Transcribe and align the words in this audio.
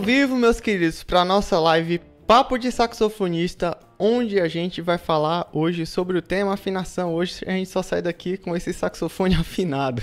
Ao 0.00 0.06
vivo, 0.06 0.34
meus 0.34 0.62
queridos, 0.62 1.02
para 1.02 1.26
nossa 1.26 1.60
live 1.60 2.00
Papo 2.26 2.56
de 2.56 2.72
Saxofonista, 2.72 3.76
onde 3.98 4.40
a 4.40 4.48
gente 4.48 4.80
vai 4.80 4.96
falar 4.96 5.46
hoje 5.52 5.84
sobre 5.84 6.16
o 6.16 6.22
tema 6.22 6.54
afinação. 6.54 7.14
Hoje 7.14 7.44
a 7.46 7.50
gente 7.50 7.68
só 7.68 7.82
sai 7.82 8.00
daqui 8.00 8.38
com 8.38 8.56
esse 8.56 8.72
saxofone 8.72 9.34
afinado. 9.36 10.00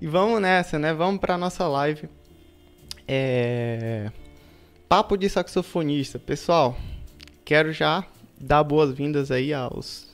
E 0.00 0.06
vamos 0.08 0.42
nessa, 0.42 0.80
né? 0.80 0.92
Vamos 0.92 1.20
para 1.20 1.38
nossa 1.38 1.68
live. 1.68 2.08
É... 3.06 4.10
Papo 4.88 5.16
de 5.16 5.28
Saxofonista. 5.28 6.18
Pessoal, 6.18 6.76
quero 7.44 7.72
já 7.72 8.04
dar 8.36 8.64
boas-vindas 8.64 9.30
aí 9.30 9.54
aos 9.54 10.08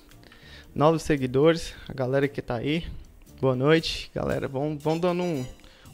novos 0.74 1.00
seguidores, 1.00 1.72
a 1.88 1.94
galera 1.94 2.28
que 2.28 2.42
tá 2.42 2.56
aí. 2.56 2.84
Boa 3.40 3.56
noite, 3.56 4.10
galera. 4.14 4.46
Vão, 4.46 4.76
vão 4.76 4.98
dando 4.98 5.22
um, 5.22 5.46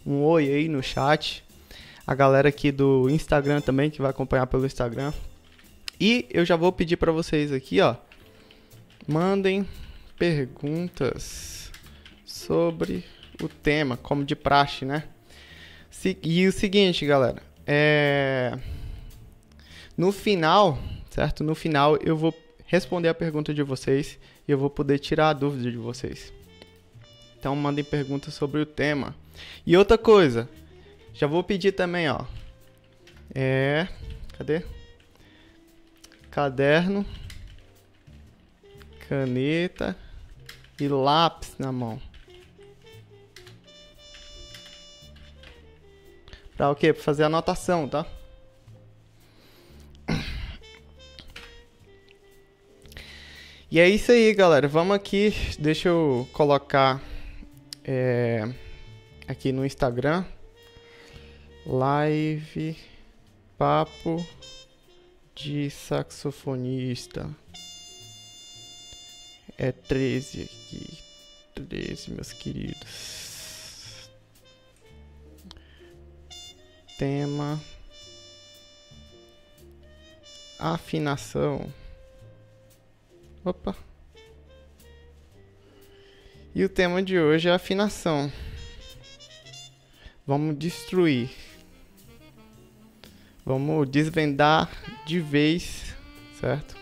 um 0.05 0.25
oi 0.25 0.53
aí 0.53 0.67
no 0.67 0.83
chat. 0.83 1.45
A 2.13 2.15
galera 2.15 2.51
aqui 2.51 2.71
do 2.71 3.09
Instagram 3.09 3.63
também, 3.63 3.89
que 3.89 4.03
vai 4.03 4.11
acompanhar 4.11 4.47
pelo 4.47 4.67
Instagram. 4.67 5.15
E 5.99 6.27
eu 6.29 6.45
já 6.45 6.57
vou 6.57 6.71
pedir 6.71 6.99
para 6.99 7.11
vocês 7.11 7.51
aqui, 7.51 7.81
ó. 7.81 7.97
Mandem 9.09 9.67
perguntas 10.19 11.73
sobre 12.23 13.03
o 13.43 13.49
tema, 13.49 13.97
como 13.97 14.27
de 14.27 14.37
praxe, 14.37 14.85
né? 14.85 15.05
E 16.23 16.47
o 16.47 16.53
seguinte, 16.53 17.07
galera. 17.07 17.43
É... 17.67 18.59
No 19.97 20.13
final, 20.13 20.79
certo? 21.09 21.43
No 21.43 21.55
final 21.55 21.97
eu 21.97 22.15
vou 22.15 22.35
responder 22.67 23.09
a 23.09 23.15
pergunta 23.15 23.55
de 23.55 23.63
vocês 23.63 24.19
e 24.47 24.53
eu 24.53 24.59
vou 24.59 24.69
poder 24.69 24.99
tirar 24.99 25.31
a 25.31 25.33
dúvida 25.33 25.71
de 25.71 25.79
vocês. 25.79 26.31
Então 27.41 27.57
mandem 27.57 27.83
perguntas 27.83 28.35
sobre 28.35 28.61
o 28.61 28.67
tema. 28.67 29.17
E 29.65 29.79
outra 29.79 29.97
coisa, 29.97 30.47
já 31.15 31.27
vou 31.27 31.43
pedir 31.43 31.73
também, 31.73 32.09
ó. 32.09 32.25
É. 33.35 33.89
Cadê? 34.37 34.63
Caderno, 36.31 37.07
caneta 39.09 39.97
e 40.81 40.89
lápis 40.89 41.55
na 41.59 41.71
mão. 41.71 42.01
Pra 46.57 46.71
o 46.71 46.75
quê? 46.75 46.93
Pra 46.93 47.03
fazer 47.03 47.25
anotação, 47.25 47.89
tá? 47.89 48.07
E 53.71 53.81
é 53.81 53.89
isso 53.89 54.13
aí, 54.13 54.35
galera. 54.35 54.69
Vamos 54.69 54.95
aqui. 54.95 55.35
Deixa 55.59 55.89
eu 55.89 56.29
colocar 56.33 57.01
é, 57.83 58.47
aqui 59.27 59.51
no 59.51 59.65
Instagram. 59.65 60.27
Live 61.65 62.77
Papo 63.57 64.27
de 65.33 65.71
Saxofonista. 65.71 67.31
É 69.57 69.71
13 69.71 70.43
aqui. 70.43 70.99
13, 71.55 72.11
meus 72.11 72.33
queridos. 72.33 74.11
Tema. 76.99 77.61
Afinação. 80.59 81.73
Opa. 83.45 83.77
E 86.53 86.65
o 86.65 86.69
tema 86.69 87.01
de 87.01 87.21
hoje 87.21 87.49
é 87.49 87.53
afinação. 87.53 88.33
Vamos 90.27 90.59
destruir. 90.59 91.42
Vamos 93.45 93.89
desvendar 93.89 94.71
de 95.05 95.19
vez, 95.19 95.95
certo? 96.41 96.77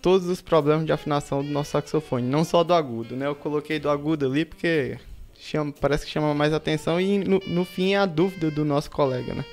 Todos 0.00 0.26
os 0.28 0.40
problemas 0.40 0.86
de 0.86 0.92
afinação 0.92 1.44
do 1.44 1.50
nosso 1.50 1.72
saxofone, 1.72 2.26
não 2.26 2.44
só 2.44 2.64
do 2.64 2.72
agudo, 2.72 3.14
né? 3.14 3.26
Eu 3.26 3.34
coloquei 3.34 3.78
do 3.78 3.90
agudo 3.90 4.26
ali 4.26 4.46
porque 4.46 4.98
chama, 5.38 5.72
parece 5.78 6.06
que 6.06 6.10
chama 6.10 6.34
mais 6.34 6.54
atenção 6.54 7.00
e 7.00 7.18
no, 7.18 7.38
no 7.46 7.64
fim 7.64 7.92
é 7.92 7.98
a 7.98 8.06
dúvida 8.06 8.50
do 8.50 8.64
nosso 8.64 8.90
colega, 8.90 9.34
né? 9.34 9.44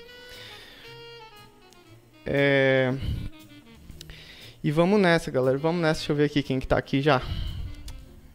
É... 2.25 2.93
E 4.61 4.69
vamos 4.69 4.99
nessa, 4.99 5.31
galera. 5.31 5.57
Vamos 5.57 5.81
nessa. 5.81 5.99
Deixa 5.99 6.11
eu 6.11 6.15
ver 6.17 6.25
aqui 6.25 6.43
quem 6.43 6.59
que 6.59 6.67
tá 6.67 6.77
aqui 6.77 7.01
já. 7.01 7.21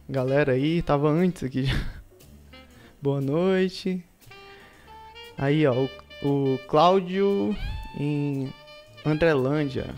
Galera 0.09 0.53
aí, 0.53 0.81
tava 0.81 1.09
antes 1.09 1.43
aqui 1.43 1.65
já. 1.65 1.75
Boa 2.99 3.21
noite. 3.21 4.03
Aí, 5.37 5.65
ó, 5.67 5.73
o, 5.73 5.89
o 6.23 6.57
Cláudio 6.67 7.55
em 7.99 8.51
Andrelândia. 9.05 9.93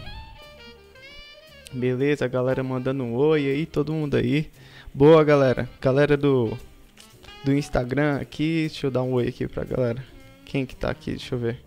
Beleza, 1.72 2.28
galera 2.28 2.64
mandando 2.64 3.04
um 3.04 3.14
oi 3.16 3.48
aí, 3.48 3.66
todo 3.66 3.94
mundo 3.94 4.16
aí. 4.16 4.50
Boa, 4.94 5.24
galera. 5.24 5.70
Galera 5.80 6.18
do 6.18 6.58
do 7.44 7.54
Instagram 7.54 8.20
aqui, 8.20 8.66
deixa 8.68 8.88
eu 8.88 8.92
dar 8.92 9.04
um 9.04 9.14
oi 9.14 9.28
aqui 9.28 9.48
pra 9.48 9.64
galera. 9.64 10.04
Quem 10.46 10.66
que 10.66 10.76
tá 10.76 10.90
aqui? 10.90 11.12
Deixa 11.12 11.36
eu 11.36 11.40
ver. 11.40 11.64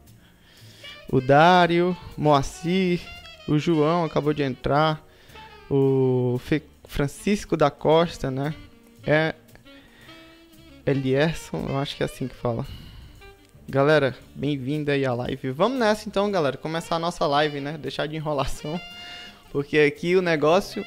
O 1.11 1.21
Dário, 1.21 1.97
Moacir, 2.17 3.01
o 3.47 3.59
João 3.59 4.05
acabou 4.05 4.35
de 4.35 4.43
entrar. 4.43 5.07
O 5.71 6.41
Fe 6.43 6.63
Francisco 6.85 7.57
da 7.57 7.71
Costa, 7.71 8.31
né? 8.31 8.55
É 9.07 9.35
Elierson, 10.85 11.67
eu 11.69 11.79
acho 11.79 11.97
que 11.97 12.03
é 12.03 12.07
assim 12.07 12.27
que 12.27 12.35
fala. 12.35 12.67
Galera, 13.71 14.17
bem-vindo 14.35 14.91
aí 14.91 15.05
à 15.05 15.13
live. 15.13 15.51
Vamos 15.51 15.79
nessa 15.79 16.09
então, 16.09 16.31
galera, 16.31 16.57
começar 16.57 16.97
a 16.97 16.99
nossa 16.99 17.27
live, 17.27 17.61
né? 17.61 17.77
Deixar 17.77 18.07
de 18.07 18.17
enrolação, 18.17 18.81
porque 19.53 19.79
aqui 19.79 20.17
o 20.17 20.23
negócio 20.23 20.83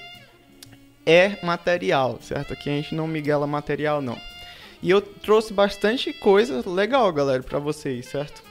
é 1.05 1.37
material, 1.45 2.17
certo? 2.23 2.53
Aqui 2.53 2.71
a 2.71 2.73
gente 2.73 2.95
não 2.95 3.05
miguela 3.05 3.45
material, 3.45 4.01
não. 4.01 4.17
E 4.81 4.89
eu 4.89 4.99
trouxe 4.99 5.53
bastante 5.53 6.11
coisa 6.11 6.67
legal, 6.67 7.13
galera, 7.13 7.43
para 7.43 7.59
vocês, 7.59 8.07
certo? 8.07 8.41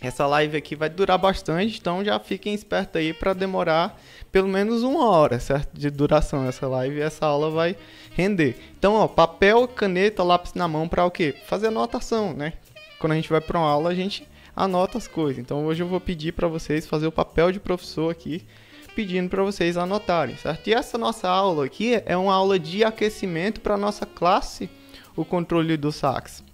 Essa 0.00 0.26
live 0.26 0.56
aqui 0.56 0.74
vai 0.74 0.88
durar 0.88 1.18
bastante, 1.18 1.78
então 1.78 2.02
já 2.02 2.18
fiquem 2.18 2.54
espertos 2.54 2.96
aí 2.96 3.12
para 3.12 3.34
demorar 3.34 4.00
pelo 4.32 4.48
menos 4.48 4.82
uma 4.82 5.10
hora, 5.10 5.38
certo? 5.38 5.78
De 5.78 5.90
duração 5.90 6.48
essa 6.48 6.66
live 6.66 7.02
essa 7.02 7.26
aula 7.26 7.50
vai 7.50 7.76
render. 8.12 8.56
Então, 8.78 8.94
ó, 8.94 9.06
papel, 9.06 9.68
caneta, 9.68 10.22
lápis 10.22 10.54
na 10.54 10.66
mão 10.66 10.88
para 10.88 11.04
o 11.04 11.10
quê? 11.10 11.34
Fazer 11.44 11.66
anotação, 11.66 12.32
né? 12.32 12.54
Quando 13.02 13.14
a 13.14 13.16
gente 13.16 13.30
vai 13.30 13.40
para 13.40 13.58
uma 13.58 13.68
aula, 13.68 13.90
a 13.90 13.94
gente 13.96 14.24
anota 14.54 14.96
as 14.96 15.08
coisas. 15.08 15.40
Então, 15.40 15.66
hoje 15.66 15.82
eu 15.82 15.88
vou 15.88 15.98
pedir 15.98 16.30
para 16.30 16.46
vocês 16.46 16.86
fazer 16.86 17.08
o 17.08 17.10
papel 17.10 17.50
de 17.50 17.58
professor 17.58 18.08
aqui, 18.08 18.46
pedindo 18.94 19.28
para 19.28 19.42
vocês 19.42 19.76
anotarem, 19.76 20.36
certo? 20.36 20.68
E 20.68 20.72
essa 20.72 20.96
nossa 20.96 21.28
aula 21.28 21.64
aqui 21.64 22.00
é 22.06 22.16
uma 22.16 22.32
aula 22.32 22.60
de 22.60 22.84
aquecimento 22.84 23.60
para 23.60 23.76
nossa 23.76 24.06
classe, 24.06 24.70
o 25.16 25.24
controle 25.24 25.76
do 25.76 25.90
sax. 25.90 26.44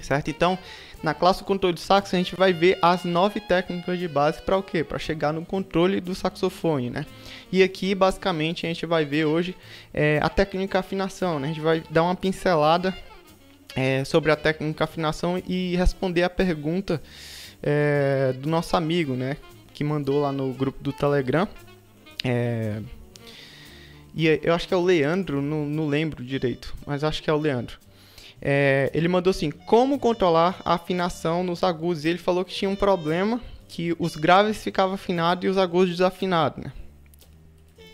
Certo? 0.00 0.28
Então, 0.28 0.58
na 1.04 1.14
classe 1.14 1.38
do 1.38 1.44
controle 1.44 1.74
do 1.74 1.80
sax, 1.80 2.12
a 2.12 2.16
gente 2.16 2.34
vai 2.34 2.52
ver 2.52 2.80
as 2.82 3.04
nove 3.04 3.38
técnicas 3.38 3.96
de 3.96 4.08
base 4.08 4.42
para 4.42 4.56
o 4.56 4.64
quê? 4.64 4.82
Para 4.82 4.98
chegar 4.98 5.32
no 5.32 5.46
controle 5.46 6.00
do 6.00 6.16
saxofone, 6.16 6.90
né? 6.90 7.06
E 7.52 7.62
aqui, 7.62 7.94
basicamente, 7.94 8.66
a 8.66 8.68
gente 8.68 8.84
vai 8.86 9.04
ver 9.04 9.24
hoje 9.26 9.54
é, 9.94 10.18
a 10.20 10.28
técnica 10.28 10.80
afinação, 10.80 11.38
né? 11.38 11.46
A 11.46 11.50
gente 11.52 11.60
vai 11.60 11.84
dar 11.88 12.02
uma 12.02 12.16
pincelada 12.16 12.92
é, 13.76 14.02
sobre 14.04 14.32
a 14.32 14.36
técnica 14.36 14.84
afinação 14.84 15.40
e 15.46 15.76
responder 15.76 16.22
a 16.22 16.30
pergunta 16.30 17.00
é, 17.62 18.32
do 18.32 18.48
nosso 18.48 18.76
amigo, 18.76 19.14
né? 19.14 19.36
Que 19.74 19.84
mandou 19.84 20.22
lá 20.22 20.32
no 20.32 20.52
grupo 20.54 20.82
do 20.82 20.92
Telegram. 20.92 21.46
É, 22.24 22.80
e 24.14 24.40
eu 24.42 24.54
acho 24.54 24.66
que 24.66 24.72
é 24.72 24.76
o 24.76 24.82
Leandro, 24.82 25.42
não, 25.42 25.66
não 25.66 25.86
lembro 25.86 26.24
direito, 26.24 26.74
mas 26.86 27.04
acho 27.04 27.22
que 27.22 27.28
é 27.28 27.32
o 27.32 27.38
Leandro. 27.38 27.78
É, 28.40 28.90
ele 28.94 29.08
mandou 29.08 29.30
assim: 29.30 29.50
como 29.50 29.98
controlar 29.98 30.60
a 30.64 30.74
afinação 30.74 31.44
nos 31.44 31.62
agudos? 31.62 32.04
E 32.04 32.08
ele 32.08 32.18
falou 32.18 32.44
que 32.44 32.54
tinha 32.54 32.70
um 32.70 32.76
problema 32.76 33.40
que 33.68 33.94
os 33.98 34.16
graves 34.16 34.62
ficavam 34.62 34.94
afinados 34.94 35.44
e 35.44 35.48
os 35.48 35.58
agudos 35.58 35.90
desafinados, 35.90 36.64
né? 36.64 36.72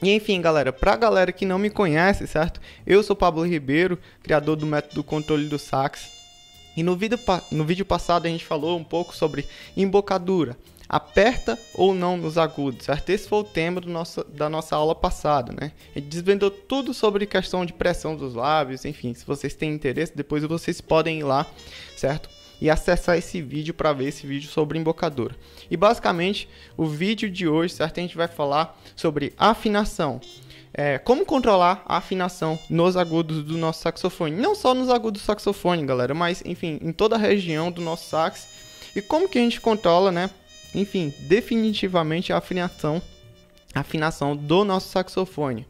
E 0.02 0.10
enfim, 0.10 0.40
galera, 0.40 0.72
pra 0.72 0.96
galera 0.96 1.30
que 1.30 1.46
não 1.46 1.58
me 1.58 1.70
conhece, 1.70 2.26
certo? 2.26 2.60
Eu 2.84 3.02
sou 3.02 3.14
Pablo 3.14 3.46
Ribeiro, 3.46 3.98
criador 4.22 4.56
do 4.56 4.66
método 4.66 5.04
controle 5.04 5.46
do 5.46 5.58
sax. 5.58 6.10
E 6.76 6.82
no 6.82 6.96
vídeo, 6.96 7.18
no 7.50 7.64
vídeo 7.64 7.84
passado 7.84 8.26
a 8.26 8.28
gente 8.28 8.44
falou 8.44 8.76
um 8.78 8.84
pouco 8.84 9.14
sobre 9.14 9.46
embocadura 9.76 10.56
aperta 10.92 11.58
ou 11.74 11.94
não 11.94 12.18
nos 12.18 12.36
agudos, 12.36 12.84
certo? 12.84 13.08
Esse 13.08 13.26
foi 13.26 13.38
o 13.38 13.44
tema 13.44 13.80
do 13.80 13.88
nosso, 13.88 14.22
da 14.24 14.50
nossa 14.50 14.76
aula 14.76 14.94
passada, 14.94 15.50
né? 15.58 15.72
A 15.96 15.98
gente 15.98 16.08
desvendou 16.10 16.50
tudo 16.50 16.92
sobre 16.92 17.24
questão 17.24 17.64
de 17.64 17.72
pressão 17.72 18.14
dos 18.14 18.34
lábios, 18.34 18.84
enfim, 18.84 19.14
se 19.14 19.24
vocês 19.24 19.54
têm 19.54 19.72
interesse, 19.72 20.14
depois 20.14 20.44
vocês 20.44 20.82
podem 20.82 21.20
ir 21.20 21.22
lá, 21.22 21.46
certo? 21.96 22.28
E 22.62 22.70
acessar 22.70 23.18
esse 23.18 23.42
vídeo 23.42 23.74
para 23.74 23.92
ver 23.92 24.06
esse 24.06 24.24
vídeo 24.24 24.48
sobre 24.48 24.78
embocadura. 24.78 25.34
E 25.68 25.76
basicamente, 25.76 26.48
o 26.76 26.86
vídeo 26.86 27.28
de 27.28 27.48
hoje, 27.48 27.74
certo? 27.74 27.98
A 27.98 28.00
gente 28.00 28.16
vai 28.16 28.28
falar 28.28 28.80
sobre 28.94 29.32
afinação. 29.36 30.20
É, 30.72 30.96
como 30.96 31.26
controlar 31.26 31.82
a 31.84 31.96
afinação 31.96 32.56
nos 32.70 32.96
agudos 32.96 33.42
do 33.42 33.58
nosso 33.58 33.82
saxofone. 33.82 34.36
Não 34.36 34.54
só 34.54 34.74
nos 34.74 34.90
agudos 34.90 35.22
do 35.22 35.24
saxofone, 35.24 35.84
galera, 35.84 36.14
mas 36.14 36.40
enfim, 36.46 36.78
em 36.80 36.92
toda 36.92 37.16
a 37.16 37.18
região 37.18 37.68
do 37.68 37.80
nosso 37.82 38.08
sax 38.08 38.46
E 38.94 39.02
como 39.02 39.28
que 39.28 39.38
a 39.38 39.42
gente 39.42 39.60
controla, 39.60 40.12
né? 40.12 40.30
Enfim, 40.72 41.12
definitivamente 41.22 42.32
a 42.32 42.36
afinação, 42.36 43.02
a 43.74 43.80
afinação 43.80 44.36
do 44.36 44.64
nosso 44.64 44.88
saxofone. 44.88 45.66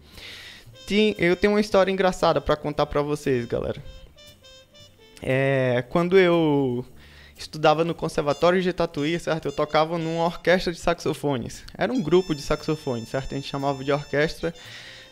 Eu 1.17 1.37
tenho 1.37 1.55
uma 1.55 1.61
história 1.61 1.91
engraçada 1.91 2.39
para 2.39 2.55
contar 2.55 2.85
para 2.85 3.01
vocês, 3.01 3.47
galera. 3.47 3.83
É, 5.23 5.85
quando 5.89 6.19
eu 6.19 6.85
estudava 7.37 7.85
no 7.85 7.95
Conservatório 7.95 8.61
de 8.61 8.73
Tatuí, 8.73 9.19
certo? 9.19 9.47
Eu 9.47 9.53
tocava 9.53 9.99
numa 9.99 10.25
orquestra 10.25 10.73
de 10.73 10.79
saxofones. 10.79 11.65
Era 11.77 11.93
um 11.93 12.03
grupo 12.03 12.35
de 12.35 12.43
saxofones, 12.43 13.09
certo? 13.09 13.33
A 13.33 13.37
gente 13.37 13.49
chamava 13.49 13.83
de 13.85 13.93
orquestra 13.93 14.55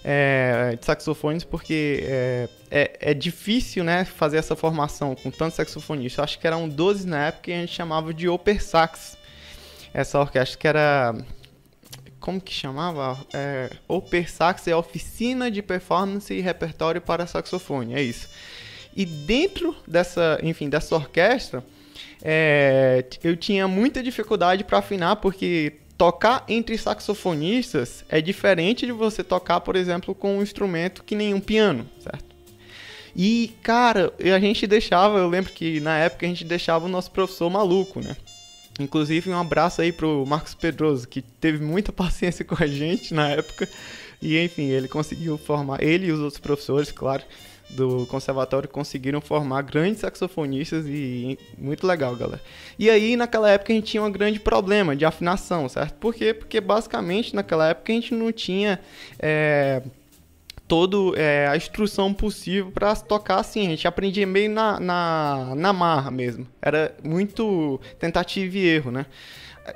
é, 0.02 0.76
de 0.78 0.84
saxofones 0.84 1.44
porque 1.44 2.04
é, 2.04 2.48
é, 2.70 2.98
é, 3.00 3.14
difícil, 3.14 3.84
né, 3.84 4.04
fazer 4.04 4.38
essa 4.38 4.56
formação 4.56 5.14
com 5.14 5.30
tantos 5.30 5.56
saxofonistas. 5.56 6.24
Acho 6.24 6.38
que 6.38 6.46
eram 6.46 6.68
12 6.68 7.06
na 7.06 7.26
época 7.26 7.50
e 7.50 7.54
a 7.54 7.60
gente 7.60 7.72
chamava 7.72 8.12
de 8.14 8.28
Oper 8.28 8.62
Sax. 8.62 9.18
Essa 9.92 10.20
orquestra 10.20 10.58
que 10.58 10.68
era 10.68 11.14
como 12.20 12.40
que 12.40 12.52
chamava? 12.52 13.18
É, 13.32 13.70
Oper 13.88 14.30
Sax 14.30 14.68
é 14.68 14.76
Oficina 14.76 15.50
de 15.50 15.62
Performance 15.62 16.32
e 16.32 16.40
Repertório 16.40 17.00
para 17.00 17.26
Saxofone, 17.26 17.94
é 17.94 18.02
isso. 18.02 18.28
E 18.96 19.04
dentro 19.04 19.74
dessa, 19.86 20.38
enfim, 20.42 20.68
dessa 20.68 20.94
orquestra, 20.94 21.64
é, 22.22 23.04
eu 23.22 23.36
tinha 23.36 23.66
muita 23.66 24.02
dificuldade 24.02 24.64
para 24.64 24.78
afinar 24.78 25.16
porque 25.16 25.74
tocar 25.96 26.44
entre 26.48 26.76
saxofonistas 26.78 28.04
é 28.08 28.20
diferente 28.20 28.86
de 28.86 28.92
você 28.92 29.22
tocar, 29.22 29.60
por 29.60 29.76
exemplo, 29.76 30.14
com 30.14 30.38
um 30.38 30.42
instrumento 30.42 31.04
que 31.04 31.14
nem 31.14 31.34
um 31.34 31.40
piano, 31.40 31.86
certo? 32.02 32.30
E, 33.14 33.54
cara, 33.62 34.12
a 34.18 34.40
gente 34.40 34.66
deixava, 34.66 35.18
eu 35.18 35.28
lembro 35.28 35.52
que 35.52 35.80
na 35.80 35.98
época 35.98 36.24
a 36.24 36.28
gente 36.28 36.44
deixava 36.44 36.86
o 36.86 36.88
nosso 36.88 37.10
professor 37.10 37.50
maluco, 37.50 38.00
né? 38.00 38.16
Inclusive, 38.78 39.30
um 39.30 39.38
abraço 39.38 39.82
aí 39.82 39.92
pro 39.92 40.24
Marcos 40.24 40.54
Pedroso, 40.54 41.06
que 41.06 41.20
teve 41.20 41.62
muita 41.62 41.92
paciência 41.92 42.44
com 42.44 42.56
a 42.58 42.66
gente 42.66 43.12
na 43.12 43.28
época. 43.28 43.68
E, 44.22 44.38
enfim, 44.38 44.68
ele 44.68 44.88
conseguiu 44.88 45.36
formar, 45.36 45.82
ele 45.82 46.06
e 46.06 46.12
os 46.12 46.20
outros 46.20 46.40
professores, 46.40 46.92
claro, 46.92 47.22
do 47.70 48.06
conservatório 48.06 48.68
conseguiram 48.68 49.20
formar 49.20 49.62
grandes 49.62 50.00
saxofonistas 50.00 50.86
e 50.86 51.38
muito 51.56 51.86
legal, 51.86 52.14
galera. 52.16 52.40
E 52.78 52.90
aí 52.90 53.16
naquela 53.16 53.50
época 53.50 53.72
a 53.72 53.76
gente 53.76 53.86
tinha 53.86 54.02
um 54.02 54.10
grande 54.10 54.40
problema 54.40 54.96
de 54.96 55.04
afinação, 55.04 55.68
certo? 55.68 55.94
Por 55.94 56.14
quê? 56.14 56.34
Porque 56.34 56.60
basicamente 56.60 57.34
naquela 57.34 57.68
época 57.68 57.92
a 57.92 57.94
gente 57.94 58.14
não 58.14 58.32
tinha 58.32 58.80
é, 59.18 59.82
todo 60.70 61.14
é, 61.16 61.48
a 61.48 61.56
instrução 61.56 62.14
possível 62.14 62.70
para 62.70 62.94
tocar 62.94 63.40
assim. 63.40 63.66
A 63.66 63.70
gente 63.70 63.88
aprendia 63.88 64.24
meio 64.24 64.50
na, 64.50 64.78
na, 64.78 65.54
na 65.56 65.72
marra 65.72 66.12
mesmo. 66.12 66.46
Era 66.62 66.94
muito 67.02 67.80
tentativa 67.98 68.56
e 68.56 68.66
erro, 68.66 68.92
né? 68.92 69.06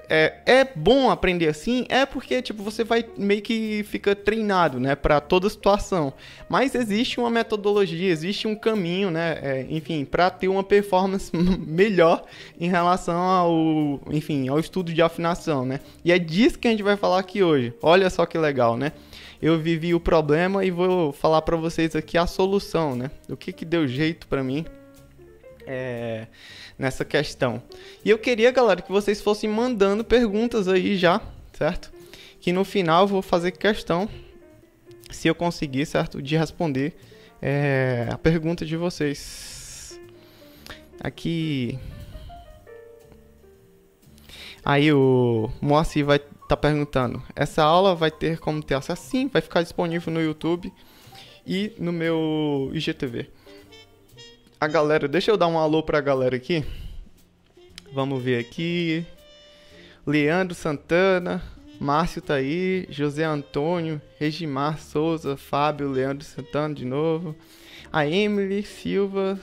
É, 0.08 0.34
é 0.46 0.64
bom 0.64 1.10
aprender 1.10 1.48
assim, 1.48 1.86
é 1.88 2.06
porque 2.06 2.40
tipo 2.42 2.62
você 2.62 2.84
vai 2.84 3.04
meio 3.16 3.42
que 3.42 3.84
fica 3.84 4.14
treinado, 4.14 4.81
né, 4.81 4.94
para 4.94 5.20
toda 5.20 5.48
situação. 5.48 6.12
Mas 6.48 6.75
existe 6.75 7.19
uma 7.20 7.31
metodologia, 7.31 8.10
existe 8.10 8.46
um 8.46 8.54
caminho, 8.54 9.10
né, 9.10 9.38
é, 9.42 9.66
enfim, 9.69 10.04
para 10.04 10.31
ter 10.31 10.48
uma 10.48 10.64
performance 10.64 11.31
melhor 11.36 12.25
em 12.58 12.69
relação 12.69 13.16
ao, 13.16 14.00
enfim, 14.10 14.48
ao 14.48 14.58
estudo 14.58 14.92
de 14.92 15.02
afinação, 15.02 15.64
né? 15.64 15.81
E 16.04 16.12
é 16.12 16.19
disso 16.19 16.58
que 16.58 16.69
a 16.69 16.70
gente 16.70 16.82
vai 16.82 16.96
falar 16.96 17.19
aqui 17.19 17.42
hoje. 17.42 17.72
Olha 17.82 18.08
só 18.10 18.26
que 18.26 18.38
legal, 18.38 18.76
né? 18.76 18.92
Eu 19.40 19.58
vivi 19.58 19.94
o 19.94 20.00
problema 20.00 20.64
e 20.64 20.70
vou 20.70 21.12
falar 21.12 21.42
para 21.42 21.56
vocês 21.56 21.94
aqui 21.94 22.16
a 22.16 22.26
solução, 22.26 22.96
né? 22.96 23.10
O 23.28 23.37
que 23.37 23.52
que 23.52 23.64
deu 23.64 23.87
jeito 23.87 24.26
para 24.26 24.42
mim. 24.42 24.64
É 25.66 26.26
nessa 26.78 27.05
questão. 27.05 27.62
E 28.05 28.11
eu 28.11 28.19
queria, 28.19 28.50
galera, 28.50 28.82
que 28.82 28.90
vocês 28.90 29.20
fossem 29.20 29.49
mandando 29.49 30.05
perguntas 30.05 30.69
aí 30.69 30.96
já, 30.96 31.20
certo? 31.52 31.93
Que 32.40 32.52
no 32.52 32.64
final 32.64 33.05
eu 33.05 33.08
vou 33.08 33.22
fazer 33.22 33.52
questão, 33.52 34.08
se 35.11 35.28
eu 35.28 35.34
conseguir, 35.34 35.87
certo, 35.87 36.20
de 36.20 36.37
responder 36.37 36.94
é, 37.40 38.08
a 38.11 38.19
pergunta 38.19 38.64
de 38.64 38.76
vocês. 38.76 39.99
Aqui. 41.00 41.78
Aí 44.64 44.93
o 44.93 45.50
Moacir 45.61 46.05
vai 46.05 46.16
estar 46.16 46.49
tá 46.49 46.56
perguntando: 46.56 47.22
essa 47.37 47.62
aula 47.62 47.94
vai 47.94 48.11
ter 48.11 48.38
como 48.38 48.62
ter 48.62 48.75
acesso? 48.75 49.02
Sim, 49.02 49.28
vai 49.28 49.43
ficar 49.43 49.62
disponível 49.62 50.12
no 50.12 50.20
YouTube 50.20 50.72
e 51.46 51.72
no 51.78 51.93
meu 51.93 52.70
IGTV 52.72 53.28
a 54.64 54.69
galera. 54.69 55.06
Deixa 55.06 55.31
eu 55.31 55.37
dar 55.37 55.46
um 55.46 55.58
alô 55.58 55.82
pra 55.82 56.00
galera 56.00 56.37
aqui. 56.37 56.64
Vamos 57.93 58.22
ver 58.22 58.38
aqui. 58.38 59.06
Leandro 60.06 60.55
Santana, 60.55 61.43
Márcio 61.78 62.22
tá 62.22 62.34
aí, 62.34 62.87
José 62.88 63.25
Antônio, 63.25 64.00
Regimar 64.19 64.78
Souza, 64.78 65.37
Fábio, 65.37 65.90
Leandro 65.90 66.25
Santana 66.25 66.75
de 66.75 66.84
novo. 66.84 67.37
A 67.93 68.06
Emily 68.06 68.62
Silva. 68.62 69.38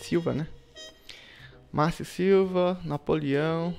Silva, 0.00 0.32
né? 0.32 0.46
Márcio 1.70 2.04
Silva, 2.04 2.80
Napoleão. 2.84 3.76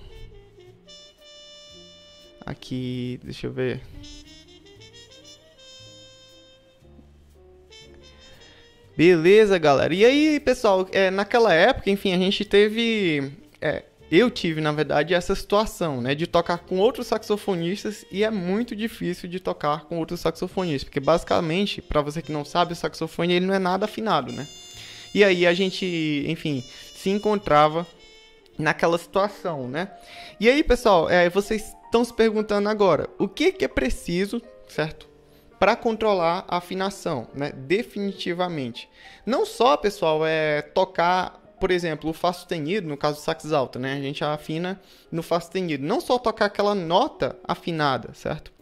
Aqui, 2.45 3.19
deixa 3.23 3.47
eu 3.47 3.51
ver. 3.51 3.81
Beleza, 8.99 9.57
galera. 9.57 9.93
E 9.93 10.03
aí, 10.03 10.41
pessoal, 10.41 10.85
é, 10.91 11.09
naquela 11.09 11.53
época, 11.53 11.89
enfim, 11.89 12.11
a 12.11 12.17
gente 12.17 12.43
teve. 12.43 13.31
É, 13.61 13.83
eu 14.11 14.29
tive, 14.29 14.59
na 14.59 14.73
verdade, 14.73 15.13
essa 15.13 15.33
situação, 15.33 16.01
né? 16.01 16.13
De 16.13 16.27
tocar 16.27 16.57
com 16.57 16.79
outros 16.79 17.07
saxofonistas 17.07 18.03
e 18.11 18.25
é 18.25 18.29
muito 18.29 18.75
difícil 18.75 19.29
de 19.29 19.39
tocar 19.39 19.85
com 19.85 19.99
outros 19.99 20.19
saxofonistas. 20.19 20.83
Porque, 20.83 20.99
basicamente, 20.99 21.81
para 21.81 22.01
você 22.01 22.21
que 22.21 22.29
não 22.29 22.43
sabe, 22.43 22.73
o 22.73 22.75
saxofone 22.75 23.35
ele 23.35 23.45
não 23.45 23.53
é 23.53 23.59
nada 23.59 23.85
afinado, 23.85 24.33
né? 24.33 24.45
E 25.15 25.23
aí 25.23 25.47
a 25.47 25.53
gente, 25.53 26.25
enfim, 26.27 26.61
se 26.93 27.09
encontrava 27.09 27.87
naquela 28.57 28.97
situação, 28.97 29.65
né? 29.69 29.89
E 30.41 30.49
aí, 30.49 30.61
pessoal, 30.61 31.09
é, 31.09 31.29
vocês 31.29 31.73
estão 31.85 32.03
se 32.03 32.13
perguntando 32.13 32.67
agora, 32.67 33.09
o 33.17 33.29
que, 33.29 33.53
que 33.53 33.63
é 33.63 33.69
preciso, 33.69 34.41
certo? 34.67 35.08
Para 35.59 35.75
controlar 35.75 36.45
a 36.47 36.57
afinação, 36.57 37.27
né? 37.33 37.51
Definitivamente. 37.51 38.89
Não 39.25 39.45
só, 39.45 39.75
pessoal, 39.75 40.25
é 40.25 40.61
tocar, 40.61 41.39
por 41.59 41.69
exemplo, 41.69 42.09
o 42.09 42.13
Fá 42.13 42.31
sustenido, 42.31 42.87
no 42.87 42.95
caso 42.95 43.17
do 43.17 43.21
sax 43.21 43.51
alto, 43.51 43.77
né? 43.77 43.93
A 43.93 44.01
gente 44.01 44.23
afina 44.23 44.79
no 45.11 45.21
Fá 45.21 45.39
sustenido. 45.39 45.85
Não 45.85 45.99
só 45.99 46.17
tocar 46.17 46.45
aquela 46.45 46.73
nota 46.73 47.37
afinada, 47.43 48.13
certo? 48.13 48.53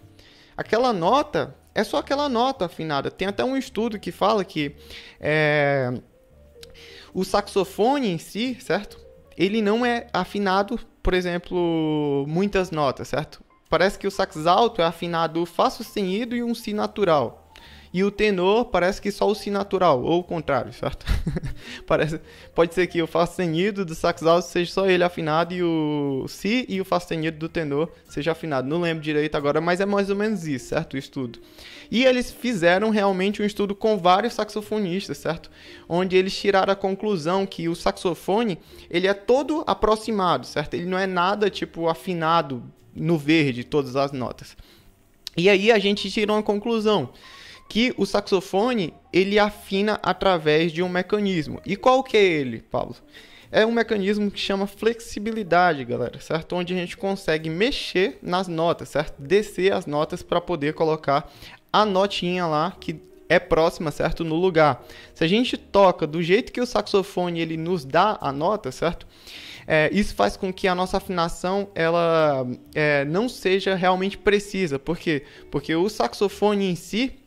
Aquela 0.57 0.91
nota 0.91 1.55
é 1.75 1.83
só 1.83 1.97
aquela 1.97 2.27
nota 2.27 2.65
afinada. 2.65 3.11
Tem 3.11 3.27
até 3.27 3.43
um 3.43 3.55
estudo 3.55 3.99
que 3.99 4.11
fala 4.11 4.43
que 4.43 4.75
é, 5.19 5.93
o 7.13 7.23
saxofone 7.23 8.07
em 8.07 8.17
si, 8.17 8.57
certo? 8.59 8.99
Ele 9.37 9.61
não 9.61 9.85
é 9.85 10.07
afinado, 10.11 10.79
por 11.03 11.13
exemplo, 11.13 12.25
muitas 12.27 12.71
notas, 12.71 13.09
certo? 13.09 13.43
Parece 13.69 13.97
que 13.97 14.07
o 14.07 14.11
sax 14.11 14.45
alto 14.45 14.81
é 14.81 14.85
afinado 14.85 15.45
Fá 15.45 15.69
sustenido 15.69 16.35
e 16.35 16.43
um 16.43 16.53
Si 16.53 16.73
natural. 16.73 17.47
E 17.93 18.03
o 18.03 18.11
tenor 18.11 18.65
parece 18.65 19.01
que 19.01 19.11
só 19.11 19.27
o 19.27 19.33
Si 19.33 19.49
natural, 19.49 20.03
ou 20.03 20.19
o 20.19 20.23
contrário, 20.23 20.73
certo? 20.73 21.05
parece, 21.87 22.19
pode 22.53 22.73
ser 22.73 22.87
que 22.87 23.01
o 23.01 23.07
Fá 23.07 23.25
sustenido 23.25 23.85
do 23.85 23.95
sax 23.95 24.23
alto 24.23 24.45
seja 24.45 24.71
só 24.71 24.87
ele 24.87 25.03
afinado 25.03 25.53
e 25.53 25.63
o 25.63 26.25
Si 26.27 26.65
e 26.67 26.81
o 26.81 26.85
Fá 26.85 26.99
sustenido 26.99 27.37
do 27.37 27.49
tenor 27.49 27.91
seja 28.07 28.33
afinado. 28.33 28.67
Não 28.67 28.81
lembro 28.81 29.03
direito 29.03 29.35
agora, 29.35 29.61
mas 29.61 29.79
é 29.79 29.85
mais 29.85 30.09
ou 30.09 30.15
menos 30.15 30.45
isso, 30.45 30.67
certo? 30.67 30.93
O 30.95 30.97
estudo. 30.97 31.39
E 31.89 32.03
eles 32.03 32.31
fizeram 32.31 32.89
realmente 32.89 33.41
um 33.41 33.45
estudo 33.45 33.73
com 33.73 33.97
vários 33.97 34.33
saxofonistas, 34.33 35.17
certo? 35.17 35.49
Onde 35.87 36.17
eles 36.17 36.37
tiraram 36.37 36.73
a 36.73 36.75
conclusão 36.75 37.45
que 37.45 37.69
o 37.69 37.75
saxofone, 37.75 38.59
ele 38.89 39.07
é 39.07 39.13
todo 39.13 39.63
aproximado, 39.65 40.45
certo? 40.45 40.73
Ele 40.73 40.85
não 40.85 40.97
é 40.97 41.07
nada 41.07 41.49
tipo 41.49 41.87
afinado 41.87 42.63
no 42.97 43.17
verde 43.17 43.63
todas 43.63 43.95
as 43.95 44.11
notas. 44.11 44.57
E 45.35 45.49
aí 45.49 45.71
a 45.71 45.77
gente 45.77 46.09
tirou 46.09 46.35
uma 46.35 46.43
conclusão 46.43 47.09
que 47.69 47.93
o 47.97 48.05
saxofone 48.05 48.93
ele 49.11 49.37
afina 49.37 49.99
através 50.01 50.71
de 50.71 50.81
um 50.81 50.89
mecanismo. 50.89 51.61
E 51.65 51.75
qual 51.75 52.03
que 52.03 52.17
é 52.17 52.23
ele, 52.23 52.61
Paulo? 52.61 52.95
É 53.51 53.65
um 53.65 53.71
mecanismo 53.71 54.29
que 54.29 54.39
chama 54.39 54.67
flexibilidade, 54.67 55.85
galera, 55.85 56.19
certo? 56.19 56.55
Onde 56.55 56.73
a 56.73 56.77
gente 56.77 56.97
consegue 56.97 57.49
mexer 57.49 58.19
nas 58.21 58.47
notas, 58.47 58.89
certo? 58.89 59.21
Descer 59.21 59.71
as 59.71 59.85
notas 59.85 60.21
para 60.21 60.41
poder 60.41 60.73
colocar 60.73 61.31
a 61.71 61.85
notinha 61.85 62.45
lá 62.45 62.75
que 62.77 62.99
é 63.29 63.39
próxima, 63.39 63.91
certo? 63.91 64.23
No 64.23 64.35
lugar. 64.35 64.85
Se 65.13 65.23
a 65.23 65.27
gente 65.27 65.57
toca 65.57 66.07
do 66.07 66.21
jeito 66.21 66.51
que 66.51 66.61
o 66.61 66.65
saxofone 66.65 67.39
ele 67.39 67.57
nos 67.57 67.85
dá 67.85 68.17
a 68.19 68.31
nota, 68.31 68.71
certo? 68.71 69.05
É, 69.67 69.89
isso 69.91 70.15
faz 70.15 70.37
com 70.37 70.51
que 70.53 70.65
a 70.65 70.73
nossa 70.73 70.95
afinação 70.95 71.69
ela 71.75 72.47
é, 72.73 73.03
não 73.03 73.27
seja 73.27 73.75
realmente 73.75 74.17
precisa. 74.17 74.79
Por 74.79 74.97
quê? 74.97 75.23
Porque 75.51 75.75
o 75.75 75.89
saxofone 75.89 76.71
em 76.71 76.75
si 76.75 77.19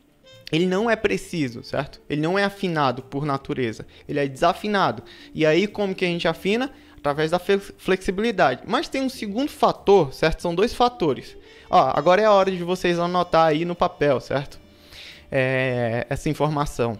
ele 0.51 0.67
não 0.67 0.91
é 0.91 0.97
preciso, 0.97 1.63
certo? 1.63 2.01
Ele 2.09 2.21
não 2.21 2.39
é 2.39 2.45
afinado 2.45 3.03
por 3.03 3.25
natureza, 3.25 3.87
ele 4.09 4.19
é 4.19 4.27
desafinado. 4.27 5.03
E 5.35 5.45
aí 5.45 5.67
como 5.67 5.95
que 5.95 6.05
a 6.05 6.09
gente 6.09 6.27
afina? 6.27 6.73
Através 6.97 7.31
da 7.31 7.39
flexibilidade. 7.39 8.63
Mas 8.67 8.89
tem 8.89 9.03
um 9.03 9.09
segundo 9.09 9.51
fator, 9.51 10.13
certo? 10.13 10.43
São 10.43 10.55
dois 10.55 10.75
fatores. 10.75 11.37
Ó, 11.71 11.93
agora 11.95 12.21
é 12.21 12.25
a 12.25 12.33
hora 12.33 12.51
de 12.51 12.63
vocês 12.63 12.99
anotar 12.99 13.47
aí 13.47 13.65
no 13.65 13.75
papel, 13.75 14.21
certo? 14.21 14.61
É, 15.31 16.07
essa 16.11 16.29
informação. 16.29 16.99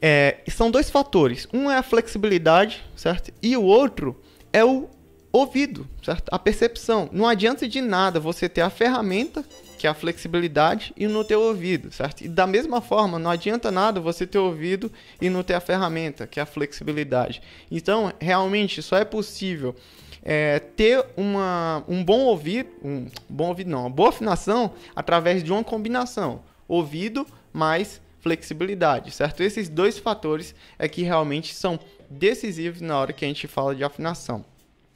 É, 0.00 0.38
são 0.48 0.70
dois 0.70 0.90
fatores. 0.90 1.48
Um 1.52 1.70
é 1.70 1.78
a 1.78 1.82
flexibilidade, 1.82 2.84
certo? 2.94 3.32
E 3.42 3.56
o 3.56 3.62
outro 3.62 4.20
é 4.52 4.64
o 4.64 4.88
ouvido, 5.32 5.86
certo? 6.02 6.28
A 6.30 6.38
percepção. 6.38 7.08
Não 7.12 7.26
adianta 7.26 7.68
de 7.68 7.80
nada 7.80 8.18
você 8.20 8.48
ter 8.48 8.62
a 8.62 8.70
ferramenta, 8.70 9.44
que 9.78 9.86
é 9.86 9.90
a 9.90 9.94
flexibilidade, 9.94 10.92
e 10.96 11.06
no 11.06 11.24
teu 11.24 11.40
ouvido, 11.40 11.92
certo? 11.92 12.22
E 12.22 12.28
da 12.28 12.46
mesma 12.46 12.80
forma, 12.80 13.18
não 13.18 13.30
adianta 13.30 13.70
nada 13.70 14.00
você 14.00 14.26
ter 14.26 14.38
ouvido 14.38 14.90
e 15.20 15.28
não 15.28 15.42
ter 15.42 15.54
a 15.54 15.60
ferramenta, 15.60 16.26
que 16.26 16.40
é 16.40 16.42
a 16.42 16.46
flexibilidade. 16.46 17.42
Então, 17.70 18.12
realmente, 18.18 18.82
só 18.82 18.96
é 18.96 19.04
possível 19.04 19.74
é, 20.22 20.58
ter 20.58 21.04
uma, 21.16 21.84
um 21.86 22.02
bom 22.02 22.20
ouvido, 22.20 22.70
um 22.82 23.06
bom 23.28 23.48
ouvido 23.48 23.70
não, 23.70 23.82
uma 23.82 23.90
boa 23.90 24.08
afinação 24.08 24.72
através 24.94 25.44
de 25.44 25.52
uma 25.52 25.62
combinação 25.62 26.42
ouvido 26.66 27.24
mais 27.52 28.00
flexibilidade, 28.26 29.12
certo? 29.12 29.40
Esses 29.40 29.68
dois 29.68 30.00
fatores 30.00 30.52
é 30.80 30.88
que 30.88 31.04
realmente 31.04 31.54
são 31.54 31.78
decisivos 32.10 32.80
na 32.80 32.98
hora 32.98 33.12
que 33.12 33.24
a 33.24 33.28
gente 33.28 33.46
fala 33.46 33.72
de 33.72 33.84
afinação. 33.84 34.44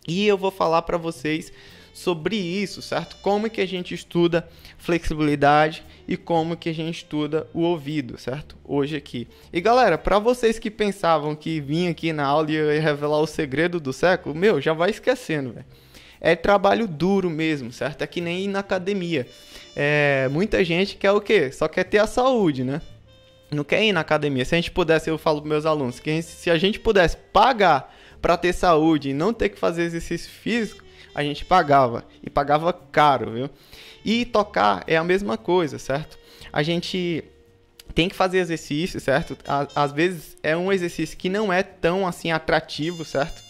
E 0.09 0.27
eu 0.27 0.37
vou 0.37 0.51
falar 0.51 0.83
para 0.83 0.99
vocês 0.99 1.53
sobre 1.95 2.35
isso, 2.35 2.83
certo? 2.83 3.17
Como 3.23 3.49
que 3.49 3.61
a 3.61 3.67
gente 3.67 3.95
estuda 3.95 4.49
flexibilidade 4.79 5.85
e 6.09 6.17
como 6.17 6.57
que 6.57 6.71
a 6.71 6.75
gente 6.75 7.05
estuda 7.05 7.47
o 7.55 7.61
ouvido, 7.61 8.19
certo? 8.19 8.57
Hoje 8.65 8.97
aqui. 8.97 9.29
E 9.53 9.61
galera, 9.61 9.97
para 9.97 10.19
vocês 10.19 10.59
que 10.59 10.71
pensavam 10.71 11.37
que 11.37 11.61
vim 11.61 11.87
aqui 11.87 12.13
na 12.13 12.27
aula 12.27 12.51
e 12.51 12.55
ia 12.55 12.81
revelar 12.81 13.21
o 13.21 13.29
segredo 13.29 13.79
do 13.79 13.93
século, 13.93 14.35
meu, 14.35 14.61
já 14.61 14.73
vai 14.73 14.91
esquecendo, 14.91 15.53
velho. 15.53 15.67
É 16.21 16.35
trabalho 16.35 16.89
duro 16.89 17.31
mesmo, 17.31 17.71
certo? 17.71 18.03
É 18.03 18.09
que 18.09 18.21
nem 18.21 18.49
na 18.49 18.59
academia. 18.59 19.25
É, 19.77 20.29
muita 20.33 20.65
gente 20.65 20.97
quer 20.97 21.13
o 21.13 21.21
quê? 21.21 21.53
Só 21.53 21.69
quer 21.69 21.85
ter 21.85 21.99
a 21.99 22.09
saúde, 22.09 22.65
né? 22.65 22.83
Não 23.51 23.65
quer 23.65 23.83
ir 23.83 23.93
na 23.93 24.01
academia. 24.01 24.45
Se 24.45 24.55
a 24.55 24.59
gente 24.59 24.71
pudesse, 24.71 25.11
eu 25.11 25.19
falo 25.19 25.41
para 25.41 25.49
meus 25.49 25.67
alunos, 25.67 25.99
que 25.99 26.23
se 26.23 26.51
a 26.51 26.59
gente 26.59 26.79
pudesse 26.79 27.17
pagar 27.33 27.95
para 28.23 28.37
ter 28.37 28.53
saúde 28.53 29.11
e 29.11 29.15
não 29.15 29.33
ter 29.33 29.49
que 29.49 29.59
fazer 29.59 29.83
exercício 29.83 30.31
físico, 30.31 30.85
a 31.15 31.23
gente 31.23 31.45
pagava. 31.45 32.05
E 32.23 32.31
pagava 32.31 32.73
caro, 32.73 33.33
viu? 33.33 33.51
E 34.05 34.25
tocar 34.25 34.85
é 34.87 34.97
a 34.97 35.05
mesma 35.05 35.37
coisa, 35.37 35.79
certo? 35.79 36.19
A 36.53 36.63
gente 36.63 37.25
tem 37.95 38.09
que 38.09 38.15
fazer 38.15 38.39
exercício, 38.39 39.01
certo? 39.01 39.37
Às 39.75 39.93
vezes 39.93 40.37
é 40.43 40.57
um 40.57 40.73
exercício 40.73 41.17
que 41.19 41.29
não 41.29 41.53
é 41.53 41.63
tão 41.63 42.07
assim 42.07 42.31
atrativo, 42.31 43.05
certo? 43.05 43.43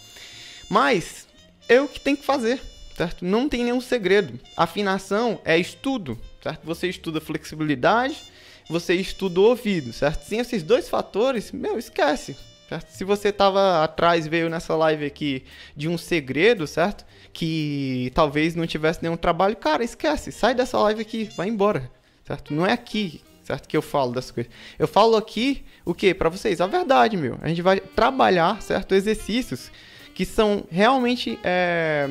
Mas 0.69 1.26
é 1.69 1.80
o 1.80 1.88
que 1.88 2.00
tem 2.00 2.16
que 2.16 2.25
fazer, 2.25 2.61
certo? 2.97 3.25
Não 3.25 3.49
tem 3.49 3.64
nenhum 3.64 3.80
segredo. 3.80 4.38
Afinação 4.57 5.40
é 5.45 5.59
estudo, 5.59 6.19
certo? 6.42 6.64
Você 6.64 6.88
estuda 6.88 7.21
flexibilidade, 7.21 8.16
você 8.70 8.94
estuda 8.94 9.40
o 9.40 9.44
ouvido, 9.44 9.92
certo? 9.92 10.22
Sem 10.22 10.38
esses 10.38 10.62
dois 10.62 10.88
fatores, 10.88 11.50
meu, 11.50 11.76
esquece, 11.76 12.36
certo? 12.68 12.88
Se 12.90 13.02
você 13.02 13.32
tava 13.32 13.82
atrás, 13.82 14.28
veio 14.28 14.48
nessa 14.48 14.76
live 14.76 15.04
aqui 15.04 15.44
de 15.76 15.88
um 15.88 15.98
segredo, 15.98 16.68
certo? 16.68 17.04
Que 17.32 18.12
talvez 18.14 18.54
não 18.54 18.66
tivesse 18.68 19.02
nenhum 19.02 19.16
trabalho, 19.16 19.56
cara, 19.56 19.82
esquece, 19.82 20.30
sai 20.30 20.54
dessa 20.54 20.78
live 20.78 21.02
aqui, 21.02 21.28
vai 21.36 21.48
embora, 21.48 21.90
certo? 22.24 22.54
Não 22.54 22.64
é 22.64 22.72
aqui, 22.72 23.20
certo? 23.42 23.68
Que 23.68 23.76
eu 23.76 23.82
falo 23.82 24.12
dessas 24.12 24.30
coisas. 24.30 24.52
Eu 24.78 24.86
falo 24.86 25.16
aqui 25.16 25.64
o 25.84 25.92
que 25.92 26.14
para 26.14 26.28
vocês? 26.28 26.60
A 26.60 26.66
verdade, 26.68 27.16
meu. 27.16 27.38
A 27.42 27.48
gente 27.48 27.62
vai 27.62 27.80
trabalhar, 27.80 28.62
certo? 28.62 28.94
Exercícios 28.94 29.72
que 30.14 30.24
são 30.24 30.64
realmente 30.70 31.40
é, 31.42 32.08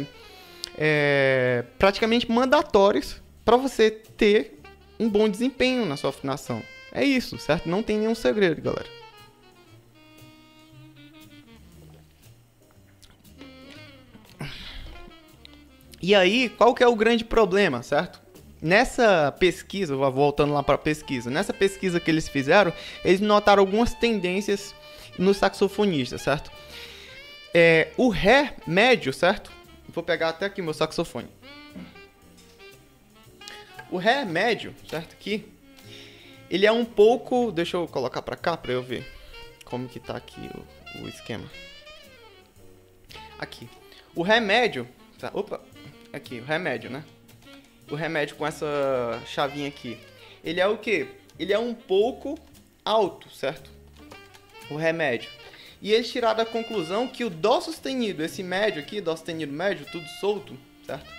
é, 0.77 1.63
praticamente 1.77 2.29
mandatórios 2.29 3.21
para 3.45 3.55
você 3.55 3.89
ter 3.89 4.58
um 4.99 5.09
bom 5.09 5.29
desempenho 5.29 5.85
na 5.85 5.95
sua 5.95 6.09
afinação. 6.09 6.61
É 6.91 7.03
isso, 7.03 7.37
certo? 7.37 7.69
Não 7.69 7.81
tem 7.81 7.97
nenhum 7.97 8.15
segredo, 8.15 8.61
galera. 8.61 8.99
E 16.01 16.15
aí, 16.15 16.49
qual 16.49 16.73
que 16.73 16.83
é 16.83 16.87
o 16.87 16.95
grande 16.95 17.25
problema, 17.25 17.83
certo? 17.83 18.21
Nessa 18.61 19.33
pesquisa, 19.37 19.95
voltando 19.95 20.53
lá 20.53 20.63
para 20.63 20.75
a 20.75 20.77
pesquisa, 20.77 21.29
nessa 21.29 21.53
pesquisa 21.53 21.99
que 21.99 22.09
eles 22.09 22.27
fizeram, 22.27 22.73
eles 23.03 23.21
notaram 23.21 23.61
algumas 23.61 23.93
tendências 23.93 24.73
no 25.17 25.33
saxofonista, 25.33 26.17
certo? 26.17 26.51
É, 27.53 27.89
o 27.97 28.09
Ré 28.09 28.55
médio, 28.65 29.11
certo? 29.11 29.51
Vou 29.87 30.03
pegar 30.03 30.29
até 30.29 30.45
aqui 30.45 30.61
meu 30.61 30.73
saxofone. 30.73 31.27
O 33.91 33.97
Ré 33.97 34.23
médio, 34.25 34.75
certo? 34.89 35.13
Aqui, 35.13 35.45
ele 36.49 36.65
é 36.65 36.71
um 36.71 36.85
pouco... 36.85 37.51
Deixa 37.51 37.77
eu 37.77 37.87
colocar 37.87 38.21
para 38.21 38.35
cá 38.35 38.55
para 38.55 38.71
eu 38.71 38.83
ver 38.83 39.05
como 39.65 39.87
que 39.87 39.99
tá 39.99 40.15
aqui 40.15 40.49
o, 40.95 41.03
o 41.03 41.07
esquema. 41.09 41.49
Aqui. 43.37 43.69
O 44.15 44.21
Ré 44.21 44.39
médio... 44.39 44.87
Tá, 45.19 45.31
opa, 45.33 45.59
Aqui, 46.11 46.39
o 46.39 46.43
remédio, 46.43 46.89
né? 46.89 47.03
O 47.89 47.93
remédio 47.93 48.35
com 48.35 48.45
essa 48.45 49.21
chavinha 49.27 49.67
aqui. 49.67 49.97
Ele 50.43 50.59
é 50.59 50.67
o 50.67 50.77
quê? 50.77 51.07
Ele 51.37 51.53
é 51.53 51.59
um 51.59 51.73
pouco 51.73 52.37
alto, 52.83 53.29
certo? 53.29 53.69
O 54.71 54.75
remédio. 54.75 55.29
E 55.81 55.93
eles 55.93 56.11
tiraram 56.11 56.41
a 56.41 56.45
conclusão 56.45 57.07
que 57.07 57.23
o 57.23 57.29
Dó 57.29 57.61
sustenido, 57.61 58.23
esse 58.23 58.41
médio 58.41 58.81
aqui, 58.81 58.99
Dó 58.99 59.15
sustenido 59.15 59.53
médio, 59.53 59.85
tudo 59.91 60.07
solto, 60.19 60.57
certo? 60.85 61.09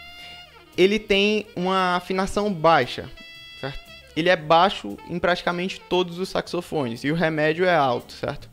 Ele 0.81 0.99
tem 0.99 1.47
uma 1.55 1.97
afinação 1.97 2.51
baixa, 2.51 3.07
certo? 3.61 3.81
Ele 4.17 4.31
é 4.31 4.37
baixo 4.37 4.97
em 5.11 5.19
praticamente 5.19 5.79
todos 5.79 6.19
os 6.19 6.31
saxofones 6.31 7.05
e 7.05 7.11
o 7.11 7.15
remédio 7.15 7.67
é 7.67 7.77
alto, 7.77 8.15
certo? 8.15 8.49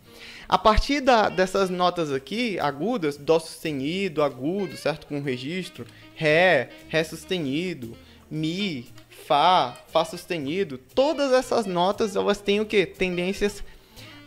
A 0.46 0.58
partir 0.58 1.00
da, 1.00 1.30
dessas 1.30 1.70
notas 1.70 2.12
aqui, 2.12 2.60
agudas, 2.60 3.16
Dó 3.16 3.40
sustenido, 3.40 4.22
agudo, 4.22 4.76
certo? 4.76 5.08
Com 5.08 5.22
registro, 5.22 5.88
Ré, 6.16 6.68
Ré 6.90 7.02
sustenido, 7.06 7.96
Mi, 8.30 8.92
Fá, 9.26 9.78
Fá 9.88 10.04
sustenido, 10.04 10.78
todas 10.78 11.32
essas 11.32 11.66
notas 11.66 12.18
elas 12.18 12.42
têm 12.42 12.60
o 12.60 12.66
que? 12.66 12.86
Tendências 12.86 13.64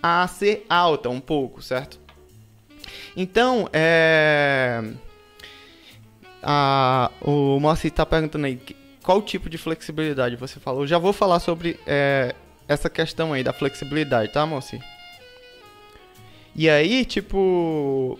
a 0.02 0.26
ser 0.26 0.64
alta 0.71 1.11
um 1.11 1.21
pouco, 1.21 1.61
certo? 1.61 2.00
Então, 3.14 3.69
é... 3.75 4.83
A, 6.43 7.11
o 7.21 7.61
Moacir 7.61 7.91
está 7.91 8.07
perguntando 8.07 8.47
aí 8.47 8.59
qual 9.03 9.21
tipo 9.21 9.49
de 9.51 9.59
flexibilidade 9.59 10.37
você 10.37 10.59
falou. 10.61 10.83
Eu 10.83 10.87
já 10.87 10.99
vou 10.99 11.13
falar 11.13 11.41
sobre 11.41 11.79
é, 11.87 12.35
essa 12.69 12.89
questão 12.89 13.33
aí 13.33 13.43
da 13.43 13.53
flexibilidade, 13.53 14.33
tá, 14.33 14.47
Moacir? 14.47 14.81
E 16.55 16.69
aí, 16.69 17.05
tipo, 17.05 18.19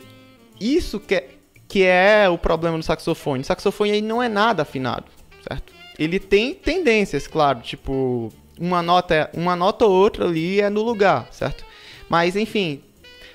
isso 0.61 1.01
que 1.01 1.15
é, 1.15 1.29
que 1.69 1.85
é 1.85 2.29
o 2.29 2.39
problema 2.39 2.79
do 2.79 2.83
saxofone. 2.83 3.43
O 3.43 3.45
saxofone 3.45 3.93
aí 3.93 4.03
não 4.03 4.23
é 4.23 4.29
nada 4.29 4.63
afinado, 4.63 5.07
certo? 5.49 5.73
Ele 5.99 6.19
tem 6.19 6.55
tendências, 6.55 7.27
claro, 7.27 7.61
tipo, 7.61 8.33
uma 8.59 8.83
nota, 8.83 9.31
uma 9.35 9.57
nota 9.57 9.85
ou 9.85 9.93
outra 9.93 10.25
ali 10.25 10.61
é 10.61 10.71
no 10.71 10.83
lugar, 10.83 11.29
certo? 11.31 11.65
Mas 12.09 12.37
enfim, 12.37 12.83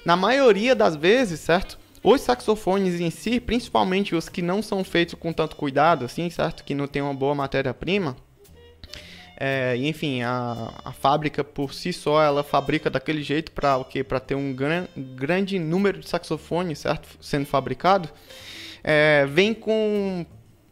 na 0.06 0.16
maioria 0.16 0.76
das 0.76 0.96
vezes, 0.96 1.40
certo? 1.40 1.80
Os 2.08 2.22
saxofones 2.22 3.02
em 3.02 3.10
si, 3.10 3.40
principalmente 3.40 4.14
os 4.14 4.30
que 4.30 4.42
não 4.42 4.62
são 4.62 4.84
feitos 4.84 5.16
com 5.16 5.34
tanto 5.34 5.56
cuidado, 5.56 6.06
assim, 6.06 6.30
certo? 6.30 6.64
Que 6.64 6.76
não 6.76 6.86
tem 6.86 7.02
uma 7.02 7.16
boa 7.16 7.34
matéria-prima, 7.34 8.16
é, 9.38 9.76
enfim, 9.78 10.22
a, 10.22 10.72
a 10.86 10.94
fábrica 10.94 11.44
por 11.44 11.74
si 11.74 11.92
só, 11.92 12.22
ela 12.22 12.44
fabrica 12.44 12.92
daquele 12.92 13.22
jeito 13.22 13.52
para 13.52 13.78
o 13.78 13.84
quê? 13.84 14.04
Para 14.04 14.20
ter 14.20 14.36
um 14.36 14.54
gran, 14.54 14.86
grande 14.96 15.58
número 15.60 16.00
de 16.00 16.08
saxofones, 16.08 16.80
certo? 16.80 17.08
Sendo 17.20 17.46
fabricado. 17.46 18.08
É, 18.84 19.26
vem 19.26 19.54
com, 19.54 20.26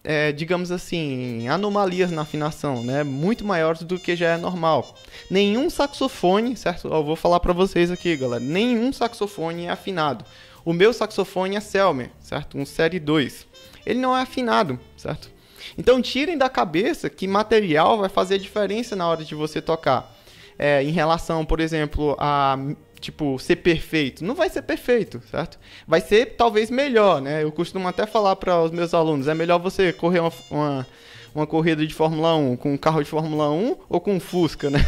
é, 0.04 0.32
digamos 0.32 0.72
assim, 0.72 1.48
anomalias 1.48 2.12
na 2.12 2.22
afinação, 2.22 2.84
né? 2.84 3.04
Muito 3.04 3.44
maiores 3.44 3.82
do 3.82 4.00
que 4.00 4.16
já 4.16 4.36
é 4.36 4.38
normal. 4.38 4.96
Nenhum 5.32 5.68
saxofone, 5.70 6.56
certo? 6.56 6.88
Eu 6.88 7.04
vou 7.04 7.16
falar 7.16 7.40
para 7.40 7.54
vocês 7.54 7.92
aqui, 7.92 8.16
galera. 8.16 8.44
Nenhum 8.44 8.94
saxofone 8.94 9.66
é 9.66 9.72
afinado. 9.72 10.24
O 10.66 10.72
meu 10.72 10.94
saxofone 10.94 11.56
é 11.56 11.60
Selmer, 11.60 12.10
certo? 12.20 12.58
Um 12.58 12.66
série 12.66 13.00
2. 13.00 13.46
Ele 13.86 14.00
não 14.00 14.16
é 14.16 14.22
afinado, 14.22 14.80
certo? 14.96 15.30
Então 15.78 16.02
tirem 16.02 16.38
da 16.38 16.50
cabeça 16.50 17.10
que 17.10 17.28
material 17.28 17.98
vai 17.98 18.10
fazer 18.10 18.38
diferença 18.38 18.96
na 18.96 19.08
hora 19.08 19.24
de 19.24 19.36
você 19.36 19.62
tocar. 19.62 20.16
É, 20.58 20.84
em 20.84 20.92
relação, 20.92 21.44
por 21.44 21.60
exemplo, 21.60 22.16
a 22.20 22.58
tipo 23.00 23.38
ser 23.38 23.58
perfeito, 23.58 24.24
não 24.24 24.34
vai 24.34 24.50
ser 24.50 24.62
perfeito, 24.62 25.22
certo? 25.30 25.60
Vai 25.86 26.00
ser 26.00 26.38
talvez 26.38 26.72
melhor, 26.72 27.22
né? 27.22 27.44
Eu 27.44 27.52
costumo 27.52 27.88
até 27.88 28.06
falar 28.06 28.36
para 28.38 28.62
os 28.62 28.72
meus 28.72 28.94
alunos, 28.94 29.28
é 29.28 29.34
melhor 29.34 29.60
você 29.60 29.92
correr 29.92 30.20
uma, 30.20 30.32
uma, 30.50 30.88
uma 31.36 31.48
corrida 31.48 31.86
de 31.86 31.94
Fórmula 31.94 32.36
1 32.36 32.56
com 32.56 32.74
um 32.74 32.78
carro 32.78 33.04
de 33.04 33.10
Fórmula 33.10 33.52
1 33.52 33.76
ou 33.90 34.00
com 34.00 34.14
um 34.14 34.20
Fusca, 34.22 34.70
né? 34.70 34.80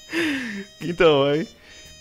então, 0.80 1.24
aí 1.24 1.46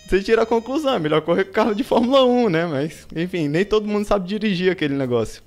você 0.08 0.22
tira 0.22 0.44
a 0.44 0.46
conclusão, 0.46 0.96
é 0.96 1.00
melhor 1.00 1.22
correr 1.22 1.46
com 1.46 1.52
carro 1.52 1.74
de 1.74 1.84
Fórmula 1.84 2.26
1, 2.26 2.50
né? 2.50 2.66
Mas, 2.66 3.08
enfim, 3.16 3.48
nem 3.48 3.64
todo 3.64 3.88
mundo 3.88 4.06
sabe 4.06 4.28
dirigir 4.28 4.72
aquele 4.72 4.94
negócio. 4.94 5.42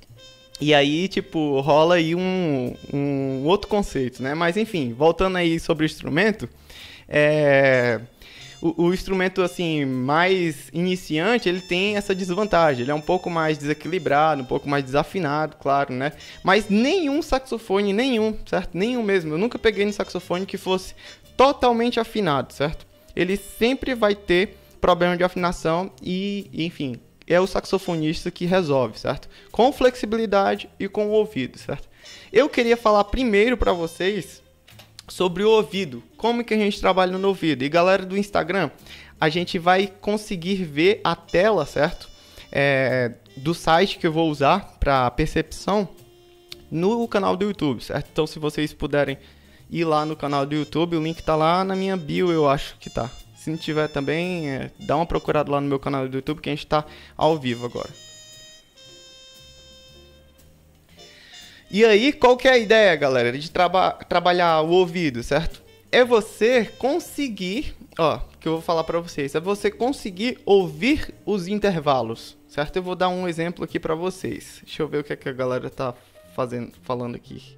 E 0.60 0.72
aí, 0.72 1.06
tipo, 1.06 1.60
rola 1.60 1.96
aí 1.96 2.14
um, 2.14 2.74
um 2.92 3.44
outro 3.44 3.68
conceito, 3.68 4.22
né? 4.22 4.34
Mas, 4.34 4.56
enfim, 4.56 4.94
voltando 4.94 5.36
aí 5.36 5.60
sobre 5.60 5.84
o 5.84 5.86
instrumento, 5.86 6.48
é... 7.08 8.00
O, 8.62 8.86
o, 8.86 8.94
instrumento 8.94 9.42
assim 9.42 9.84
mais 9.84 10.70
iniciante 10.72 11.46
ele 11.46 11.60
tem 11.60 11.98
essa 11.98 12.14
desvantagem 12.14 12.82
ele 12.82 12.90
é 12.90 12.94
um 12.94 13.02
pouco 13.02 13.28
mais 13.28 13.58
desequilibrado 13.58 14.40
um 14.40 14.46
pouco 14.46 14.66
mais 14.66 14.82
desafinado 14.82 15.56
claro 15.60 15.92
né 15.92 16.12
mas 16.42 16.66
nenhum 16.70 17.20
saxofone 17.20 17.92
nenhum 17.92 18.34
certo 18.46 18.70
nenhum 18.76 19.02
mesmo 19.02 19.34
eu 19.34 19.38
nunca 19.38 19.58
peguei 19.58 19.84
no 19.84 19.92
saxofone 19.92 20.46
que 20.46 20.56
fosse 20.56 20.94
totalmente 21.36 22.00
afinado 22.00 22.50
certo 22.54 22.85
ele 23.16 23.36
sempre 23.36 23.94
vai 23.94 24.14
ter 24.14 24.58
problema 24.80 25.16
de 25.16 25.24
afinação 25.24 25.90
e, 26.02 26.48
enfim, 26.52 27.00
é 27.26 27.40
o 27.40 27.46
saxofonista 27.46 28.30
que 28.30 28.44
resolve, 28.44 29.00
certo? 29.00 29.28
Com 29.50 29.72
flexibilidade 29.72 30.68
e 30.78 30.86
com 30.86 31.08
o 31.08 31.12
ouvido, 31.12 31.58
certo? 31.58 31.88
Eu 32.32 32.48
queria 32.48 32.76
falar 32.76 33.04
primeiro 33.04 33.56
para 33.56 33.72
vocês 33.72 34.42
sobre 35.08 35.42
o 35.42 35.50
ouvido, 35.50 36.02
como 36.16 36.44
que 36.44 36.54
a 36.54 36.58
gente 36.58 36.80
trabalha 36.80 37.16
no 37.16 37.28
ouvido. 37.28 37.64
E 37.64 37.68
galera 37.68 38.04
do 38.04 38.16
Instagram, 38.16 38.70
a 39.20 39.28
gente 39.28 39.58
vai 39.58 39.86
conseguir 40.00 40.64
ver 40.64 41.00
a 41.02 41.16
tela, 41.16 41.64
certo? 41.64 42.08
É, 42.52 43.12
do 43.36 43.54
site 43.54 43.98
que 43.98 44.06
eu 44.06 44.12
vou 44.12 44.30
usar 44.30 44.76
para 44.78 45.10
percepção 45.10 45.88
no 46.70 47.06
canal 47.08 47.36
do 47.36 47.46
YouTube, 47.46 47.82
certo? 47.82 48.08
Então, 48.12 48.26
se 48.26 48.38
vocês 48.38 48.72
puderem 48.72 49.18
ir 49.70 49.84
lá 49.84 50.04
no 50.04 50.16
canal 50.16 50.46
do 50.46 50.54
YouTube. 50.54 50.96
O 50.96 51.02
link 51.02 51.22
tá 51.22 51.36
lá 51.36 51.64
na 51.64 51.74
minha 51.74 51.96
bio, 51.96 52.30
eu 52.30 52.48
acho 52.48 52.76
que 52.78 52.90
tá. 52.90 53.10
Se 53.36 53.50
não 53.50 53.56
tiver 53.56 53.88
também, 53.88 54.50
é, 54.50 54.70
dá 54.80 54.96
uma 54.96 55.06
procurada 55.06 55.50
lá 55.50 55.60
no 55.60 55.68
meu 55.68 55.78
canal 55.78 56.08
do 56.08 56.16
YouTube 56.16 56.40
que 56.40 56.48
a 56.48 56.52
gente 56.52 56.66
tá 56.66 56.84
ao 57.16 57.38
vivo 57.38 57.66
agora. 57.66 57.90
E 61.70 61.84
aí, 61.84 62.12
qual 62.12 62.36
que 62.36 62.46
é 62.46 62.52
a 62.52 62.58
ideia, 62.58 62.94
galera, 62.94 63.36
de 63.36 63.50
traba 63.50 63.92
trabalhar 64.08 64.62
o 64.62 64.70
ouvido, 64.70 65.22
certo? 65.22 65.62
É 65.90 66.04
você 66.04 66.64
conseguir, 66.78 67.74
ó, 67.98 68.20
que 68.40 68.46
eu 68.48 68.52
vou 68.52 68.62
falar 68.62 68.84
para 68.84 69.00
vocês, 69.00 69.34
é 69.34 69.40
você 69.40 69.70
conseguir 69.70 70.38
ouvir 70.46 71.12
os 71.24 71.48
intervalos, 71.48 72.36
certo? 72.48 72.76
Eu 72.76 72.82
vou 72.82 72.94
dar 72.94 73.08
um 73.08 73.26
exemplo 73.26 73.64
aqui 73.64 73.80
para 73.80 73.94
vocês. 73.94 74.60
Deixa 74.64 74.82
eu 74.82 74.88
ver 74.88 74.98
o 74.98 75.04
que, 75.04 75.12
é 75.12 75.16
que 75.16 75.28
a 75.28 75.32
galera 75.32 75.68
tá 75.68 75.92
fazendo, 76.34 76.72
falando 76.82 77.16
aqui. 77.16 77.56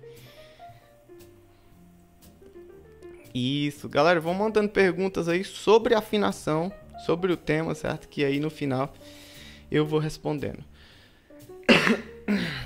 Isso, 3.34 3.88
galera, 3.88 4.20
vão 4.20 4.34
mandando 4.34 4.68
perguntas 4.68 5.28
aí 5.28 5.44
sobre 5.44 5.94
afinação, 5.94 6.72
sobre 7.04 7.32
o 7.32 7.36
tema, 7.36 7.74
certo? 7.74 8.08
Que 8.08 8.24
aí 8.24 8.40
no 8.40 8.50
final 8.50 8.92
eu 9.70 9.84
vou 9.86 10.00
respondendo. 10.00 10.64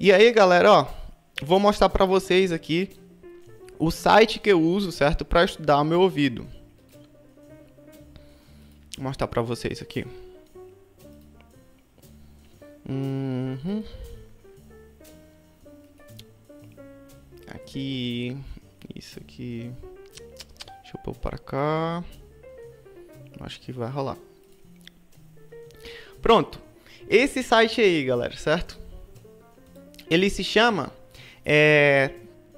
E 0.00 0.12
aí, 0.12 0.30
galera, 0.30 0.70
ó, 0.70 0.86
vou 1.42 1.58
mostrar 1.58 1.88
para 1.88 2.04
vocês 2.04 2.52
aqui 2.52 2.88
o 3.80 3.90
site 3.90 4.38
que 4.38 4.48
eu 4.48 4.62
uso, 4.62 4.92
certo, 4.92 5.24
para 5.24 5.44
estudar 5.44 5.82
meu 5.82 6.00
ouvido. 6.00 6.46
Vou 8.96 9.06
mostrar 9.08 9.26
para 9.26 9.42
vocês 9.42 9.82
aqui. 9.82 10.06
Uhum. 12.88 13.82
Aqui 17.48 18.36
isso 18.94 19.18
aqui. 19.18 19.70
Deixa 20.82 20.96
eu 20.96 21.00
pôr 21.02 21.16
para 21.16 21.38
cá. 21.38 22.02
Acho 23.40 23.60
que 23.60 23.72
vai 23.72 23.90
rolar. 23.90 24.16
Pronto. 26.20 26.60
Esse 27.08 27.42
site 27.42 27.80
aí, 27.80 28.04
galera, 28.04 28.36
certo? 28.36 28.78
Ele 30.10 30.28
se 30.28 30.42
chama 30.42 30.92
é, 31.44 32.10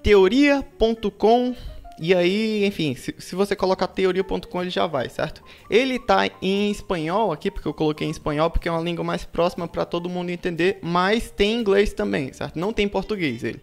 teoria.com 0.03 1.55
e 2.03 2.15
aí, 2.15 2.65
enfim, 2.65 2.95
se, 2.95 3.15
se 3.19 3.35
você 3.35 3.55
colocar 3.55 3.87
teoria.com 3.87 4.63
ele 4.63 4.71
já 4.71 4.87
vai, 4.87 5.11
certo? 5.11 5.43
Ele 5.69 5.99
tá 5.99 6.31
em 6.41 6.71
espanhol 6.71 7.31
aqui, 7.31 7.51
porque 7.51 7.69
eu 7.69 7.75
coloquei 7.75 8.07
em 8.07 8.11
espanhol 8.11 8.49
porque 8.51 8.69
é 8.69 8.73
uma 8.73 8.81
língua 8.81 9.05
mais 9.05 9.27
próxima 9.27 9.69
para 9.69 9.85
todo 9.85 10.09
mundo 10.09 10.31
entender, 10.31 10.79
mas 10.81 11.31
tem 11.31 11.61
inglês 11.61 11.93
também, 11.93 12.33
certo? 12.33 12.59
Não 12.59 12.73
tem 12.73 12.89
português 12.89 13.45
ele. 13.45 13.61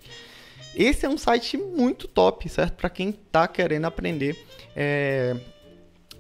Esse 0.78 1.08
é 1.08 1.10
um 1.10 1.18
site 1.18 1.58
muito 1.58 2.08
top, 2.08 2.48
certo? 2.48 2.76
Para 2.76 2.88
quem 2.88 3.10
está 3.10 3.48
querendo 3.48 3.86
aprender 3.86 4.38
é, 4.76 5.36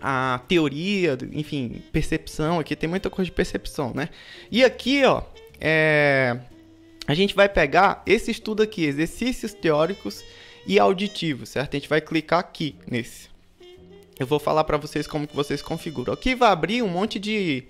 a 0.02 0.42
teoria, 0.48 1.16
enfim, 1.32 1.84
percepção. 1.92 2.60
Aqui 2.60 2.76
tem 2.76 2.90
muita 2.90 3.08
coisa 3.08 3.28
de 3.28 3.32
percepção, 3.32 3.94
né? 3.94 4.10
E 4.52 4.64
aqui, 4.64 5.06
ó, 5.06 5.22
é, 5.62 6.40
a 7.06 7.14
gente 7.14 7.36
vai 7.36 7.48
pegar 7.48 8.02
esse 8.04 8.32
estudo 8.32 8.64
aqui, 8.64 8.84
exercícios 8.84 9.54
teóricos 9.54 10.24
e 10.66 10.80
auditivos, 10.80 11.50
certo? 11.50 11.76
A 11.76 11.80
gente 11.80 11.88
vai 11.90 12.02
clicar 12.02 12.40
aqui 12.40 12.76
nesse. 12.90 13.30
Eu 14.20 14.26
vou 14.26 14.40
falar 14.40 14.64
para 14.64 14.78
vocês 14.78 15.06
como 15.06 15.28
que 15.28 15.36
vocês 15.36 15.62
configuram. 15.62 16.16
Aqui 16.16 16.34
vai 16.34 16.50
abrir 16.50 16.82
um 16.82 16.88
monte 16.88 17.20
de 17.20 17.64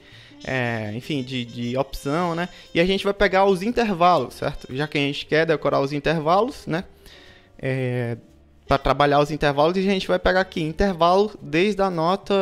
é, 0.44 0.92
enfim, 0.96 1.24
de, 1.24 1.46
de 1.46 1.78
opção, 1.78 2.36
né? 2.36 2.50
E 2.74 2.80
a 2.80 2.86
gente 2.86 3.04
vai 3.04 3.14
pegar 3.14 3.46
os 3.46 3.62
intervalos, 3.62 4.36
certo? 4.36 4.68
Já 4.76 4.88
que 4.88 4.98
a 4.98 5.02
gente 5.02 5.26
quer 5.26 5.46
decorar 5.46 5.80
os 5.82 5.92
intervalos, 5.94 6.66
né? 6.68 6.84
É, 7.60 8.18
para 8.68 8.78
trabalhar 8.78 9.20
os 9.20 9.32
intervalos, 9.32 9.78
a 9.78 9.82
gente 9.82 10.08
vai 10.08 10.20
pegar 10.20 10.42
aqui 10.42 10.62
intervalo 10.62 11.32
desde 11.42 11.82
a 11.82 11.90
nota. 11.90 12.36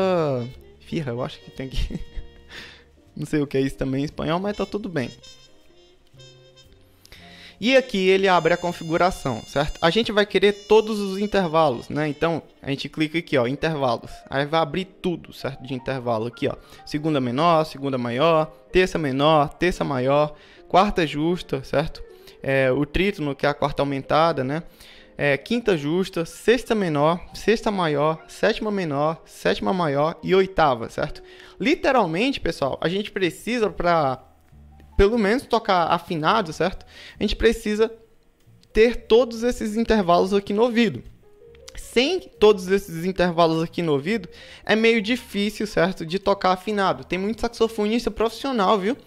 Firra, 0.79 1.11
eu 1.11 1.23
acho 1.23 1.39
que 1.39 1.51
tem 1.51 1.69
que. 1.69 1.99
Não 3.15 3.25
sei 3.25 3.41
o 3.41 3.47
que 3.47 3.57
é 3.57 3.61
isso 3.61 3.77
também 3.77 4.01
em 4.01 4.05
espanhol, 4.05 4.39
mas 4.39 4.57
tá 4.57 4.65
tudo 4.65 4.89
bem. 4.89 5.09
E 7.59 7.77
aqui 7.77 8.09
ele 8.09 8.27
abre 8.27 8.53
a 8.53 8.57
configuração, 8.57 9.41
certo? 9.47 9.79
A 9.81 9.89
gente 9.89 10.11
vai 10.11 10.25
querer 10.25 10.51
todos 10.67 10.99
os 10.99 11.19
intervalos, 11.19 11.89
né? 11.89 12.07
Então, 12.07 12.41
a 12.61 12.69
gente 12.69 12.89
clica 12.89 13.17
aqui, 13.17 13.37
ó, 13.37 13.47
intervalos. 13.47 14.11
Aí 14.29 14.45
vai 14.45 14.59
abrir 14.59 14.85
tudo, 14.85 15.31
certo? 15.31 15.63
De 15.63 15.73
intervalo 15.73 16.27
aqui, 16.27 16.47
ó. 16.47 16.55
Segunda 16.85 17.21
menor, 17.21 17.63
segunda 17.65 17.97
maior, 17.97 18.47
terça 18.71 18.97
menor, 18.97 19.49
terça 19.53 19.83
maior, 19.83 20.35
quarta 20.67 21.07
justa, 21.07 21.63
certo? 21.63 22.03
É, 22.43 22.71
o 22.71 22.85
trítono, 22.85 23.35
que 23.35 23.45
é 23.45 23.49
a 23.49 23.53
quarta 23.53 23.81
aumentada, 23.81 24.43
né? 24.43 24.63
É, 25.17 25.37
quinta 25.37 25.77
justa, 25.77 26.25
sexta 26.25 26.75
menor, 26.75 27.21
sexta 27.33 27.71
maior, 27.71 28.21
sétima 28.27 28.69
menor, 28.69 29.21
sétima 29.25 29.71
maior 29.71 30.19
e 30.21 30.35
oitava, 30.35 30.89
certo? 30.89 31.23
Literalmente, 31.57 32.41
pessoal, 32.41 32.77
a 32.81 32.89
gente 32.89 33.11
precisa 33.11 33.69
para 33.69 34.21
pelo 34.95 35.17
menos 35.17 35.45
tocar 35.45 35.87
afinado, 35.87 36.53
certo? 36.53 36.85
A 37.19 37.23
gente 37.23 37.35
precisa 37.35 37.91
ter 38.71 38.95
todos 39.07 39.43
esses 39.43 39.77
intervalos 39.77 40.33
aqui 40.33 40.53
no 40.53 40.63
ouvido. 40.63 41.03
Sem 41.75 42.19
todos 42.19 42.67
esses 42.67 43.05
intervalos 43.05 43.63
aqui 43.63 43.81
no 43.81 43.93
ouvido, 43.93 44.29
é 44.65 44.75
meio 44.75 45.01
difícil, 45.01 45.67
certo? 45.67 46.05
De 46.05 46.19
tocar 46.19 46.51
afinado. 46.51 47.03
Tem 47.03 47.17
muito 47.19 47.41
saxofonista 47.41 48.09
profissional, 48.11 48.77
viu? 48.77 48.97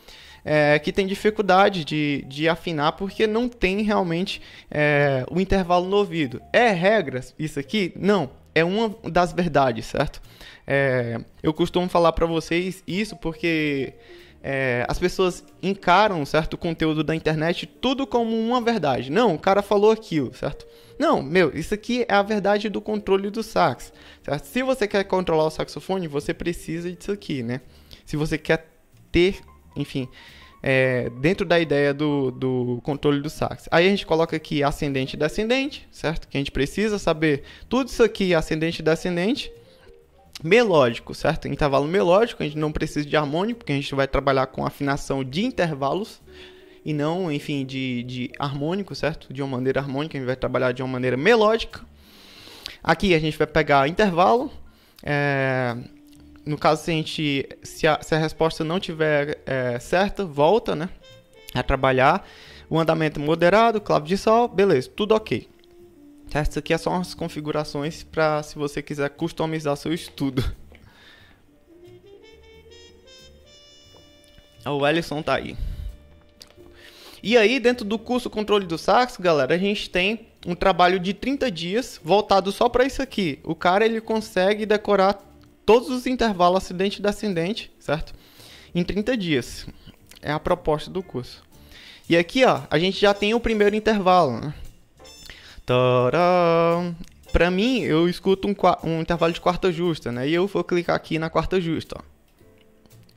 É, 0.45 0.79
que 0.79 0.93
tem 0.93 1.07
dificuldade 1.07 1.85
de, 1.85 2.25
de 2.27 2.49
afinar 2.49 2.93
porque 2.93 3.27
não 3.27 3.49
tem 3.49 3.83
realmente 3.83 4.41
é, 4.71 5.25
o 5.31 5.41
intervalo 5.41 5.87
no 5.87 5.97
ouvido. 5.97 6.41
É 6.53 6.71
regra 6.71 7.21
isso 7.39 7.59
aqui? 7.59 7.93
Não. 7.97 8.31
É 8.55 8.65
uma 8.65 8.95
das 9.05 9.33
verdades, 9.33 9.87
certo? 9.87 10.23
É, 10.67 11.21
eu 11.43 11.53
costumo 11.53 11.89
falar 11.89 12.13
para 12.13 12.27
vocês 12.27 12.83
isso 12.87 13.17
porque 13.17 13.95
é, 14.43 14.85
as 14.89 14.99
pessoas 14.99 15.45
encaram 15.63 16.25
certo 16.25 16.57
conteúdo 16.57 17.03
da 17.03 17.15
internet 17.15 17.67
tudo 17.67 18.07
como 18.07 18.39
uma 18.39 18.61
verdade. 18.61 19.11
Não, 19.11 19.35
o 19.35 19.39
cara 19.39 19.63
falou 19.63 19.91
aquilo, 19.91 20.33
certo? 20.35 20.67
Não, 20.99 21.23
meu, 21.23 21.57
isso 21.57 21.75
aqui 21.75 22.05
é 22.09 22.15
a 22.15 22.23
verdade 22.23 22.69
do 22.69 22.81
controle 22.81 23.31
do 23.31 23.43
sax, 23.43 23.93
certo? 24.23 24.45
Se 24.45 24.63
você 24.63 24.87
quer 24.89 25.05
controlar 25.05 25.45
o 25.45 25.51
saxofone, 25.51 26.09
você 26.09 26.35
precisa 26.35 26.91
disso 26.91 27.13
aqui, 27.13 27.43
né? 27.43 27.61
Se 28.05 28.17
você 28.17 28.37
quer 28.37 28.69
ter, 29.13 29.41
enfim, 29.77 30.09
é, 30.63 31.09
dentro 31.21 31.47
da 31.47 31.59
ideia 31.61 31.95
do, 31.95 32.31
do 32.31 32.81
controle 32.83 33.21
do 33.21 33.31
sax. 33.31 33.69
Aí 33.71 33.87
a 33.87 33.91
gente 33.91 34.07
coloca 34.07 34.37
aqui 34.37 34.63
ascendente 34.63 35.15
e 35.15 35.19
descendente, 35.19 35.89
certo? 35.91 36.27
Que 36.29 36.37
a 36.37 36.41
gente 36.41 36.51
precisa 36.51 36.99
saber 36.99 37.43
tudo 37.69 37.89
isso 37.89 38.03
aqui, 38.03 38.35
ascendente 38.35 38.81
e 38.81 38.85
descendente 38.85 39.53
melódico, 40.43 41.15
certo? 41.15 41.49
Intervalo 41.49 41.87
melódico, 41.87 42.43
a 42.43 42.47
gente 42.47 42.59
não 42.59 42.73
precisa 42.73 43.07
de 43.07 43.17
harmônico, 43.17 43.59
porque 43.59 43.73
a 43.73 43.77
gente 43.77 43.95
vai 43.95 44.07
trabalhar 44.07 44.47
com 44.47 44.65
afinação 44.65 45.25
de 45.25 45.45
intervalos 45.45 46.21
e 46.85 46.93
não, 46.93 47.31
enfim, 47.31 47.67
de, 47.67 48.03
de 48.05 48.31
harmônico, 48.39 48.95
certo? 48.95 49.33
De 49.33 49.43
uma 49.43 49.57
maneira 49.57 49.81
harmônica, 49.81 50.17
a 50.17 50.21
gente 50.21 50.27
vai 50.27 50.37
trabalhar 50.37 50.73
de 50.73 50.83
uma 50.83 50.89
maneira 50.89 51.17
melódica. 51.17 51.81
Aqui 52.83 53.15
a 53.15 53.19
gente 53.19 53.37
vai 53.37 53.47
pegar 53.47 53.89
intervalo. 53.89 54.51
É, 55.03 55.77
no 56.47 56.57
caso, 56.57 56.85
se 56.85 56.91
a, 56.91 56.95
gente, 56.95 57.49
se 57.63 57.87
a, 57.87 58.01
se 58.01 58.15
a 58.15 58.19
resposta 58.19 58.65
não 58.65 58.81
tiver 58.81 59.43
é, 59.45 59.79
certa, 59.79 60.25
volta, 60.25 60.75
né? 60.75 60.89
A 61.55 61.63
trabalhar. 61.63 62.27
o 62.71 62.79
andamento 62.79 63.19
moderado, 63.19 63.81
clave 63.81 64.07
de 64.07 64.17
sol, 64.17 64.47
beleza, 64.49 64.91
tudo 64.95 65.15
ok. 65.15 65.49
Isso 66.29 66.59
aqui 66.59 66.75
é 66.75 66.79
só 66.79 66.91
umas 66.91 67.15
configurações 67.15 68.05
para 68.05 68.43
se 68.43 68.57
você 68.57 68.83
quiser 68.83 69.09
customizar 69.11 69.77
seu 69.77 69.93
estudo. 69.93 70.45
O 74.65 74.87
Ellison 74.87 75.23
tá 75.23 75.37
aí. 75.37 75.57
E 77.23 77.37
aí, 77.37 77.59
dentro 77.59 77.85
do 77.85 77.99
curso 77.99 78.29
Controle 78.31 78.67
do 78.67 78.77
Sax, 78.77 79.17
galera, 79.17 79.55
a 79.55 79.59
gente 79.59 79.89
tem 79.91 80.29
um 80.47 80.55
trabalho 80.55 81.01
de 81.01 81.13
30 81.13 81.51
dias 81.51 82.01
voltado 82.05 82.53
só 82.53 82.69
para 82.69 82.85
isso 82.85 83.03
aqui. 83.03 83.41
O 83.43 83.55
cara 83.55 83.85
ele 83.85 84.01
consegue 84.01 84.67
decorar 84.67 85.19
todos 85.67 85.89
os 85.89 86.07
intervalos 86.07 86.59
acidente 86.63 86.99
e 86.99 87.03
descendente, 87.03 87.73
certo? 87.81 88.15
Em 88.75 88.85
30 88.85 89.17
dias. 89.17 89.67
É 90.23 90.31
a 90.31 90.39
proposta 90.39 90.91
do 90.91 91.03
curso. 91.03 91.43
E 92.09 92.17
aqui, 92.17 92.45
ó, 92.45 92.63
a 92.71 92.79
gente 92.79 93.01
já 93.01 93.13
tem 93.13 93.35
o 93.35 93.41
primeiro 93.41 93.75
intervalo, 93.75 94.41
né? 94.41 94.55
Para 97.33 97.51
mim, 97.51 97.81
eu 97.81 98.09
escuto 98.09 98.49
um, 98.49 98.55
um, 98.85 99.01
intervalo 99.01 99.33
de 99.33 99.41
quarta 99.41 99.71
justa, 99.71 100.11
né? 100.11 100.29
E 100.29 100.35
eu 100.35 100.47
vou 100.47 100.65
clicar 100.65 100.97
aqui 100.97 101.19
na 101.19 101.29
quarta 101.29 101.61
justa, 101.61 101.97
ó. 101.99 102.19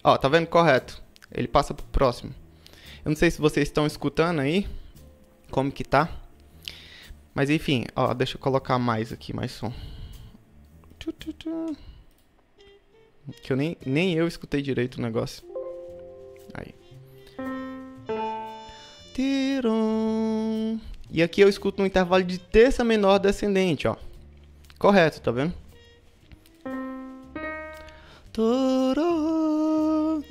Ó, 0.04 0.18
tá 0.18 0.28
vendo? 0.28 0.48
Correto. 0.48 1.02
Ele 1.32 1.48
passa 1.48 1.74
pro 1.74 1.86
próximo. 1.86 2.34
Eu 3.06 3.10
não 3.10 3.16
sei 3.16 3.32
se 3.32 3.40
vocês 3.40 3.68
estão 3.68 3.86
escutando 3.86 4.40
aí. 4.40 4.68
Como 5.50 5.72
que 5.72 5.84
tá. 5.84 6.10
Mas 7.34 7.50
enfim, 7.50 7.86
ó, 7.96 8.14
deixa 8.14 8.36
eu 8.36 8.42
colocar 8.42 8.78
mais 8.78 9.14
aqui, 9.14 9.34
mais 9.34 9.52
som. 9.52 9.72
Que 13.44 13.54
eu 13.54 13.58
nem, 13.58 13.78
nem 13.86 14.14
eu 14.14 14.28
escutei 14.28 14.62
direito 14.62 14.98
o 14.98 15.02
negócio. 15.02 15.44
Aí. 16.54 16.74
Tiron. 19.14 20.80
E 21.12 21.22
aqui 21.22 21.42
eu 21.42 21.50
escuto 21.50 21.84
um 21.84 21.86
intervalo 21.86 22.24
de 22.24 22.38
terça 22.38 22.84
menor 22.86 23.20
descendente, 23.20 23.86
ó. 23.88 23.98
Correto, 24.80 25.20
tá 25.20 25.30
vendo? 25.30 25.54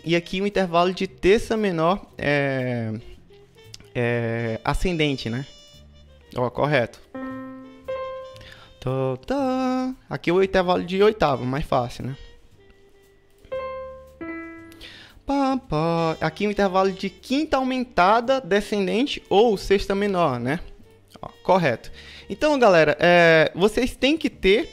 E 0.03 0.16
aqui 0.16 0.40
um 0.40 0.47
intervalo 0.47 0.95
de 0.95 1.07
terça 1.07 1.55
menor 1.55 2.07
é, 2.16 2.95
é 3.95 4.61
ascendente, 4.64 5.29
né? 5.29 5.45
Ó, 6.35 6.49
correto. 6.49 6.99
Aqui 10.09 10.33
o 10.33 10.43
intervalo 10.43 10.83
de 10.83 11.03
oitava, 11.03 11.45
mais 11.45 11.66
fácil, 11.66 12.07
né? 12.07 12.16
Aqui 16.21 16.47
um 16.47 16.51
intervalo 16.51 16.93
de 16.93 17.09
quinta 17.09 17.57
aumentada 17.57 18.40
descendente 18.40 19.23
ou 19.29 19.57
sexta 19.57 19.95
menor, 19.95 20.40
né? 20.40 20.61
Ó, 21.23 21.29
correto. 21.43 21.90
Então, 22.29 22.59
galera, 22.59 22.97
é, 22.99 23.51
vocês 23.55 23.95
têm 23.97 24.16
que 24.16 24.29
ter 24.29 24.69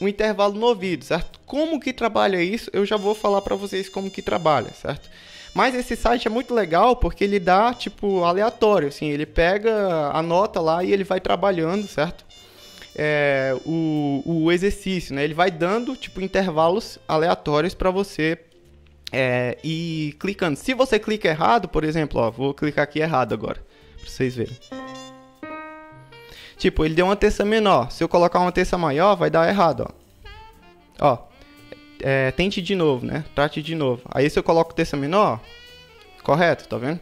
um 0.00 0.08
intervalo 0.08 0.54
no 0.54 0.66
ouvido, 0.66 1.04
certo? 1.04 1.38
Como 1.44 1.78
que 1.78 1.92
trabalha 1.92 2.42
isso? 2.42 2.70
Eu 2.72 2.86
já 2.86 2.96
vou 2.96 3.14
falar 3.14 3.42
para 3.42 3.54
vocês 3.54 3.88
como 3.88 4.10
que 4.10 4.22
trabalha, 4.22 4.70
certo? 4.70 5.10
Mas 5.54 5.74
esse 5.74 5.96
site 5.96 6.26
é 6.26 6.30
muito 6.30 6.54
legal 6.54 6.96
porque 6.96 7.24
ele 7.24 7.40
dá, 7.40 7.74
tipo, 7.74 8.24
aleatório, 8.24 8.88
assim, 8.88 9.08
ele 9.08 9.26
pega 9.26 10.10
a 10.12 10.22
nota 10.22 10.60
lá 10.60 10.82
e 10.84 10.92
ele 10.92 11.04
vai 11.04 11.20
trabalhando, 11.20 11.86
certo? 11.86 12.24
É, 12.96 13.56
o, 13.66 14.22
o 14.24 14.52
exercício, 14.52 15.14
né? 15.14 15.24
Ele 15.24 15.34
vai 15.34 15.50
dando, 15.50 15.96
tipo, 15.96 16.20
intervalos 16.20 16.98
aleatórios 17.06 17.74
para 17.74 17.90
você 17.90 18.38
é, 19.12 19.58
ir 19.62 20.12
clicando. 20.14 20.56
Se 20.56 20.74
você 20.74 20.98
clica 20.98 21.28
errado, 21.28 21.68
por 21.68 21.84
exemplo, 21.84 22.20
ó, 22.20 22.30
vou 22.30 22.54
clicar 22.54 22.84
aqui 22.84 23.00
errado 23.00 23.32
agora, 23.32 23.62
para 23.96 24.08
vocês 24.08 24.36
verem. 24.36 24.56
Tipo, 26.56 26.84
ele 26.84 26.94
deu 26.94 27.06
uma 27.06 27.16
terça 27.16 27.44
menor. 27.44 27.90
Se 27.90 28.04
eu 28.04 28.08
colocar 28.08 28.38
uma 28.38 28.52
terça 28.52 28.76
maior, 28.76 29.16
vai 29.16 29.30
dar 29.30 29.48
errado, 29.48 29.86
ó. 29.88 30.00
Ó, 31.02 31.18
é, 32.02 32.30
tente 32.32 32.60
de 32.60 32.74
novo, 32.74 33.06
né? 33.06 33.24
Trate 33.34 33.62
de 33.62 33.74
novo. 33.74 34.02
Aí 34.10 34.28
se 34.28 34.38
eu 34.38 34.42
coloco 34.42 34.74
terça 34.74 34.96
menor, 34.96 35.40
correto, 36.22 36.68
tá 36.68 36.76
vendo? 36.76 37.00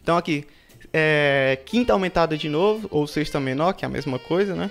Então 0.00 0.16
aqui, 0.16 0.46
é, 0.92 1.58
quinta 1.66 1.92
aumentada 1.92 2.36
de 2.36 2.48
novo, 2.48 2.88
ou 2.90 3.06
sexta 3.06 3.40
menor, 3.40 3.72
que 3.72 3.84
é 3.84 3.88
a 3.88 3.90
mesma 3.90 4.18
coisa, 4.18 4.54
né? 4.54 4.70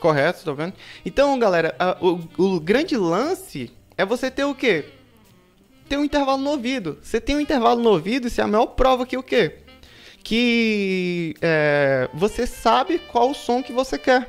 Correto, 0.00 0.44
tá 0.44 0.52
vendo? 0.52 0.74
Então, 1.04 1.38
galera, 1.38 1.74
a, 1.78 1.96
o, 2.00 2.20
o 2.36 2.60
grande 2.60 2.96
lance 2.96 3.70
é 3.96 4.04
você 4.04 4.30
ter 4.30 4.44
o 4.44 4.54
quê? 4.54 4.86
Ter 5.88 5.96
um 5.96 6.04
intervalo 6.04 6.40
no 6.40 6.50
ouvido. 6.50 6.98
Você 7.02 7.20
tem 7.20 7.36
um 7.36 7.40
intervalo 7.40 7.80
no 7.82 7.90
ouvido, 7.90 8.28
isso 8.28 8.40
é 8.40 8.44
a 8.44 8.48
maior 8.48 8.66
prova 8.66 9.06
que 9.06 9.16
o 9.16 9.22
quê? 9.22 9.64
que 10.24 11.36
é, 11.42 12.08
você 12.14 12.46
sabe 12.46 12.98
qual 12.98 13.30
o 13.30 13.34
som 13.34 13.62
que 13.62 13.72
você 13.72 13.98
quer. 13.98 14.26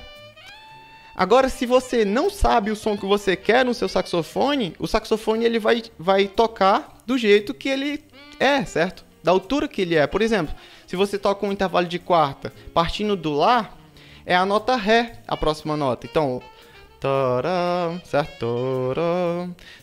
Agora, 1.15 1.47
se 1.47 1.65
você 1.65 2.04
não 2.04 2.30
sabe 2.30 2.69
o 2.69 2.75
som 2.75 2.97
que 2.97 3.06
você 3.06 3.38
quer 3.38 3.63
no 3.63 3.73
seu 3.73 3.88
saxofone, 3.88 4.75
o 4.78 4.86
saxofone 4.86 5.45
ele 5.45 5.58
vai, 5.58 5.82
vai 5.97 6.28
tocar 6.28 6.97
do 7.06 7.17
jeito 7.17 7.54
que 7.54 7.69
ele 7.69 8.04
é, 8.38 8.65
certo? 8.65 9.06
Da 9.23 9.32
altura 9.32 9.69
que 9.69 9.82
ele 9.82 9.95
é. 9.95 10.06
Por 10.06 10.21
exemplo, 10.21 10.54
se 10.86 10.97
você 10.97 11.17
toca 11.17 11.45
um 11.45 11.54
intervalo 11.54 11.88
de 11.88 11.97
quarta 11.97 12.51
partindo 12.73 13.15
do 13.15 13.32
Lá, 13.32 13.73
é 14.25 14.36
a 14.36 14.45
nota 14.45 14.75
Ré 14.75 15.21
a 15.25 15.38
próxima 15.38 15.78
nota. 15.78 16.06
Então, 16.06 16.41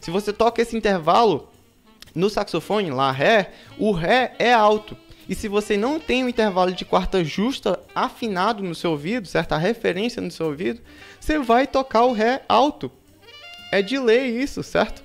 Se 0.00 0.10
você 0.10 0.32
toca 0.32 0.60
esse 0.60 0.76
intervalo 0.76 1.48
no 2.14 2.28
saxofone, 2.28 2.90
Lá, 2.90 3.10
Ré, 3.10 3.52
o 3.78 3.92
Ré 3.92 4.34
é 4.38 4.52
alto. 4.52 4.96
E 5.28 5.34
se 5.34 5.48
você 5.48 5.76
não 5.76 6.00
tem 6.00 6.24
um 6.24 6.28
intervalo 6.28 6.72
de 6.72 6.84
quarta 6.84 7.24
justa 7.24 7.78
afinado 7.94 8.62
no 8.62 8.74
seu 8.74 8.90
ouvido, 8.90 9.28
certa 9.28 9.56
referência 9.56 10.20
no 10.20 10.30
seu 10.30 10.46
ouvido, 10.46 10.80
você 11.20 11.38
vai 11.38 11.66
tocar 11.66 12.02
o 12.04 12.12
Ré 12.12 12.42
alto. 12.48 12.90
É 13.70 13.80
de 13.80 13.98
lei 13.98 14.28
isso, 14.38 14.62
certo? 14.62 15.02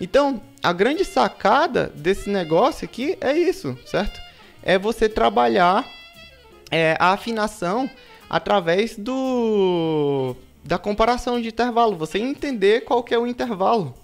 Então, 0.00 0.40
a 0.62 0.72
grande 0.72 1.04
sacada 1.04 1.92
desse 1.94 2.28
negócio 2.28 2.84
aqui 2.84 3.16
é 3.20 3.32
isso, 3.32 3.78
certo? 3.86 4.20
É 4.62 4.78
você 4.78 5.08
trabalhar 5.08 5.86
é, 6.70 6.96
a 6.98 7.12
afinação 7.12 7.88
através 8.28 8.96
do 8.96 10.34
da 10.64 10.78
comparação 10.78 11.40
de 11.40 11.48
intervalo, 11.48 11.96
você 11.96 12.18
entender 12.18 12.84
qual 12.84 13.02
que 13.02 13.14
é 13.14 13.18
o 13.18 13.26
intervalo. 13.26 13.94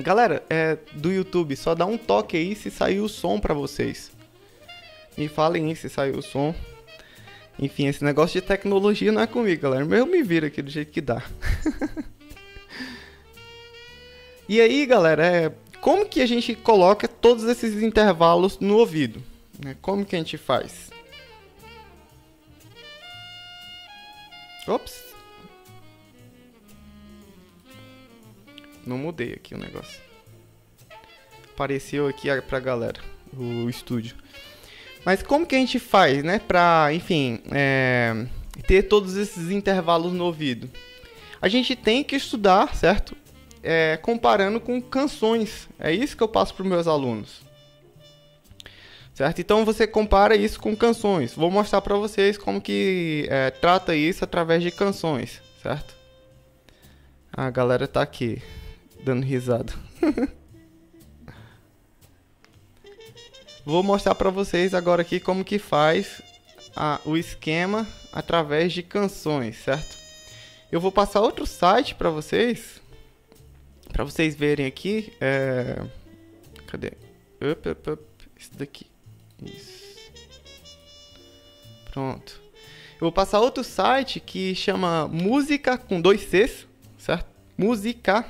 Galera, 0.00 0.44
é 0.50 0.76
do 0.94 1.12
YouTube, 1.12 1.56
só 1.56 1.74
dá 1.74 1.86
um 1.86 1.96
toque 1.96 2.36
aí 2.36 2.54
se 2.54 2.70
saiu 2.70 3.04
o 3.04 3.08
som 3.08 3.38
para 3.38 3.54
vocês. 3.54 4.10
Me 5.16 5.28
falem 5.28 5.66
aí 5.66 5.76
se 5.76 5.88
saiu 5.88 6.18
o 6.18 6.22
som. 6.22 6.54
Enfim, 7.58 7.86
esse 7.86 8.04
negócio 8.04 8.38
de 8.38 8.46
tecnologia 8.46 9.10
não 9.10 9.22
é 9.22 9.26
comigo, 9.26 9.62
galera. 9.62 9.86
Eu 9.96 10.06
me 10.06 10.22
viro 10.22 10.46
aqui 10.46 10.60
do 10.60 10.70
jeito 10.70 10.92
que 10.92 11.00
dá. 11.00 11.22
e 14.46 14.60
aí, 14.60 14.84
galera, 14.84 15.24
é, 15.24 15.52
como 15.80 16.04
que 16.04 16.20
a 16.20 16.26
gente 16.26 16.54
coloca 16.54 17.08
todos 17.08 17.44
esses 17.44 17.82
intervalos 17.82 18.58
no 18.58 18.76
ouvido? 18.76 19.22
Né? 19.64 19.74
Como 19.80 20.04
que 20.04 20.14
a 20.14 20.18
gente 20.18 20.36
faz? 20.36 20.90
Ops. 24.66 25.14
Não 28.84 28.98
mudei 28.98 29.32
aqui 29.32 29.54
o 29.54 29.58
negócio. 29.58 30.00
Apareceu 31.54 32.06
aqui 32.06 32.28
pra 32.42 32.60
galera 32.60 33.00
o 33.36 33.68
estúdio. 33.68 34.16
Mas 35.04 35.22
como 35.22 35.46
que 35.46 35.54
a 35.54 35.58
gente 35.58 35.78
faz, 35.78 36.24
né? 36.24 36.40
Pra, 36.40 36.88
enfim, 36.92 37.40
é, 37.52 38.26
ter 38.66 38.82
todos 38.82 39.16
esses 39.16 39.50
intervalos 39.50 40.12
no 40.12 40.24
ouvido? 40.24 40.68
A 41.40 41.48
gente 41.48 41.76
tem 41.76 42.02
que 42.02 42.16
estudar, 42.16 42.74
certo? 42.74 43.16
É, 43.62 43.96
comparando 43.96 44.60
com 44.60 44.82
canções. 44.82 45.68
É 45.78 45.92
isso 45.92 46.16
que 46.16 46.22
eu 46.22 46.28
passo 46.28 46.54
para 46.54 46.64
meus 46.64 46.88
alunos. 46.88 47.45
Certo? 49.16 49.40
Então 49.40 49.64
você 49.64 49.86
compara 49.86 50.36
isso 50.36 50.60
com 50.60 50.76
canções. 50.76 51.32
Vou 51.34 51.50
mostrar 51.50 51.80
para 51.80 51.96
vocês 51.96 52.36
como 52.36 52.60
que 52.60 53.26
é, 53.30 53.50
trata 53.50 53.96
isso 53.96 54.22
através 54.22 54.62
de 54.62 54.70
canções, 54.70 55.40
certo? 55.62 55.96
A 57.32 57.48
galera 57.48 57.88
tá 57.88 58.02
aqui 58.02 58.42
dando 59.02 59.24
risada. 59.24 59.72
Vou 63.64 63.82
mostrar 63.82 64.14
para 64.14 64.28
vocês 64.28 64.74
agora 64.74 65.00
aqui 65.00 65.18
como 65.18 65.42
que 65.42 65.58
faz 65.58 66.20
a, 66.76 67.00
o 67.06 67.16
esquema 67.16 67.86
através 68.12 68.70
de 68.74 68.82
canções, 68.82 69.56
certo? 69.56 69.96
Eu 70.70 70.78
vou 70.78 70.92
passar 70.92 71.22
outro 71.22 71.46
site 71.46 71.94
para 71.94 72.10
vocês, 72.10 72.82
para 73.88 74.04
vocês 74.04 74.34
verem 74.34 74.66
aqui. 74.66 75.10
É... 75.20 75.82
Cadê? 76.66 76.92
Up, 77.40 77.66
up, 77.70 77.90
up. 77.90 78.04
Isso 78.38 78.50
daqui. 78.56 78.86
Isso. 79.42 79.86
Pronto. 81.90 82.40
Eu 82.94 83.00
vou 83.00 83.12
passar 83.12 83.40
outro 83.40 83.62
site 83.62 84.20
que 84.20 84.54
chama 84.54 85.06
Música 85.08 85.76
com 85.76 86.00
dois 86.00 86.22
Cs, 86.22 86.66
certo? 86.98 87.26
Música 87.56 88.24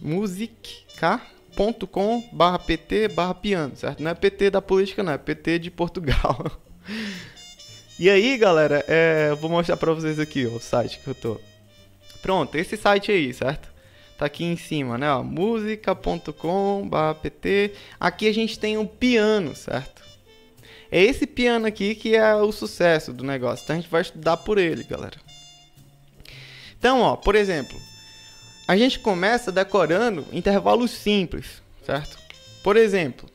musica 0.00 1.20
facebook.com 1.56 2.22
barra 2.32 2.58
pt 2.58 3.08
barra 3.08 3.34
piano, 3.34 3.74
certo? 3.76 4.02
Não 4.02 4.10
é 4.10 4.14
PT 4.14 4.50
da 4.50 4.60
política, 4.60 5.02
não, 5.02 5.12
é 5.12 5.18
PT 5.18 5.58
de 5.58 5.70
Portugal. 5.70 6.60
e 7.98 8.10
aí, 8.10 8.36
galera, 8.36 8.84
é, 8.86 9.28
eu 9.30 9.36
vou 9.36 9.48
mostrar 9.48 9.76
pra 9.76 9.92
vocês 9.92 10.20
aqui 10.20 10.46
ó, 10.46 10.50
o 10.56 10.60
site 10.60 11.00
que 11.00 11.08
eu 11.08 11.14
tô. 11.14 11.40
Pronto, 12.20 12.54
esse 12.56 12.76
site 12.76 13.10
aí, 13.10 13.32
certo? 13.32 13.74
Tá 14.18 14.26
aqui 14.26 14.44
em 14.44 14.56
cima, 14.56 14.96
né? 14.98 15.14
música.com 15.16 16.88
barra 16.88 17.14
pt. 17.14 17.72
Aqui 17.98 18.28
a 18.28 18.32
gente 18.32 18.58
tem 18.58 18.76
um 18.76 18.86
piano, 18.86 19.54
certo? 19.54 20.02
É 20.96 21.02
esse 21.02 21.26
piano 21.26 21.66
aqui 21.66 21.94
que 21.94 22.16
é 22.16 22.34
o 22.36 22.50
sucesso 22.50 23.12
do 23.12 23.22
negócio. 23.22 23.62
Então 23.62 23.76
a 23.76 23.78
gente 23.78 23.90
vai 23.90 24.00
estudar 24.00 24.38
por 24.38 24.56
ele, 24.56 24.82
galera. 24.82 25.18
Então, 26.78 27.02
ó, 27.02 27.16
por 27.16 27.34
exemplo, 27.34 27.78
a 28.66 28.74
gente 28.78 28.98
começa 29.00 29.52
decorando 29.52 30.24
intervalos 30.32 30.90
simples, 30.90 31.60
certo? 31.84 32.16
Por 32.62 32.78
exemplo, 32.78 33.28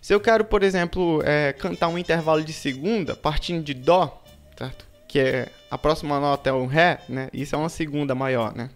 se 0.00 0.14
eu 0.14 0.20
quero, 0.20 0.42
por 0.46 0.62
exemplo, 0.62 1.22
é, 1.22 1.52
cantar 1.52 1.88
um 1.88 1.98
intervalo 1.98 2.42
de 2.42 2.54
segunda 2.54 3.14
partindo 3.14 3.62
de 3.62 3.74
Dó, 3.74 4.24
certo? 4.56 4.86
Que 5.06 5.20
é 5.20 5.48
a 5.70 5.76
próxima 5.76 6.18
nota 6.18 6.48
é 6.48 6.52
o 6.54 6.64
Ré, 6.64 7.02
né? 7.10 7.28
Isso 7.30 7.54
é 7.54 7.58
uma 7.58 7.68
segunda 7.68 8.14
maior, 8.14 8.56
né? 8.56 8.70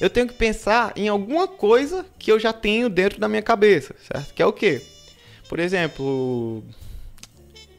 Eu 0.00 0.10
tenho 0.10 0.26
que 0.26 0.34
pensar 0.34 0.92
em 0.96 1.06
alguma 1.06 1.46
coisa 1.46 2.04
que 2.18 2.32
eu 2.32 2.40
já 2.40 2.52
tenho 2.52 2.88
dentro 2.88 3.20
da 3.20 3.28
minha 3.28 3.42
cabeça, 3.42 3.94
certo? 4.12 4.34
Que 4.34 4.42
é 4.42 4.46
o 4.46 4.52
quê? 4.52 4.82
Por 5.48 5.60
exemplo, 5.60 6.64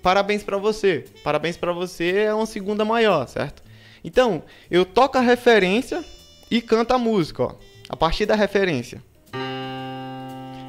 parabéns 0.03 0.43
para 0.43 0.57
você. 0.57 1.05
Parabéns 1.23 1.57
para 1.57 1.71
você 1.71 2.25
é 2.25 2.33
uma 2.33 2.45
segunda 2.45 2.83
maior, 2.83 3.25
certo? 3.27 3.63
Então, 4.03 4.43
eu 4.69 4.85
toco 4.85 5.17
a 5.17 5.21
referência 5.21 6.03
e 6.51 6.61
canta 6.61 6.95
a 6.95 6.97
música, 6.97 7.43
ó, 7.43 7.55
a 7.87 7.95
partir 7.95 8.25
da 8.25 8.35
referência. 8.35 9.01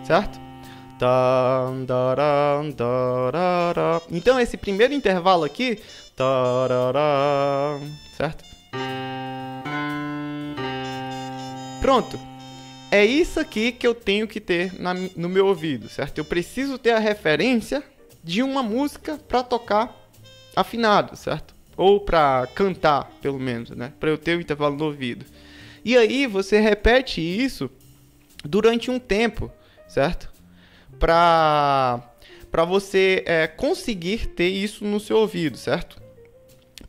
Certo? 0.05 0.39
Então 4.13 4.39
esse 4.39 4.57
primeiro 4.57 4.95
intervalo 4.95 5.45
aqui, 5.45 5.81
certo? 8.17 8.45
Pronto. 11.81 12.19
É 12.91 13.05
isso 13.05 13.41
aqui 13.41 13.73
que 13.73 13.85
eu 13.85 13.93
tenho 13.93 14.29
que 14.29 14.41
ter 14.41 14.81
na, 14.81 14.95
no 14.95 15.29
meu 15.29 15.49
ouvido, 15.49 15.89
certo? 15.89 16.19
Eu 16.19 16.25
preciso 16.25 16.79
ter 16.79 16.93
a 16.93 17.01
referência 17.01 17.83
de 18.25 18.43
uma 18.43 18.63
música 18.63 19.19
para 19.29 19.43
tocar 19.43 19.95
afinado, 20.57 21.15
certo? 21.17 21.55
Ou 21.77 22.01
para 22.01 22.49
cantar, 22.55 23.11
pelo 23.21 23.39
menos, 23.39 23.71
né? 23.71 23.93
Para 24.01 24.11
eu 24.11 24.17
ter 24.17 24.39
o 24.39 24.41
intervalo 24.41 24.77
no 24.77 24.87
ouvido. 24.87 25.27
E 25.85 25.97
aí 25.97 26.27
você 26.27 26.59
repete 26.59 27.21
isso 27.21 27.71
durante 28.43 28.91
um 28.91 28.99
tempo, 28.99 29.53
certo? 29.87 30.33
Para 30.99 32.11
para 32.51 32.65
você 32.65 33.25
é, 33.27 33.49
conseguir 33.49 34.29
ter 34.29 34.47
isso 34.47 34.85
no 34.85 35.01
seu 35.01 35.17
ouvido, 35.17 35.57
certo? 35.57 36.01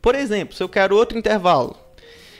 Por 0.00 0.14
exemplo, 0.14 0.54
se 0.54 0.62
eu 0.62 0.68
quero 0.68 0.96
outro 0.96 1.18
intervalo, 1.18 1.76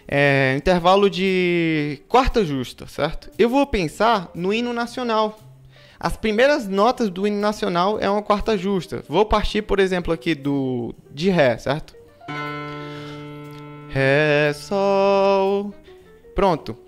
é, 0.07 0.55
intervalo 0.57 1.11
de 1.11 2.01
quarta 2.07 2.45
justa, 2.45 2.87
certo? 2.87 3.29
Eu 3.37 3.49
vou 3.49 3.67
pensar 3.67 4.31
no 4.33 4.55
hino 4.55 4.73
nacional. 4.73 5.41
As 6.07 6.17
primeiras 6.17 6.69
notas 6.69 7.11
do 7.11 7.27
hino 7.27 7.41
nacional 7.41 7.99
é 7.99 8.09
uma 8.09 8.23
quarta 8.23 8.57
justa. 8.57 9.03
Vou 9.09 9.27
partir, 9.27 9.63
por 9.63 9.81
exemplo, 9.81 10.13
aqui 10.13 10.37
do 10.37 10.95
de 11.11 11.31
ré, 11.31 11.59
certo? 11.59 11.97
Ré, 13.89 14.53
sol, 14.53 15.75
Pronto. 16.33 16.79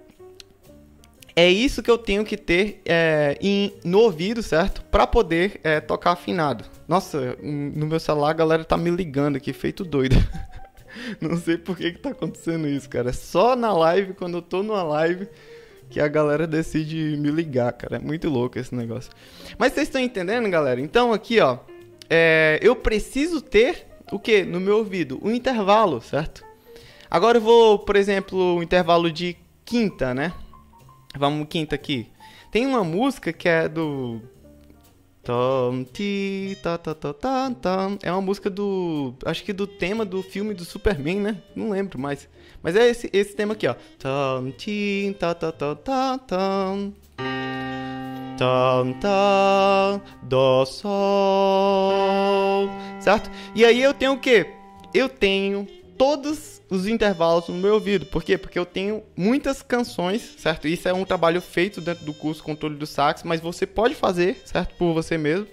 É 1.35 1.50
isso 1.50 1.83
que 1.83 1.90
eu 1.90 1.98
tenho 1.98 2.24
que 2.24 2.37
ter 2.37 2.81
é, 2.85 3.37
em, 3.40 3.74
no 3.85 3.98
ouvido, 4.02 4.40
certo? 4.40 4.83
Para 4.83 5.04
poder 5.04 5.59
é, 5.64 5.81
tocar 5.81 6.12
afinado. 6.12 6.64
Nossa, 6.87 7.37
no 7.42 7.87
meu 7.88 7.98
celular 7.98 8.31
a 8.31 8.35
galera 8.35 8.64
tá 8.64 8.76
me 8.76 8.88
ligando 8.88 9.35
aqui, 9.35 9.52
feito 9.52 9.83
doido. 9.83 10.14
Não 11.20 11.37
sei 11.37 11.59
por 11.59 11.76
que, 11.76 11.90
que 11.90 11.98
tá 11.98 12.11
acontecendo 12.11 12.68
isso, 12.68 12.88
cara. 12.88 13.11
É 13.11 13.12
só 13.12 13.57
na 13.57 13.72
live, 13.72 14.14
quando 14.14 14.38
eu 14.38 14.42
tô 14.42 14.62
numa 14.62 14.85
live, 14.85 15.26
que 15.90 16.01
a 16.01 16.09
galera 16.09 16.46
decide 16.46 17.16
me 17.16 17.31
ligar, 17.31 17.72
cara. 17.72 17.96
É 17.96 17.98
muito 17.98 18.29
louco 18.29 18.59
esse 18.59 18.74
negócio. 18.74 19.11
Mas 19.59 19.72
vocês 19.72 19.88
estão 19.88 20.01
entendendo, 20.01 20.48
galera? 20.48 20.81
Então 20.81 21.12
aqui, 21.12 21.40
ó. 21.40 21.59
É, 22.11 22.59
eu 22.62 22.74
preciso 22.74 23.40
ter 23.40 23.87
o 24.11 24.18
que 24.18 24.42
no 24.42 24.61
meu 24.61 24.79
ouvido? 24.79 25.18
O 25.22 25.31
intervalo, 25.31 26.01
certo? 26.01 26.42
Agora 27.11 27.38
eu 27.38 27.42
vou, 27.42 27.79
por 27.79 27.96
exemplo, 27.96 28.57
o 28.57 28.62
intervalo 28.62 29.11
de 29.11 29.37
quinta, 29.64 30.14
né? 30.14 30.33
Vamos 31.16 31.46
quinta 31.48 31.74
aqui. 31.74 32.09
Tem 32.51 32.66
uma 32.66 32.83
música 32.83 33.33
que 33.33 33.48
é 33.48 33.68
do 33.68 34.22
é 38.03 38.11
uma 38.11 38.22
música 38.22 38.48
do. 38.48 39.14
Acho 39.27 39.44
que 39.44 39.53
do 39.53 39.66
tema 39.66 40.05
do 40.05 40.22
filme 40.22 40.55
do 40.55 40.64
Superman, 40.64 41.20
né? 41.20 41.42
Não 41.55 41.68
lembro 41.68 41.98
mais. 41.98 42.27
Mas 42.68 42.76
é 42.76 42.87
esse, 42.87 43.09
esse 43.14 43.35
tema 43.35 43.54
aqui, 43.54 43.66
ó. 43.66 43.74
Do 50.22 50.66
sol. 50.66 52.68
Certo? 53.00 53.31
E 53.54 53.64
aí 53.64 53.83
eu 53.83 53.94
tenho 53.94 54.12
o 54.12 54.18
quê? 54.18 54.48
Eu 54.92 55.09
tenho 55.09 55.66
todos 55.96 56.61
os 56.68 56.87
intervalos 56.87 57.48
no 57.48 57.54
meu 57.54 57.72
ouvido. 57.72 58.04
Por 58.04 58.22
quê? 58.22 58.37
Porque 58.37 58.59
eu 58.59 58.66
tenho 58.66 59.02
muitas 59.16 59.62
canções, 59.62 60.35
certo? 60.37 60.68
Isso 60.68 60.87
é 60.87 60.92
um 60.92 61.07
trabalho 61.07 61.40
feito 61.40 61.81
dentro 61.81 62.04
do 62.04 62.12
curso 62.12 62.42
Controle 62.42 62.76
do 62.76 62.87
Sax, 62.87 63.22
mas 63.22 63.40
você 63.40 63.66
pode 63.66 63.94
fazer, 63.94 64.42
certo? 64.44 64.74
Por 64.74 64.92
você 64.92 65.16
mesmo. 65.16 65.46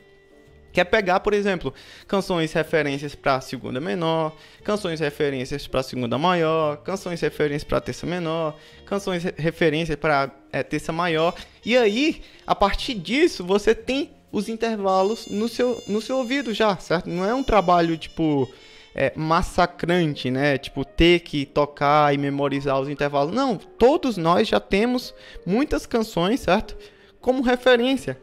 Quer 0.76 0.84
pegar, 0.84 1.22
por 1.22 1.34
exemplo, 1.34 1.74
canções 2.06 2.52
referências 2.52 3.16
para 3.16 3.40
segunda 3.40 3.80
menor, 3.80 4.36
canções 4.62 5.00
referências 5.00 5.66
para 5.66 5.82
segunda 5.82 6.18
maior, 6.18 6.76
canções 6.84 7.22
referências 7.22 7.64
para 7.64 7.80
terça 7.80 8.06
menor, 8.06 8.58
canções 8.86 9.24
referências 9.38 9.98
para 9.98 10.30
é, 10.52 10.62
terça 10.64 10.92
maior. 10.92 11.34
E 11.66 11.78
aí, 11.78 12.22
a 12.46 12.54
partir 12.54 12.94
disso, 12.96 13.42
você 13.42 13.74
tem 13.74 14.12
os 14.34 14.50
intervalos 14.50 15.28
no 15.28 15.48
seu, 15.48 15.82
no 15.88 16.02
seu 16.02 16.18
ouvido 16.18 16.54
já, 16.54 16.76
certo? 16.76 17.10
Não 17.10 17.24
é 17.24 17.34
um 17.34 17.42
trabalho 17.42 17.98
tipo 17.98 18.46
é, 18.94 19.14
massacrante, 19.16 20.30
né? 20.30 20.58
Tipo, 20.58 20.84
ter 20.84 21.22
que 21.22 21.46
tocar 21.46 22.14
e 22.14 22.18
memorizar 22.18 22.78
os 22.82 22.90
intervalos. 22.90 23.34
Não, 23.34 23.56
todos 23.56 24.18
nós 24.18 24.46
já 24.46 24.60
temos 24.60 25.14
muitas 25.46 25.86
canções, 25.86 26.42
certo? 26.42 26.76
Como 27.22 27.42
referência. 27.42 28.20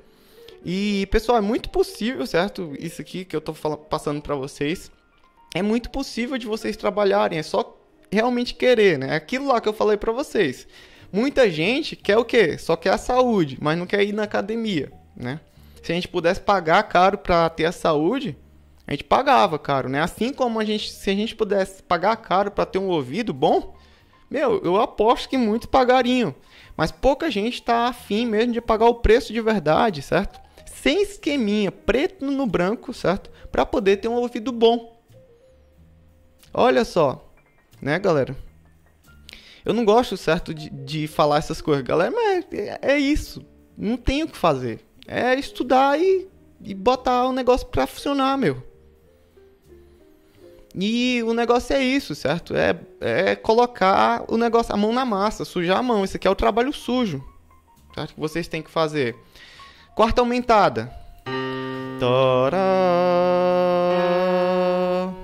E, 0.65 1.07
pessoal, 1.11 1.39
é 1.39 1.41
muito 1.41 1.71
possível, 1.71 2.27
certo? 2.27 2.75
Isso 2.79 3.01
aqui 3.01 3.25
que 3.25 3.35
eu 3.35 3.41
tô 3.41 3.53
falando, 3.53 3.81
passando 3.81 4.23
para 4.23 4.35
vocês. 4.35 4.91
É 5.55 5.63
muito 5.63 5.91
possível 5.91 6.39
de 6.39 6.47
vocês 6.47 6.77
trabalharem, 6.77 7.39
é 7.39 7.43
só 7.43 7.79
realmente 8.11 8.55
querer, 8.55 8.99
né? 8.99 9.15
Aquilo 9.15 9.49
lá 9.49 9.61
que 9.61 9.69
eu 9.69 9.73
falei 9.73 9.97
para 9.97 10.13
vocês. 10.13 10.67
Muita 11.13 11.51
gente 11.51 11.97
quer 11.97 12.17
o 12.17 12.25
quê? 12.25 12.57
Só 12.57 12.77
quer 12.77 12.91
a 12.91 12.99
saúde, 12.99 13.59
mas 13.61 13.77
não 13.77 13.87
quer 13.87 14.03
ir 14.03 14.13
na 14.13 14.23
academia, 14.23 14.91
né? 15.17 15.41
Se 15.83 15.93
a 15.93 15.95
gente 15.95 16.09
pudesse 16.09 16.41
pagar 16.41 16.83
caro 16.85 17.19
para 17.19 17.51
ter 17.51 17.65
a 17.67 17.73
saúde, 17.73 18.37
a 18.87 18.93
gente 18.93 19.05
pagava 19.05 19.59
caro, 19.59 19.89
né? 19.89 20.01
Assim 20.01 20.33
como 20.33 20.61
a 20.61 20.65
gente, 20.65 20.91
se 20.91 21.11
a 21.11 21.15
gente 21.15 21.35
pudesse 21.35 21.83
pagar 21.83 22.17
caro 22.17 22.51
para 22.51 22.65
ter 22.65 22.79
um 22.79 22.89
ouvido 22.89 23.33
bom, 23.33 23.75
meu, 24.31 24.63
eu 24.65 24.81
aposto 24.81 25.29
que 25.29 25.37
muitos 25.37 25.69
pagariam. 25.69 26.35
Mas 26.77 26.91
pouca 26.91 27.31
gente 27.31 27.55
está 27.55 27.89
afim 27.89 28.25
mesmo 28.25 28.53
de 28.53 28.61
pagar 28.61 28.87
o 28.87 28.95
preço 28.95 29.33
de 29.33 29.41
verdade, 29.41 30.01
certo? 30.01 30.41
Sem 30.83 31.01
esqueminha, 31.01 31.71
preto 31.71 32.29
no 32.29 32.45
branco, 32.45 32.93
certo? 32.93 33.31
Para 33.53 33.65
poder 33.65 33.99
ter 33.99 34.09
um 34.09 34.15
ouvido 34.15 34.51
bom. 34.51 35.01
Olha 36.53 36.85
só, 36.85 37.33
né, 37.81 38.01
galera? 38.01 38.37
Eu 39.65 39.73
não 39.73 39.85
gosto, 39.85 40.17
certo, 40.17 40.53
de, 40.53 40.69
de 40.71 41.07
falar 41.07 41.39
essas 41.39 41.61
coisas, 41.61 41.85
galera, 41.85 42.11
mas 42.11 42.45
é, 42.53 42.81
é 42.83 42.99
isso. 42.99 43.47
Não 43.79 43.97
tem 43.97 44.25
o 44.25 44.29
que 44.29 44.37
fazer. 44.37 44.81
É 45.07 45.37
estudar 45.37 46.01
e, 46.01 46.29
e 46.61 46.75
botar 46.75 47.27
o 47.27 47.33
negócio 47.33 47.69
para 47.69 47.87
funcionar, 47.87 48.37
meu. 48.37 48.61
E 50.75 51.23
o 51.23 51.33
negócio 51.33 51.77
é 51.77 51.81
isso, 51.81 52.13
certo? 52.13 52.57
É, 52.57 52.77
é 53.01 53.37
colocar 53.37 54.25
o 54.27 54.37
negócio, 54.37 54.75
a 54.75 54.77
mão 54.77 54.93
na 54.93 55.05
massa, 55.05 55.45
sujar 55.45 55.79
a 55.79 55.83
mão. 55.83 56.03
Isso 56.03 56.17
aqui 56.17 56.27
é 56.27 56.31
o 56.31 56.35
trabalho 56.35 56.73
sujo, 56.73 57.25
certo? 57.95 58.15
Que 58.15 58.21
vocês 58.21 58.49
têm 58.49 58.63
que 58.63 58.71
fazer. 58.71 59.15
Quarta 59.95 60.21
aumentada. 60.21 60.93
Torá, 61.99 62.59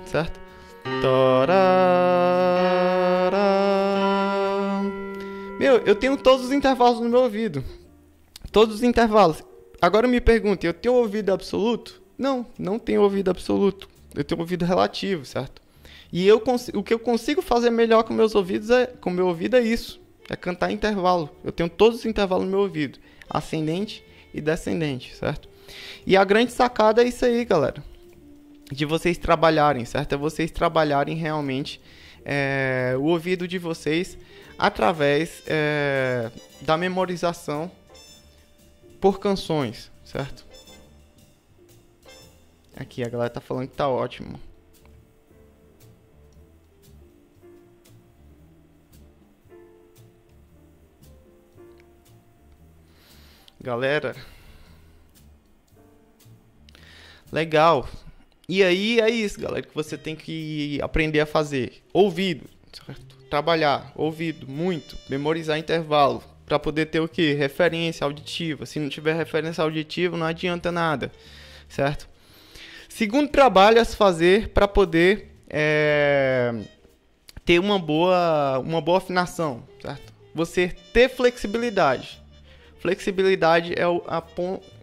certo? 0.05 0.39
Torá. 1.01 1.55
Meu, 5.59 5.77
eu 5.79 5.95
tenho 5.95 6.15
todos 6.17 6.45
os 6.45 6.51
intervalos 6.51 6.99
no 7.01 7.09
meu 7.09 7.21
ouvido. 7.21 7.63
Todos 8.51 8.75
os 8.75 8.83
intervalos. 8.83 9.43
Agora 9.81 10.07
me 10.07 10.21
pergunte, 10.21 10.65
eu 10.65 10.73
tenho 10.73 10.95
ouvido 10.95 11.31
absoluto? 11.31 12.01
Não, 12.17 12.45
não 12.57 12.79
tenho 12.79 13.01
ouvido 13.01 13.29
absoluto 13.29 13.87
eu 14.15 14.23
tenho 14.23 14.41
ouvido 14.41 14.65
relativo, 14.65 15.25
certo? 15.25 15.61
E 16.11 16.27
eu 16.27 16.41
o 16.73 16.83
que 16.83 16.93
eu 16.93 16.99
consigo 16.99 17.41
fazer 17.41 17.69
melhor 17.69 18.03
com 18.03 18.13
meus 18.13 18.33
ouvidos 18.33 18.69
é, 18.69 18.87
com 18.87 19.09
meu 19.09 19.27
ouvido 19.27 19.55
é 19.55 19.61
isso, 19.61 19.99
é 20.29 20.35
cantar 20.35 20.71
intervalo. 20.71 21.29
Eu 21.43 21.51
tenho 21.51 21.69
todos 21.69 21.99
os 21.99 22.05
intervalos 22.05 22.45
no 22.45 22.51
meu 22.51 22.61
ouvido, 22.61 22.99
ascendente 23.29 24.03
e 24.33 24.41
descendente, 24.41 25.15
certo? 25.15 25.49
E 26.05 26.15
a 26.17 26.23
grande 26.23 26.51
sacada 26.51 27.03
é 27.03 27.07
isso 27.07 27.25
aí, 27.25 27.43
galera. 27.45 27.83
De 28.71 28.85
vocês 28.85 29.17
trabalharem, 29.17 29.85
certo? 29.85 30.13
É 30.13 30.17
vocês 30.17 30.51
trabalharem 30.51 31.15
realmente 31.15 31.81
é, 32.23 32.95
o 32.97 33.05
ouvido 33.05 33.47
de 33.47 33.57
vocês 33.57 34.17
através 34.57 35.43
é, 35.47 36.29
da 36.61 36.77
memorização 36.77 37.71
por 38.99 39.19
canções, 39.19 39.91
certo? 40.03 40.45
Aqui 42.75 43.03
a 43.03 43.09
galera 43.09 43.29
tá 43.29 43.41
falando 43.41 43.67
que 43.67 43.75
tá 43.75 43.87
ótimo. 43.87 44.39
Galera, 53.61 54.15
legal. 57.31 57.89
E 58.47 58.63
aí 58.63 58.99
é 58.99 59.09
isso, 59.09 59.39
galera, 59.39 59.61
que 59.61 59.75
você 59.75 59.97
tem 59.97 60.15
que 60.15 60.79
aprender 60.81 61.19
a 61.19 61.25
fazer. 61.25 61.83
Ouvido, 61.93 62.49
certo? 62.71 63.17
Trabalhar, 63.29 63.91
ouvido, 63.95 64.47
muito, 64.47 64.97
memorizar 65.09 65.59
intervalo, 65.59 66.23
para 66.45 66.57
poder 66.57 66.87
ter 66.87 66.99
o 66.99 67.07
que? 67.07 67.33
Referência 67.33 68.05
auditiva. 68.05 68.65
Se 68.65 68.79
não 68.79 68.89
tiver 68.89 69.13
referência 69.15 69.63
auditiva, 69.63 70.17
não 70.17 70.25
adianta 70.25 70.71
nada, 70.71 71.11
certo? 71.67 72.09
Segundo 72.87 73.29
trabalho 73.29 73.79
a 73.79 73.85
se 73.85 73.95
fazer 73.95 74.49
para 74.49 74.67
poder 74.67 75.35
é, 75.47 76.53
ter 77.45 77.59
uma 77.59 77.77
boa, 77.77 78.59
uma 78.59 78.81
boa 78.81 78.97
afinação, 78.97 79.63
certo? 79.81 80.11
Você 80.33 80.69
ter 80.91 81.09
flexibilidade. 81.09 82.18
Flexibilidade 82.79 83.73
é 83.73 83.83
a, 83.83 84.23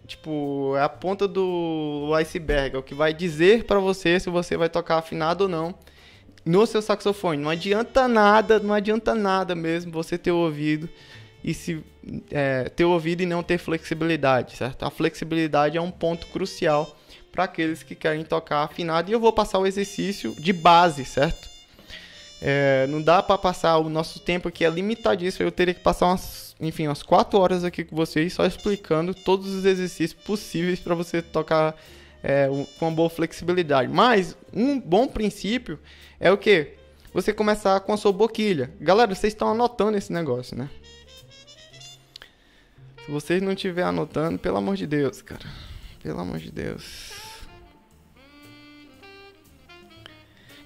tipo, 0.05 0.75
é 0.77 0.81
a 0.81 0.89
ponta 0.89 1.27
do 1.27 2.11
iceberg, 2.15 2.75
é 2.75 2.79
o 2.79 2.83
que 2.83 2.93
vai 2.93 3.13
dizer 3.13 3.65
para 3.65 3.79
você 3.79 4.19
se 4.19 4.29
você 4.29 4.55
vai 4.55 4.69
tocar 4.69 4.97
afinado 4.97 5.41
ou 5.41 5.49
não 5.49 5.75
no 6.45 6.65
seu 6.65 6.81
saxofone. 6.81 7.41
Não 7.41 7.49
adianta 7.49 8.07
nada, 8.07 8.59
não 8.59 8.73
adianta 8.73 9.13
nada 9.13 9.53
mesmo 9.53 9.91
você 9.91 10.17
ter 10.17 10.31
ouvido 10.31 10.87
e 11.43 11.53
se 11.53 11.83
é, 12.31 12.69
ter 12.69 12.85
ouvido 12.85 13.21
e 13.21 13.25
não 13.25 13.43
ter 13.43 13.57
flexibilidade, 13.57 14.55
certo? 14.55 14.83
A 14.83 14.89
flexibilidade 14.89 15.77
é 15.77 15.81
um 15.81 15.91
ponto 15.91 16.27
crucial 16.27 16.95
para 17.31 17.43
aqueles 17.43 17.83
que 17.83 17.95
querem 17.95 18.23
tocar 18.23 18.63
afinado 18.63 19.09
e 19.09 19.13
eu 19.13 19.19
vou 19.19 19.33
passar 19.33 19.59
o 19.59 19.67
exercício 19.67 20.33
de 20.39 20.53
base, 20.53 21.03
certo? 21.03 21.56
É, 22.41 22.85
não 22.87 23.01
dá 23.01 23.23
para 23.23 23.37
passar 23.37 23.77
o 23.77 23.89
nosso 23.89 24.19
tempo 24.19 24.47
aqui 24.47 24.63
é 24.63 24.69
limitadíssimo. 24.69 25.45
Eu 25.45 25.51
teria 25.51 25.73
que 25.73 25.79
passar 25.79 26.07
umas, 26.07 26.55
enfim, 26.59 26.87
umas 26.87 27.01
4 27.01 27.39
horas 27.39 27.63
aqui 27.63 27.83
com 27.83 27.95
vocês 27.95 28.33
só 28.33 28.45
explicando 28.45 29.13
todos 29.13 29.47
os 29.53 29.65
exercícios 29.65 30.13
possíveis 30.13 30.79
para 30.79 30.93
você 30.93 31.21
tocar 31.21 31.75
é, 32.23 32.47
com 32.79 32.87
uma 32.87 32.95
boa 32.95 33.09
flexibilidade. 33.09 33.91
Mas 33.91 34.37
um 34.53 34.79
bom 34.79 35.07
princípio 35.07 35.79
é 36.19 36.31
o 36.31 36.37
que? 36.37 36.73
Você 37.13 37.33
começar 37.33 37.79
com 37.79 37.93
a 37.93 37.97
sua 37.97 38.11
boquilha. 38.11 38.71
Galera, 38.79 39.13
vocês 39.13 39.33
estão 39.33 39.49
anotando 39.49 39.97
esse 39.97 40.13
negócio, 40.13 40.55
né? 40.55 40.69
Se 43.03 43.11
vocês 43.11 43.41
não 43.41 43.53
estiverem 43.53 43.89
anotando, 43.89 44.37
pelo 44.37 44.57
amor 44.57 44.75
de 44.75 44.85
Deus, 44.85 45.21
cara. 45.21 45.45
Pelo 46.03 46.19
amor 46.19 46.39
de 46.39 46.51
Deus. 46.51 47.06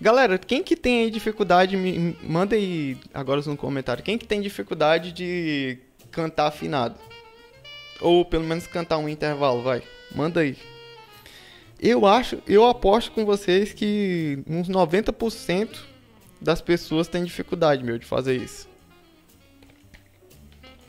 Galera, 0.01 0.39
quem 0.39 0.63
que 0.63 0.75
tem 0.75 1.03
aí 1.03 1.11
dificuldade, 1.11 1.77
me 1.77 2.17
manda 2.23 2.55
aí 2.55 2.97
agora 3.13 3.39
no 3.45 3.55
comentário. 3.55 4.03
Quem 4.03 4.17
que 4.17 4.25
tem 4.25 4.41
dificuldade 4.41 5.11
de 5.11 5.77
cantar 6.09 6.47
afinado? 6.47 6.95
Ou 7.99 8.25
pelo 8.25 8.43
menos 8.43 8.65
cantar 8.65 8.97
um 8.97 9.07
intervalo, 9.07 9.61
vai. 9.61 9.83
Manda 10.15 10.39
aí. 10.39 10.57
Eu 11.79 12.07
acho, 12.07 12.41
eu 12.47 12.67
aposto 12.67 13.11
com 13.11 13.23
vocês 13.25 13.73
que 13.73 14.39
uns 14.47 14.67
90% 14.67 15.77
das 16.41 16.61
pessoas 16.61 17.07
têm 17.07 17.23
dificuldade, 17.23 17.83
meu, 17.83 17.99
de 17.99 18.05
fazer 18.07 18.35
isso. 18.37 18.67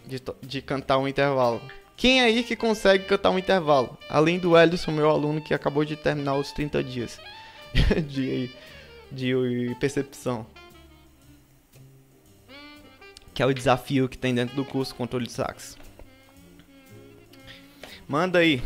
De, 0.07 0.22
de 0.40 0.62
cantar 0.62 0.96
um 0.96 1.07
intervalo. 1.07 1.61
Quem 1.98 2.22
aí 2.22 2.42
que 2.42 2.57
consegue 2.57 3.05
cantar 3.05 3.29
um 3.29 3.38
intervalo? 3.38 3.98
Além 4.09 4.38
do 4.38 4.57
Ellison, 4.57 4.90
meu 4.90 5.11
aluno 5.11 5.42
que 5.42 5.53
acabou 5.53 5.85
de 5.85 5.96
terminar 5.96 6.37
os 6.37 6.51
30 6.53 6.83
dias 6.83 7.20
de 8.09 8.51
de 9.14 9.77
percepção. 9.79 10.46
Que 13.35 13.42
é 13.42 13.46
o 13.46 13.55
desafio 13.55 14.09
que 14.09 14.18
tem 14.18 14.35
dentro 14.35 14.57
do 14.57 14.64
curso 14.64 14.94
controle 14.94 15.27
de 15.27 15.33
sax. 15.33 15.77
Manda 18.09 18.40
aí. 18.40 18.62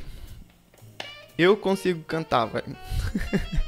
Eu 1.39 1.57
consigo 1.57 2.03
cantar, 2.03 2.47
velho. 2.47 2.77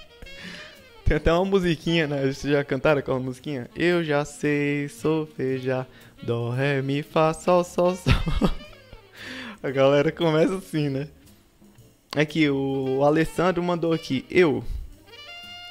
tem 1.04 1.16
até 1.16 1.32
uma 1.32 1.44
musiquinha, 1.44 2.06
né? 2.06 2.22
Vocês 2.22 2.52
já 2.52 2.64
cantaram 2.64 2.98
aquela 2.98 3.20
musiquinha? 3.20 3.68
Eu 3.76 4.02
já 4.02 4.24
sei 4.24 4.88
solfejar. 4.88 5.86
Dó, 6.22 6.50
ré, 6.50 6.82
mi, 6.82 7.02
fá, 7.02 7.32
sol, 7.32 7.62
sol, 7.62 7.94
sol. 7.94 8.50
A 9.62 9.70
galera 9.70 10.10
começa 10.10 10.56
assim, 10.56 10.88
né? 10.88 11.08
Aqui, 12.16 12.48
o 12.48 13.04
Alessandro 13.04 13.62
mandou 13.62 13.92
aqui. 13.92 14.24
Eu 14.30 14.64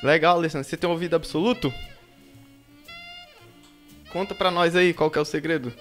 Legal, 0.04 0.38
Alessandro. 0.38 0.68
Você 0.68 0.78
tem 0.78 0.90
ouvido 0.90 1.16
absoluto? 1.16 1.74
Conta 4.12 4.34
pra 4.34 4.52
nós 4.52 4.76
aí 4.76 4.94
qual 4.94 5.12
que 5.12 5.18
é 5.18 5.22
o 5.22 5.26
segredo. 5.26 5.74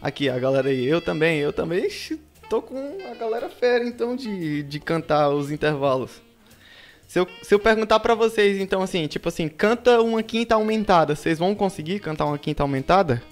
Aqui, 0.00 0.28
a 0.28 0.38
galera 0.38 0.68
aí. 0.68 0.84
Eu 0.84 1.00
também, 1.00 1.38
eu 1.38 1.52
também. 1.52 1.86
Ixi, 1.86 2.20
tô 2.48 2.60
com 2.60 2.98
a 3.10 3.14
galera 3.14 3.48
fera, 3.48 3.84
então, 3.84 4.14
de, 4.14 4.62
de 4.62 4.80
cantar 4.80 5.30
os 5.30 5.50
intervalos. 5.50 6.20
Se 7.08 7.18
eu, 7.18 7.26
se 7.42 7.54
eu 7.54 7.58
perguntar 7.58 8.00
pra 8.00 8.14
vocês, 8.14 8.60
então, 8.60 8.82
assim, 8.82 9.06
tipo 9.06 9.28
assim, 9.28 9.48
canta 9.48 10.00
uma 10.00 10.22
quinta 10.22 10.54
aumentada, 10.54 11.14
vocês 11.14 11.38
vão 11.38 11.54
conseguir 11.54 12.00
cantar 12.00 12.26
uma 12.26 12.38
quinta 12.38 12.62
aumentada? 12.62 13.22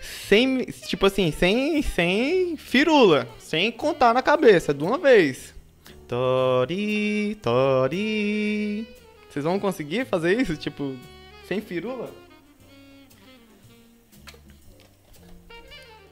Sem, 0.00 0.64
tipo 0.64 1.06
assim, 1.06 1.30
sem, 1.30 1.82
sem 1.82 2.56
firula, 2.56 3.28
sem 3.38 3.70
contar 3.70 4.12
na 4.12 4.22
cabeça, 4.22 4.74
de 4.74 4.82
uma 4.82 4.98
vez. 4.98 5.55
Tori, 6.08 7.36
tori. 7.42 8.86
Vocês 9.28 9.44
vão 9.44 9.58
conseguir 9.58 10.06
fazer 10.06 10.40
isso, 10.40 10.56
tipo, 10.56 10.96
sem 11.46 11.60
firula? 11.60 12.10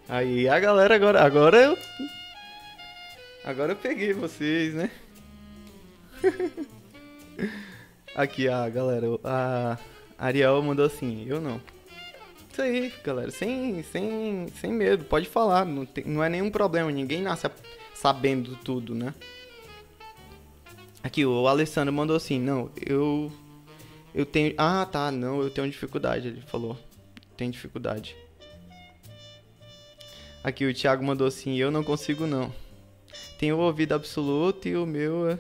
Aí 0.09 0.49
a 0.49 0.61
galera 0.61 0.95
agora, 0.95 1.23
agora 1.25 1.57
eu 1.57 1.79
Agora 3.45 3.73
eu 3.73 3.77
peguei 3.77 4.15
vocês, 4.15 4.75
né? 4.75 4.91
Aqui 8.17 8.49
a 8.49 8.67
galera, 8.71 9.07
a 9.23 9.77
Ariel 10.19 10.63
mandou 10.63 10.87
assim, 10.87 11.27
eu 11.29 11.43
não. 11.43 11.61
Isso 12.51 12.63
aí, 12.63 12.91
galera, 13.05 13.31
sem, 13.31 13.83
sem, 13.83 14.47
sem 14.61 14.73
medo, 14.73 15.05
pode 15.05 15.29
falar, 15.29 15.67
não, 15.67 15.85
tem, 15.85 16.05
não 16.05 16.25
é 16.25 16.29
nenhum 16.31 16.51
problema, 16.51 16.91
ninguém 16.91 17.21
nasce 17.21 17.51
sabendo 17.93 18.57
tudo, 18.57 18.95
né? 18.95 19.13
Aqui, 21.05 21.27
o 21.27 21.47
Alessandro 21.47 21.93
mandou 21.93 22.17
assim, 22.17 22.41
não, 22.41 22.71
eu. 22.81 23.31
Eu 24.15 24.25
tenho. 24.25 24.55
Ah, 24.57 24.89
tá, 24.91 25.13
não, 25.13 25.43
eu 25.43 25.51
tenho 25.51 25.69
dificuldade, 25.69 26.29
ele 26.29 26.41
falou. 26.41 26.79
Tem 27.37 27.51
dificuldade. 27.51 28.17
Aqui, 30.43 30.65
o 30.65 30.73
Thiago 30.73 31.05
mandou 31.05 31.27
assim, 31.27 31.57
eu 31.57 31.71
não 31.71 31.85
consigo 31.85 32.27
não. 32.27 32.51
Tenho 33.39 33.57
o 33.57 33.61
ouvido 33.61 33.93
absoluto 33.93 34.67
e 34.67 34.77
o 34.77 34.87
meu 34.87 35.29
é 35.29 35.39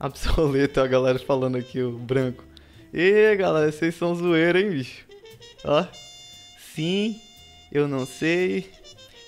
obsoleto, 0.04 0.80
a 0.80 0.86
galera 0.88 1.18
falando 1.20 1.56
aqui, 1.58 1.80
o 1.80 1.96
branco. 1.96 2.44
E 2.92 3.36
galera, 3.36 3.70
vocês 3.70 3.94
são 3.94 4.16
zoeira, 4.16 4.60
hein, 4.60 4.70
bicho? 4.70 5.06
Ó. 5.64 5.86
Sim, 6.74 7.20
eu 7.70 7.86
não 7.86 8.04
sei. 8.04 8.68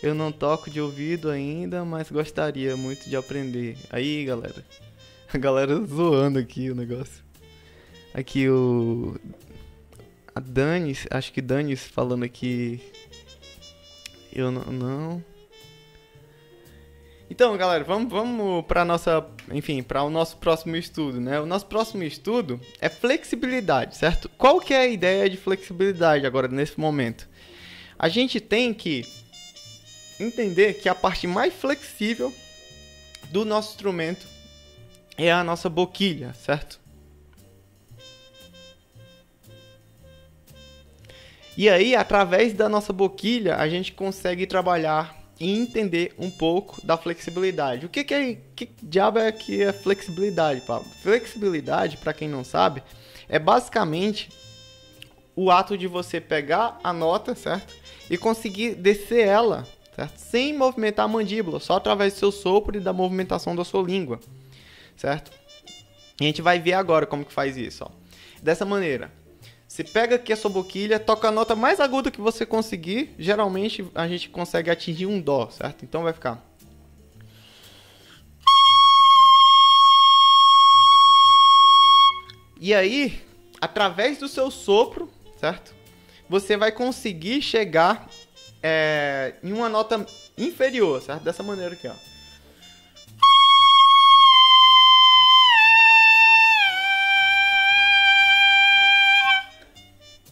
Eu 0.03 0.17
não 0.17 0.33
toco 0.33 0.69
de 0.69 0.81
ouvido 0.81 1.31
ainda, 1.31 1.85
mas 1.85 2.11
gostaria 2.11 2.77
muito 2.77 3.09
de 3.09 3.15
aprender. 3.15 3.77
Aí, 3.89 4.25
galera. 4.25 4.65
A 5.35 5.39
galera 5.39 5.85
zoando 5.85 6.39
aqui 6.39 6.71
o 6.71 6.77
negócio. 6.77 7.25
Aqui 8.15 8.49
o. 8.49 9.17
A 10.33 10.39
Dani, 10.39 10.97
acho 11.11 11.33
que 11.33 11.43
Dani 11.43 11.75
falando 11.75 12.23
aqui. 12.23 12.81
Eu 14.33 14.53
não. 14.53 14.63
não. 14.73 15.25
Então, 17.29 17.57
galera, 17.57 17.83
vamos, 17.83 18.13
vamos 18.13 18.65
para 18.67 18.85
nossa, 18.85 19.27
enfim, 19.51 19.83
para 19.83 20.05
o 20.05 20.11
nosso 20.11 20.37
próximo 20.37 20.77
estudo, 20.77 21.21
né? 21.21 21.41
O 21.41 21.47
nosso 21.47 21.67
próximo 21.67 22.05
estudo 22.05 22.61
é 22.81 22.89
flexibilidade, 22.89 23.97
certo? 23.97 24.29
Qual 24.39 24.61
que 24.61 24.73
é 24.73 24.83
a 24.83 24.87
ideia 24.87 25.29
de 25.29 25.37
flexibilidade 25.37 26.25
agora 26.25 26.47
nesse 26.47 26.79
momento? 26.79 27.29
A 27.99 28.09
gente 28.09 28.39
tem 28.39 28.73
que 28.73 29.05
entender 30.21 30.75
que 30.75 30.89
a 30.89 30.95
parte 30.95 31.27
mais 31.27 31.53
flexível 31.53 32.33
do 33.33 33.45
nosso 33.45 33.73
instrumento 33.73 34.34
é 35.17 35.33
a 35.33 35.45
nossa 35.45 35.69
boquilha, 35.69 36.33
certo? 36.35 36.81
E 41.57 41.69
aí, 41.69 41.95
através 41.95 42.53
da 42.53 42.69
nossa 42.69 42.93
boquilha, 42.93 43.57
a 43.57 43.69
gente 43.69 43.93
consegue 43.93 44.45
trabalhar 44.45 45.17
e 45.39 45.57
entender 45.57 46.13
um 46.19 46.29
pouco 46.31 46.85
da 46.85 46.97
flexibilidade. 46.97 47.87
O 47.87 47.89
que, 47.89 48.03
que 48.03 48.15
é 48.15 48.39
que 48.57 48.71
diabo 48.83 49.21
é 49.21 49.31
que 49.31 49.63
é 49.63 49.73
flexibilidade, 49.73 50.63
Pablo? 50.63 50.89
Flexibilidade, 51.03 51.97
para 51.97 52.13
quem 52.13 52.29
não 52.29 52.43
sabe, 52.43 52.83
é 53.29 53.39
basicamente 53.39 54.31
o 55.37 55.51
ato 55.51 55.79
de 55.79 55.87
você 55.87 56.21
pegar 56.21 56.79
a 56.83 56.93
nota, 56.93 57.35
certo? 57.35 57.75
E 58.11 58.19
conseguir 58.19 58.75
descer 58.75 59.27
ela, 59.27 59.67
certo? 59.95 60.19
Sem 60.19 60.57
movimentar 60.57 61.05
a 61.05 61.09
mandíbula, 61.09 61.61
só 61.61 61.77
através 61.77 62.15
do 62.15 62.19
seu 62.19 62.33
sopro 62.33 62.77
e 62.77 62.81
da 62.81 62.93
movimentação 62.93 63.55
da 63.55 63.65
sua 63.65 63.83
língua, 63.83 64.21
certo? 64.97 65.33
E 66.21 66.25
a 66.25 66.27
gente 66.27 66.43
vai 66.43 66.61
ver 66.61 66.75
agora 66.75 67.07
como 67.07 67.25
que 67.25 67.33
faz 67.33 67.57
isso, 67.57 67.85
ó. 67.85 67.91
Dessa 68.43 68.65
maneira. 68.65 69.11
Você 69.67 69.83
pega 69.83 70.17
aqui 70.17 70.33
a 70.33 70.37
sua 70.37 70.51
boquilha, 70.51 71.01
toca 71.01 71.29
a 71.29 71.33
nota 71.33 71.57
mais 71.57 71.81
aguda 71.81 72.11
que 72.11 72.21
você 72.21 72.47
conseguir. 72.47 73.15
Geralmente 73.19 73.85
a 73.95 74.07
gente 74.07 74.29
consegue 74.29 74.71
atingir 74.71 75.07
um 75.07 75.21
dó, 75.21 75.49
certo? 75.51 75.85
Então 75.85 76.05
vai 76.05 76.13
ficar 76.13 76.45
E 82.61 82.73
aí, 82.73 83.21
através 83.61 84.17
do 84.19 84.27
seu 84.27 84.51
sopro, 84.51 85.11
certo? 85.39 85.75
Você 86.31 86.57
vai 86.57 86.73
conseguir 86.73 87.43
chegar 87.43 88.09
é, 88.63 89.35
em 89.43 89.53
uma 89.53 89.69
nota 89.69 90.07
inferior, 90.39 91.03
certo? 91.03 91.25
Dessa 91.25 91.43
maneira 91.43 91.75
aqui, 91.75 91.87
ó. 91.87 92.14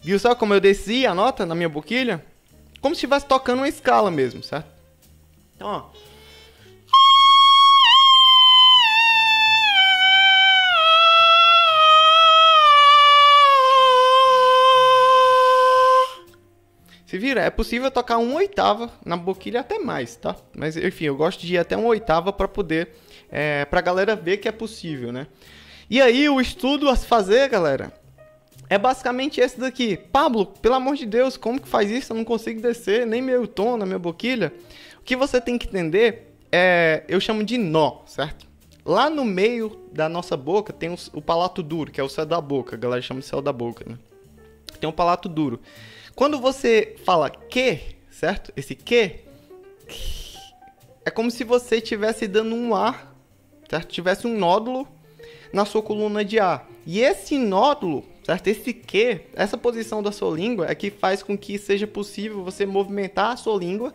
Viu 0.02 0.18
só 0.18 0.34
como 0.34 0.52
eu 0.52 0.60
desci 0.60 1.06
a 1.06 1.14
nota 1.14 1.46
na 1.46 1.54
minha 1.54 1.68
boquilha? 1.68 2.24
Como 2.80 2.92
se 2.92 2.98
estivesse 2.98 3.24
tocando 3.24 3.60
uma 3.60 3.68
escala 3.68 4.10
mesmo, 4.10 4.42
certo? 4.42 4.66
Então, 5.54 5.68
ó. 5.68 6.02
Se 17.06 17.16
vira, 17.18 17.42
é 17.42 17.50
possível 17.50 17.88
tocar 17.88 18.18
uma 18.18 18.34
oitava 18.34 18.90
na 19.04 19.16
boquilha 19.16 19.60
até 19.60 19.78
mais, 19.78 20.16
tá? 20.16 20.34
Mas 20.56 20.76
enfim, 20.76 21.04
eu 21.04 21.16
gosto 21.16 21.46
de 21.46 21.54
ir 21.54 21.58
até 21.58 21.76
uma 21.76 21.88
oitava 21.88 22.32
para 22.32 22.48
poder, 22.48 22.96
é, 23.30 23.64
pra 23.66 23.80
galera 23.80 24.16
ver 24.16 24.38
que 24.38 24.48
é 24.48 24.52
possível, 24.52 25.12
né? 25.12 25.28
E 25.88 26.00
aí 26.00 26.28
o 26.28 26.40
estudo 26.40 26.88
a 26.88 26.96
se 26.96 27.06
fazer, 27.06 27.48
galera, 27.50 27.92
é 28.72 28.78
basicamente 28.78 29.38
esse 29.38 29.60
daqui. 29.60 29.98
Pablo, 29.98 30.46
pelo 30.46 30.76
amor 30.76 30.96
de 30.96 31.04
Deus, 31.04 31.36
como 31.36 31.60
que 31.60 31.68
faz 31.68 31.90
isso? 31.90 32.10
Eu 32.10 32.16
não 32.16 32.24
consigo 32.24 32.58
descer 32.58 33.06
nem 33.06 33.20
meio 33.20 33.46
tom 33.46 33.76
na 33.76 33.84
minha 33.84 33.98
boquilha. 33.98 34.50
O 34.98 35.02
que 35.02 35.14
você 35.14 35.42
tem 35.42 35.58
que 35.58 35.68
entender 35.68 36.34
é, 36.50 37.04
eu 37.06 37.20
chamo 37.20 37.44
de 37.44 37.58
nó, 37.58 37.98
certo? 38.06 38.46
Lá 38.82 39.10
no 39.10 39.26
meio 39.26 39.78
da 39.92 40.08
nossa 40.08 40.38
boca 40.38 40.72
tem 40.72 40.88
o 41.12 41.20
palato 41.20 41.62
duro, 41.62 41.92
que 41.92 42.00
é 42.00 42.02
o 42.02 42.08
céu 42.08 42.24
da 42.24 42.40
boca. 42.40 42.74
A 42.74 42.78
galera 42.78 43.02
chama 43.02 43.20
de 43.20 43.26
céu 43.26 43.42
da 43.42 43.52
boca, 43.52 43.84
né? 43.86 43.98
Tem 44.80 44.88
um 44.88 44.92
palato 44.92 45.28
duro. 45.28 45.60
Quando 46.14 46.40
você 46.40 46.96
fala 47.04 47.28
que, 47.28 47.78
certo? 48.10 48.54
Esse 48.56 48.74
que 48.74 49.16
é 51.04 51.10
como 51.10 51.30
se 51.30 51.44
você 51.44 51.76
estivesse 51.76 52.26
dando 52.26 52.54
um 52.54 52.74
ar, 52.74 53.14
certo? 53.68 53.88
Tivesse 53.88 54.26
um 54.26 54.38
nódulo 54.38 54.88
na 55.52 55.66
sua 55.66 55.82
coluna 55.82 56.24
de 56.24 56.40
ar. 56.40 56.66
E 56.86 57.00
esse 57.00 57.36
nódulo, 57.36 58.10
certo? 58.24 58.46
Esse 58.48 58.72
que, 58.72 59.22
essa 59.34 59.58
posição 59.58 60.02
da 60.02 60.12
sua 60.12 60.34
língua 60.34 60.66
é 60.68 60.74
que 60.74 60.90
faz 60.90 61.22
com 61.22 61.36
que 61.36 61.58
seja 61.58 61.86
possível 61.86 62.42
você 62.42 62.64
movimentar 62.64 63.32
a 63.32 63.36
sua 63.36 63.56
língua 63.56 63.92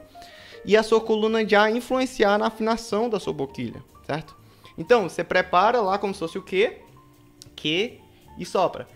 e 0.66 0.76
a 0.76 0.84
sua 0.84 1.00
coluna 1.00 1.46
de 1.46 1.56
ar 1.56 1.72
influenciar 1.72 2.38
na 2.38 2.48
afinação 2.48 3.10
da 3.10 3.20
sua 3.20 3.34
boquilha, 3.34 3.84
certo? 4.06 4.36
Então, 4.78 5.10
você 5.10 5.24
prepara 5.24 5.82
lá 5.82 5.98
como 5.98 6.14
se 6.14 6.20
fosse 6.20 6.38
o 6.38 6.42
que, 6.42 6.78
que 7.56 8.00
e 8.38 8.46
sopra. 8.46 8.88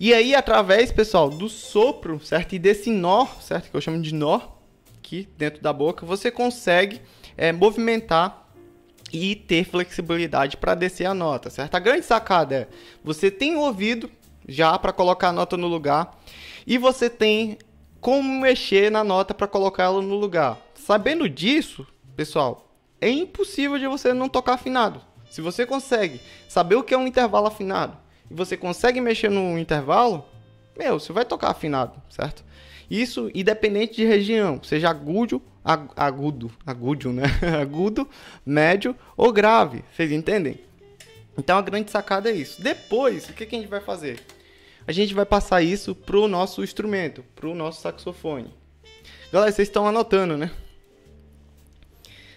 E 0.00 0.14
aí, 0.14 0.32
através, 0.32 0.92
pessoal, 0.92 1.28
do 1.28 1.48
sopro, 1.48 2.20
certo? 2.24 2.54
E 2.54 2.58
desse 2.58 2.88
nó, 2.88 3.26
certo? 3.40 3.68
Que 3.68 3.76
eu 3.76 3.80
chamo 3.80 4.00
de 4.00 4.14
nó, 4.14 4.40
aqui 4.96 5.28
dentro 5.36 5.60
da 5.60 5.72
boca, 5.72 6.06
você 6.06 6.30
consegue 6.30 7.00
é, 7.36 7.50
movimentar 7.50 8.48
e 9.12 9.34
ter 9.34 9.64
flexibilidade 9.64 10.56
para 10.56 10.76
descer 10.76 11.06
a 11.06 11.14
nota, 11.14 11.50
certo? 11.50 11.74
A 11.74 11.80
grande 11.80 12.04
sacada 12.04 12.54
é, 12.54 12.68
você 13.02 13.28
tem 13.30 13.56
o 13.56 13.60
ouvido 13.60 14.08
já 14.46 14.78
para 14.78 14.92
colocar 14.92 15.30
a 15.30 15.32
nota 15.32 15.56
no 15.56 15.66
lugar 15.66 16.16
e 16.66 16.78
você 16.78 17.10
tem 17.10 17.58
como 18.00 18.40
mexer 18.40 18.92
na 18.92 19.02
nota 19.02 19.34
para 19.34 19.48
colocar 19.48 19.84
ela 19.84 20.00
no 20.00 20.14
lugar. 20.14 20.58
Sabendo 20.74 21.28
disso, 21.28 21.86
pessoal, 22.14 22.72
é 23.00 23.08
impossível 23.08 23.78
de 23.78 23.86
você 23.88 24.12
não 24.12 24.28
tocar 24.28 24.54
afinado. 24.54 25.00
Se 25.28 25.40
você 25.40 25.66
consegue 25.66 26.20
saber 26.48 26.76
o 26.76 26.82
que 26.82 26.94
é 26.94 26.98
um 26.98 27.06
intervalo 27.06 27.46
afinado, 27.46 27.96
e 28.30 28.34
você 28.34 28.56
consegue 28.56 29.00
mexer 29.00 29.30
no 29.30 29.58
intervalo, 29.58 30.24
meu, 30.76 30.98
você 30.98 31.12
vai 31.12 31.24
tocar 31.24 31.50
afinado, 31.50 32.00
certo? 32.08 32.44
Isso 32.90 33.30
independente 33.34 33.96
de 33.96 34.04
região, 34.04 34.62
seja 34.62 34.88
agudo, 34.88 35.42
agudo, 35.64 36.50
agudo, 36.64 37.12
né? 37.12 37.24
agudo, 37.60 38.08
médio 38.44 38.96
ou 39.16 39.32
grave, 39.32 39.84
vocês 39.94 40.10
entendem? 40.10 40.58
Então 41.36 41.58
a 41.58 41.62
grande 41.62 41.90
sacada 41.90 42.30
é 42.30 42.34
isso. 42.34 42.62
Depois, 42.62 43.28
o 43.28 43.32
que, 43.32 43.46
que 43.46 43.54
a 43.54 43.58
gente 43.58 43.68
vai 43.68 43.80
fazer? 43.80 44.20
A 44.86 44.92
gente 44.92 45.12
vai 45.12 45.26
passar 45.26 45.62
isso 45.62 45.94
pro 45.94 46.26
nosso 46.26 46.64
instrumento, 46.64 47.22
pro 47.36 47.54
nosso 47.54 47.82
saxofone. 47.82 48.52
Galera, 49.30 49.52
vocês 49.52 49.68
estão 49.68 49.86
anotando, 49.86 50.36
né? 50.36 50.50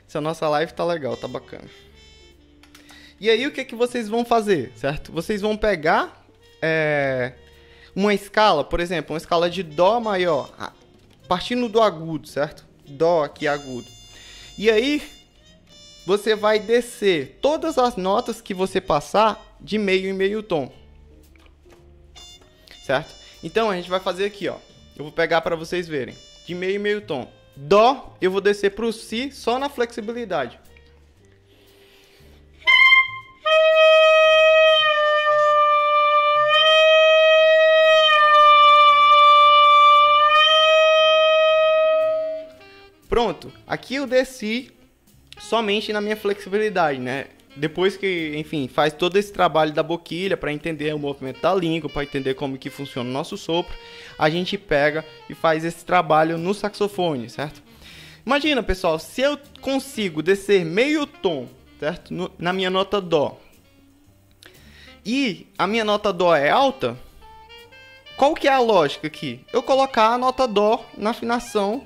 Essa 0.07 0.19
nossa 0.19 0.49
live 0.49 0.73
tá 0.73 0.83
legal, 0.83 1.15
tá 1.15 1.27
bacana. 1.27 1.69
E 3.21 3.29
aí 3.29 3.45
o 3.45 3.51
que, 3.51 3.63
que 3.63 3.75
vocês 3.75 4.09
vão 4.09 4.25
fazer, 4.25 4.71
certo? 4.75 5.11
Vocês 5.11 5.41
vão 5.41 5.55
pegar 5.55 6.25
é, 6.59 7.33
uma 7.95 8.15
escala, 8.15 8.63
por 8.63 8.79
exemplo, 8.79 9.13
uma 9.13 9.19
escala 9.19 9.47
de 9.47 9.61
Dó 9.61 9.99
maior, 9.99 10.73
partindo 11.27 11.69
do 11.69 11.79
agudo, 11.79 12.27
certo? 12.27 12.65
Dó 12.83 13.23
aqui 13.23 13.47
agudo. 13.47 13.85
E 14.57 14.71
aí 14.71 15.03
você 16.03 16.35
vai 16.35 16.57
descer 16.57 17.37
todas 17.39 17.77
as 17.77 17.95
notas 17.95 18.41
que 18.41 18.55
você 18.55 18.81
passar 18.81 19.55
de 19.61 19.77
meio 19.77 20.09
em 20.09 20.13
meio 20.13 20.41
tom. 20.41 20.73
Certo? 22.83 23.13
Então 23.43 23.69
a 23.69 23.75
gente 23.75 23.87
vai 23.87 23.99
fazer 23.99 24.25
aqui, 24.25 24.49
ó. 24.49 24.57
Eu 24.97 25.03
vou 25.03 25.11
pegar 25.11 25.41
para 25.41 25.55
vocês 25.55 25.87
verem. 25.87 26.15
De 26.47 26.55
meio 26.55 26.77
em 26.77 26.79
meio 26.79 27.01
tom. 27.01 27.31
Dó, 27.55 28.17
eu 28.19 28.31
vou 28.31 28.41
descer 28.41 28.71
para 28.71 28.87
o 28.87 28.91
Si 28.91 29.31
só 29.31 29.59
na 29.59 29.69
flexibilidade. 29.69 30.59
Pronto, 43.11 43.51
aqui 43.67 43.95
eu 43.95 44.07
desci 44.07 44.71
somente 45.37 45.91
na 45.91 45.99
minha 45.99 46.15
flexibilidade, 46.15 46.97
né? 46.97 47.25
Depois 47.57 47.97
que, 47.97 48.31
enfim, 48.37 48.69
faz 48.69 48.93
todo 48.93 49.17
esse 49.17 49.33
trabalho 49.33 49.73
da 49.73 49.83
boquilha 49.83 50.37
para 50.37 50.53
entender 50.53 50.95
o 50.95 50.97
movimento 50.97 51.41
da 51.41 51.53
língua, 51.53 51.89
para 51.89 52.03
entender 52.03 52.35
como 52.35 52.57
que 52.57 52.69
funciona 52.69 53.09
o 53.09 53.11
nosso 53.11 53.35
sopro, 53.35 53.75
a 54.17 54.29
gente 54.29 54.57
pega 54.57 55.03
e 55.29 55.35
faz 55.35 55.65
esse 55.65 55.83
trabalho 55.83 56.37
no 56.37 56.53
saxofone, 56.53 57.29
certo? 57.29 57.61
Imagina, 58.25 58.63
pessoal, 58.63 58.97
se 58.97 59.19
eu 59.19 59.37
consigo 59.59 60.23
descer 60.23 60.63
meio 60.63 61.05
tom, 61.05 61.49
certo? 61.81 62.13
No, 62.13 62.31
na 62.39 62.53
minha 62.53 62.69
nota 62.69 63.01
dó. 63.01 63.37
E 65.05 65.47
a 65.57 65.67
minha 65.67 65.83
nota 65.83 66.13
dó 66.13 66.33
é 66.33 66.49
alta, 66.49 66.97
qual 68.15 68.33
que 68.33 68.47
é 68.47 68.53
a 68.53 68.59
lógica 68.59 69.07
aqui? 69.07 69.41
Eu 69.51 69.61
colocar 69.61 70.13
a 70.13 70.17
nota 70.17 70.47
dó 70.47 70.85
na 70.97 71.09
afinação 71.09 71.85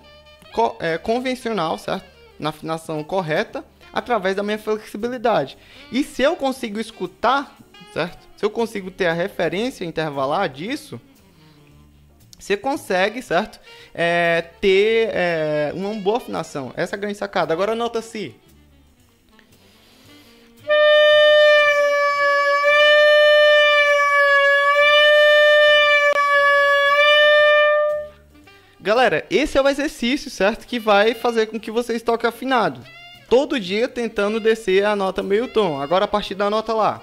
co 0.55 0.77
é, 0.79 0.97
convencional, 0.97 1.77
certo? 1.77 2.05
Na 2.39 2.49
afinação 2.49 3.03
correta, 3.03 3.65
através 3.91 4.37
da 4.37 4.41
minha 4.41 4.57
flexibilidade. 4.57 5.57
E 5.91 6.01
se 6.01 6.21
eu 6.21 6.37
consigo 6.37 6.79
escutar, 6.79 7.57
certo? 7.93 8.25
Se 8.37 8.45
eu 8.45 8.49
consigo 8.49 8.89
ter 8.89 9.07
a 9.07 9.13
referência 9.13 9.83
intervalar 9.83 10.47
disso, 10.47 10.99
você 12.39 12.55
consegue, 12.55 13.21
certo? 13.21 13.59
É, 13.93 14.45
ter 14.61 15.09
é, 15.11 15.71
uma 15.75 15.93
boa 15.95 16.17
afinação. 16.17 16.71
Essa 16.77 16.95
é 16.95 16.97
a 16.97 16.99
grande 16.99 17.17
sacada. 17.17 17.53
Agora 17.53 17.75
nota 17.75 18.01
Galera, 28.85 29.25
esse 29.31 29.57
é 29.57 29.61
o 29.63 29.67
exercício, 29.67 30.29
certo? 30.29 30.67
Que 30.67 30.77
vai 30.77 31.15
fazer 31.15 31.47
com 31.47 31.59
que 31.59 31.71
vocês 31.71 32.03
toquem 32.03 32.29
afinado. 32.29 32.85
todo 33.27 33.59
dia 33.59 33.87
tentando 33.87 34.39
descer 34.39 34.85
a 34.85 34.95
nota 34.95 35.23
meio 35.23 35.47
tom. 35.51 35.81
Agora 35.81 36.05
a 36.05 36.07
partir 36.07 36.35
da 36.35 36.51
nota 36.51 36.71
lá. 36.71 37.01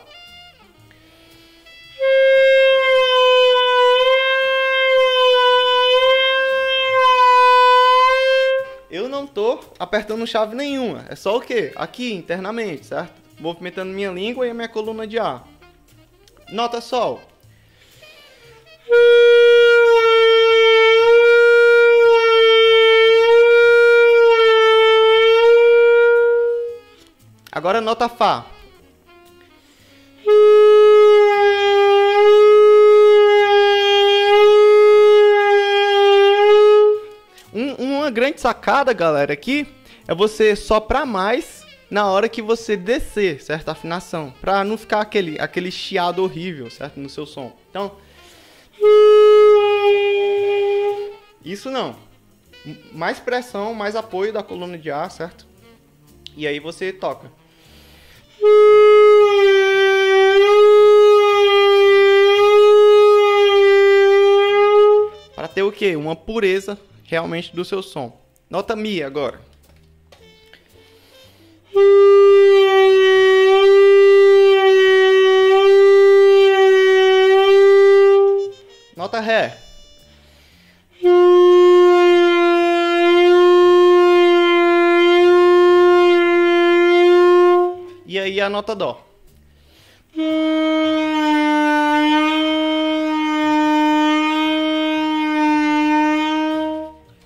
Eu 8.89 9.09
não 9.09 9.27
tô 9.27 9.59
apertando 9.77 10.25
chave 10.25 10.55
nenhuma. 10.55 11.05
É 11.09 11.17
só 11.17 11.37
o 11.37 11.41
quê? 11.41 11.73
Aqui, 11.75 12.13
internamente, 12.13 12.87
certo? 12.87 13.21
Movimentando 13.41 13.93
minha 13.93 14.13
língua 14.13 14.47
e 14.47 14.51
a 14.51 14.55
minha 14.55 14.69
coluna 14.69 15.05
de 15.05 15.19
ar. 15.19 15.49
Nota 16.49 16.81
sol. 16.81 17.21
Agora 27.55 27.83
nota 27.83 28.09
Fá. 28.09 28.47
Um, 37.53 37.75
uma 37.79 38.11
grande 38.11 38.41
sacada, 38.41 38.95
galera, 38.95 39.35
aqui 39.35 39.69
é 40.09 40.15
você 40.15 40.57
soprar 40.57 41.05
mais 41.05 41.67
na 41.91 42.07
hora 42.11 42.27
que 42.27 42.41
você 42.41 42.75
descer, 42.75 43.43
certo? 43.43 43.69
A 43.69 43.73
afinação, 43.73 44.33
para 44.41 44.65
não 44.65 44.79
ficar 44.79 45.03
aquele, 45.03 45.39
aquele 45.39 45.71
chiado 45.71 46.23
horrível, 46.23 46.71
certo? 46.71 46.99
No 46.99 47.11
seu 47.11 47.27
som. 47.27 47.55
Então, 47.69 47.97
isso 51.45 51.71
não. 51.71 51.97
Mais 52.93 53.21
pressão, 53.21 53.75
mais 53.75 53.95
apoio 53.95 54.33
da 54.33 54.43
coluna 54.43 54.79
de 54.79 54.91
ar, 54.91 55.11
certo? 55.11 55.47
E 56.35 56.47
aí 56.47 56.59
você 56.59 56.95
toca. 56.95 57.42
Para 65.37 65.47
ter 65.49 65.63
o 65.63 65.71
que? 65.71 65.95
Uma 65.95 66.17
pureza 66.17 66.77
realmente 67.05 67.55
do 67.55 67.65
seu 67.65 67.83
som. 67.83 68.21
Nota 68.51 68.75
Mi 68.75 69.03
agora. 69.03 69.41
Nota 78.97 79.21
Ré. 79.21 79.62
Nota 88.63 88.77
Dó. 88.77 89.05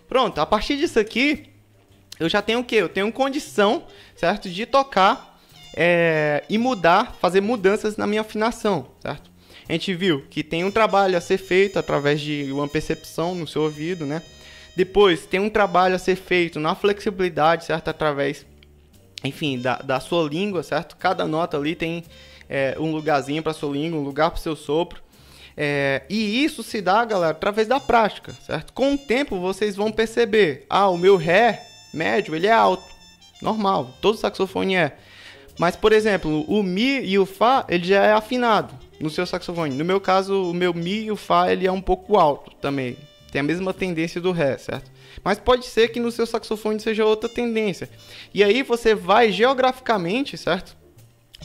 Pronto, 0.08 0.40
a 0.40 0.46
partir 0.46 0.78
disso 0.78 0.98
aqui, 0.98 1.50
eu 2.18 2.28
já 2.28 2.40
tenho 2.40 2.60
o 2.60 2.64
quê? 2.64 2.76
Eu 2.76 2.88
tenho 2.88 3.12
condição, 3.12 3.84
certo? 4.16 4.48
De 4.48 4.64
tocar 4.64 5.38
é, 5.76 6.42
e 6.48 6.56
mudar, 6.56 7.14
fazer 7.20 7.42
mudanças 7.42 7.98
na 7.98 8.06
minha 8.06 8.22
afinação, 8.22 8.88
certo? 9.00 9.30
A 9.68 9.72
gente 9.72 9.92
viu 9.94 10.24
que 10.30 10.42
tem 10.42 10.64
um 10.64 10.70
trabalho 10.70 11.18
a 11.18 11.20
ser 11.20 11.38
feito 11.38 11.78
através 11.78 12.20
de 12.20 12.50
uma 12.50 12.66
percepção 12.66 13.34
no 13.34 13.46
seu 13.46 13.62
ouvido, 13.62 14.06
né? 14.06 14.22
Depois, 14.74 15.26
tem 15.26 15.40
um 15.40 15.50
trabalho 15.50 15.96
a 15.96 15.98
ser 15.98 16.16
feito 16.16 16.58
na 16.60 16.74
flexibilidade, 16.74 17.64
certo? 17.64 17.88
Através, 17.88 18.46
enfim, 19.24 19.58
da, 19.58 19.76
da 19.76 20.00
sua 20.00 20.28
língua, 20.28 20.62
certo? 20.62 20.96
Cada 20.96 21.26
nota 21.26 21.56
ali 21.56 21.74
tem 21.74 22.04
é, 22.48 22.76
um 22.78 22.92
lugarzinho 22.92 23.42
para 23.42 23.52
sua 23.52 23.72
língua, 23.72 23.98
um 23.98 24.04
lugar 24.04 24.30
para 24.30 24.40
seu 24.40 24.56
sopro. 24.56 25.00
É, 25.56 26.02
e 26.10 26.44
isso 26.44 26.62
se 26.62 26.82
dá, 26.82 27.04
galera, 27.04 27.32
através 27.32 27.66
da 27.66 27.80
prática, 27.80 28.32
certo? 28.44 28.72
Com 28.72 28.94
o 28.94 28.98
tempo 28.98 29.40
vocês 29.40 29.74
vão 29.74 29.90
perceber, 29.90 30.66
ah, 30.68 30.88
o 30.88 30.98
meu 30.98 31.16
ré 31.16 31.62
médio 31.94 32.36
ele 32.36 32.46
é 32.46 32.52
alto, 32.52 32.84
normal, 33.40 33.90
todo 34.02 34.18
saxofone 34.18 34.76
é. 34.76 34.96
Mas, 35.58 35.74
por 35.74 35.92
exemplo, 35.92 36.44
o 36.46 36.62
mi 36.62 37.00
e 37.00 37.18
o 37.18 37.24
fá 37.24 37.64
ele 37.70 37.86
já 37.86 38.04
é 38.04 38.12
afinado 38.12 38.74
no 39.00 39.08
seu 39.08 39.24
saxofone. 39.24 39.74
No 39.74 39.84
meu 39.86 39.98
caso, 39.98 40.50
o 40.50 40.52
meu 40.52 40.74
mi 40.74 41.04
e 41.04 41.10
o 41.10 41.16
fá 41.16 41.50
ele 41.50 41.66
é 41.66 41.72
um 41.72 41.80
pouco 41.80 42.18
alto 42.18 42.50
também, 42.60 42.96
tem 43.32 43.40
a 43.40 43.44
mesma 43.44 43.72
tendência 43.72 44.20
do 44.20 44.32
ré, 44.32 44.58
certo? 44.58 44.90
Mas 45.26 45.40
pode 45.40 45.66
ser 45.66 45.88
que 45.88 45.98
no 45.98 46.12
seu 46.12 46.24
saxofone 46.24 46.78
seja 46.78 47.04
outra 47.04 47.28
tendência. 47.28 47.90
E 48.32 48.44
aí 48.44 48.62
você 48.62 48.94
vai 48.94 49.32
geograficamente, 49.32 50.38
certo? 50.38 50.76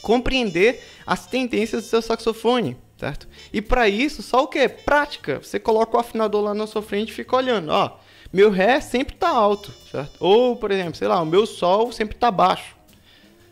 Compreender 0.00 0.80
as 1.04 1.26
tendências 1.26 1.82
do 1.82 1.88
seu 1.88 2.00
saxofone 2.00 2.76
certo? 2.96 3.26
E 3.52 3.60
para 3.60 3.88
isso, 3.88 4.22
só 4.22 4.44
o 4.44 4.46
que? 4.46 4.68
Prática. 4.68 5.40
Você 5.42 5.58
coloca 5.58 5.96
o 5.96 5.98
afinador 5.98 6.40
lá 6.40 6.54
na 6.54 6.68
sua 6.68 6.80
frente 6.80 7.08
e 7.08 7.12
fica 7.12 7.34
olhando, 7.34 7.72
ó. 7.72 7.98
Meu 8.32 8.48
Ré 8.48 8.80
sempre 8.80 9.16
tá 9.16 9.28
alto, 9.28 9.72
certo? 9.90 10.12
Ou, 10.20 10.54
por 10.54 10.70
exemplo, 10.70 10.94
sei 10.94 11.08
lá, 11.08 11.20
o 11.20 11.26
meu 11.26 11.44
Sol 11.44 11.90
sempre 11.90 12.14
tá 12.14 12.30
baixo. 12.30 12.76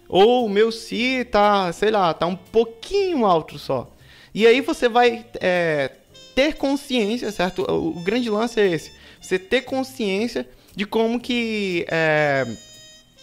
Ou 0.09 0.47
o 0.47 0.49
meu 0.49 0.71
Si 0.71 1.25
tá, 1.25 1.73
sei 1.73 1.91
lá, 1.91 2.15
tá 2.15 2.27
um 2.27 2.37
pouquinho 2.37 3.27
alto 3.27 3.59
só. 3.59 3.91
E 4.33 4.47
aí 4.47 4.61
você 4.61 4.89
vai 4.89 5.27
é, 5.41 5.91
ter 6.37 6.55
consciência, 6.55 7.33
certo? 7.33 7.63
O, 7.69 8.01
grande 8.05 8.31
lance 8.31 8.61
é 8.61 8.69
esse. 8.69 9.00
Você 9.21 9.39
ter 9.39 9.63
consciência 9.63 10.49
de 10.75 10.87
como 10.87 11.21
que... 11.21 11.85
É, 11.89 12.47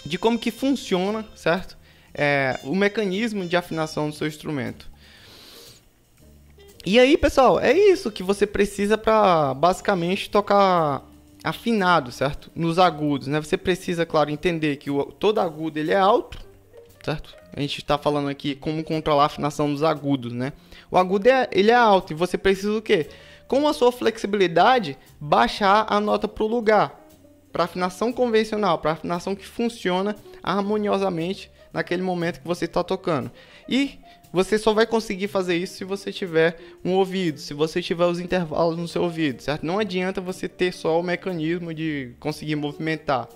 de 0.06 0.18
como 0.18 0.39
que 0.39 0.52
funciona, 0.52 1.26
certo? 1.36 1.78
É, 2.14 2.60
o 2.64 2.76
mecanismo 2.76 3.45
de 3.45 3.58
afinação 3.58 4.10
do 4.10 4.16
seu 4.16 4.28
instrumento. 4.28 4.89
E 6.86 6.98
aí, 7.00 7.18
pessoal, 7.18 7.60
é 7.60 7.74
isso 7.74 8.10
que 8.10 8.24
você 8.24 8.48
precisa 8.48 8.98
para 8.98 9.54
basicamente 9.54 10.30
tocar 10.30 11.04
afinado, 11.43 12.12
certo? 12.12 12.50
Nos 12.56 12.80
agudos, 12.80 13.28
né? 13.28 13.41
Você 13.41 13.58
precisa, 13.58 14.06
claro, 14.06 14.30
entender 14.30 14.78
que 14.78 14.89
o, 14.89 15.04
todo 15.06 15.39
agudo 15.39 15.78
ele 15.78 15.91
é 15.91 15.98
alto, 15.98 16.39
certo? 17.04 17.36
A 17.54 17.60
gente 17.60 17.80
está 17.80 17.98
falando 17.98 18.30
aqui 18.30 18.56
como 18.56 18.84
controlar 18.84 19.24
a 19.24 19.26
afinação 19.26 19.72
dos 19.72 19.84
agudos, 19.84 20.32
né? 20.32 20.54
O 20.89 20.98
agudo 20.98 21.28
é, 21.28 21.50
ele 21.52 21.72
é 21.72 21.76
alto 21.76 22.14
e 22.14 22.16
você 22.16 22.38
precisa 22.38 22.72
o 22.72 22.82
quê? 22.82 23.08
Com 23.48 23.68
a 23.68 23.74
sua 23.74 23.91
flexibilidade, 23.91 24.98
baixar 25.20 25.86
a 25.89 26.00
nota 26.00 26.28
para 26.28 26.43
o 26.43 26.48
lugar, 26.48 27.08
para 27.52 27.64
afinação 27.64 28.12
convencional, 28.12 28.78
para 28.80 28.91
afinação 28.91 29.36
que 29.36 29.45
funciona 29.45 30.16
harmoniosamente 30.43 31.50
naquele 31.72 32.02
momento 32.02 32.41
que 32.41 32.48
você 32.48 32.66
está 32.66 32.84
tocando. 32.84 33.32
E 33.70 34.00
você 34.34 34.58
só 34.58 34.74
vai 34.74 34.86
conseguir 34.86 35.28
fazer 35.28 35.56
isso 35.56 35.76
se 35.76 35.86
você 35.86 36.12
tiver 36.12 36.60
um 36.84 36.93
ouvido, 36.93 37.39
se 37.39 37.54
você 37.54 37.82
tiver 37.82 38.06
os 38.06 38.20
intervalos 38.20 38.78
no 38.78 38.88
seu 38.88 39.04
ouvido, 39.04 39.41
certo? 39.41 39.66
Não 39.66 39.80
adianta 39.80 40.20
você 40.20 40.50
ter 40.50 40.74
só 40.74 41.00
o 41.00 41.04
mecanismo 41.04 41.74
de 41.74 42.14
conseguir 42.20 42.56
movimentar. 42.56 43.30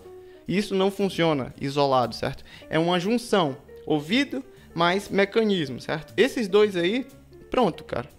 Isso 0.47 0.75
não 0.75 0.91
funciona 0.91 1.53
isolado, 1.61 2.13
certo? 2.13 2.43
É 2.69 2.77
uma 2.77 2.99
junção, 2.99 3.55
ouvido 3.85 4.43
mais 4.75 5.09
mecanismo, 5.09 5.79
certo? 5.79 6.13
Esses 6.17 6.47
dois 6.47 6.75
aí, 6.75 7.05
pronto, 7.49 7.83
cara. 7.83 8.09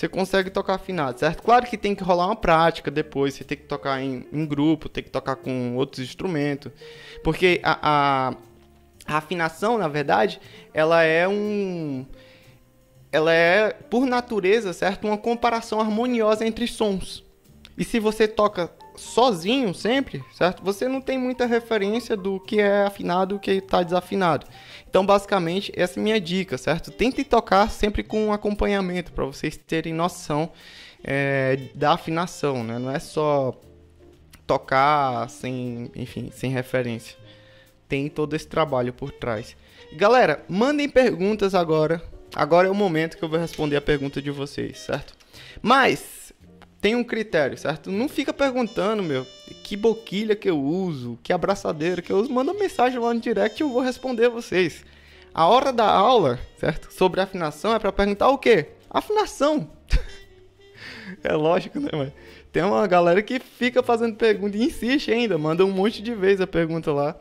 Você 0.00 0.08
consegue 0.08 0.48
tocar 0.48 0.76
afinado, 0.76 1.20
certo? 1.20 1.42
Claro 1.42 1.66
que 1.66 1.76
tem 1.76 1.94
que 1.94 2.02
rolar 2.02 2.24
uma 2.24 2.36
prática 2.36 2.90
depois, 2.90 3.34
você 3.34 3.44
tem 3.44 3.58
que 3.58 3.64
tocar 3.64 4.00
em, 4.00 4.26
em 4.32 4.46
grupo, 4.46 4.88
tem 4.88 5.04
que 5.04 5.10
tocar 5.10 5.36
com 5.36 5.76
outros 5.76 6.02
instrumentos. 6.02 6.72
Porque 7.22 7.60
a, 7.62 8.30
a 8.30 8.34
a 9.06 9.18
afinação, 9.18 9.76
na 9.76 9.88
verdade, 9.88 10.40
ela 10.72 11.02
é 11.02 11.28
um 11.28 12.06
ela 13.12 13.30
é 13.30 13.74
por 13.90 14.06
natureza, 14.06 14.72
certo, 14.72 15.06
uma 15.06 15.18
comparação 15.18 15.80
harmoniosa 15.80 16.46
entre 16.46 16.66
sons. 16.66 17.22
E 17.76 17.84
se 17.84 18.00
você 18.00 18.26
toca 18.26 18.70
sozinho 18.96 19.74
sempre, 19.74 20.24
certo? 20.32 20.62
Você 20.64 20.88
não 20.88 21.02
tem 21.02 21.18
muita 21.18 21.44
referência 21.44 22.16
do 22.16 22.40
que 22.40 22.58
é 22.58 22.86
afinado 22.86 23.34
e 23.34 23.36
o 23.36 23.38
que 23.38 23.50
está 23.50 23.82
desafinado. 23.82 24.46
Então, 24.90 25.06
basicamente, 25.06 25.72
essa 25.74 25.98
é 25.98 26.00
a 26.00 26.02
minha 26.02 26.20
dica, 26.20 26.58
certo? 26.58 26.90
Tente 26.90 27.24
tocar 27.24 27.70
sempre 27.70 28.02
com 28.02 28.26
um 28.26 28.32
acompanhamento 28.32 29.12
para 29.12 29.24
vocês 29.24 29.56
terem 29.56 29.94
noção 29.94 30.50
é, 31.02 31.68
da 31.74 31.92
afinação, 31.92 32.62
né? 32.62 32.78
Não 32.78 32.90
é 32.90 32.98
só 32.98 33.58
tocar 34.46 35.30
sem, 35.30 35.90
enfim, 35.94 36.30
sem 36.32 36.50
referência 36.50 37.16
tem 37.90 38.08
todo 38.08 38.34
esse 38.36 38.46
trabalho 38.46 38.92
por 38.92 39.10
trás. 39.10 39.56
Galera, 39.92 40.44
mandem 40.48 40.88
perguntas 40.88 41.54
agora. 41.56 42.00
Agora 42.32 42.68
é 42.68 42.70
o 42.70 42.74
momento 42.74 43.18
que 43.18 43.24
eu 43.24 43.28
vou 43.28 43.40
responder 43.40 43.74
a 43.74 43.80
pergunta 43.80 44.22
de 44.22 44.30
vocês, 44.30 44.78
certo? 44.78 45.12
Mas 45.60 46.19
tem 46.80 46.94
um 46.94 47.04
critério, 47.04 47.58
certo? 47.58 47.90
Não 47.90 48.08
fica 48.08 48.32
perguntando, 48.32 49.02
meu, 49.02 49.26
que 49.62 49.76
boquilha 49.76 50.34
que 50.34 50.48
eu 50.48 50.58
uso, 50.58 51.18
que 51.22 51.32
abraçadeira 51.32 52.00
que 52.00 52.10
eu 52.10 52.18
uso. 52.18 52.32
Manda 52.32 52.54
mensagem 52.54 52.98
lá 52.98 53.12
no 53.12 53.20
direct 53.20 53.60
e 53.60 53.64
eu 53.64 53.70
vou 53.70 53.82
responder 53.82 54.28
vocês. 54.28 54.84
A 55.34 55.46
hora 55.46 55.72
da 55.72 55.88
aula, 55.88 56.38
certo? 56.58 56.92
Sobre 56.92 57.20
afinação 57.20 57.74
é 57.74 57.78
para 57.78 57.92
perguntar 57.92 58.28
o 58.30 58.38
quê? 58.38 58.68
Afinação. 58.88 59.70
é 61.22 61.34
lógico, 61.34 61.78
né, 61.78 61.90
mano? 61.92 62.12
tem 62.52 62.62
uma 62.62 62.86
galera 62.86 63.22
que 63.22 63.38
fica 63.38 63.82
fazendo 63.82 64.16
pergunta 64.16 64.56
e 64.56 64.64
insiste 64.64 65.10
ainda, 65.10 65.38
manda 65.38 65.64
um 65.64 65.70
monte 65.70 66.02
de 66.02 66.14
vezes 66.14 66.40
a 66.40 66.46
pergunta 66.46 66.92
lá. 66.92 67.16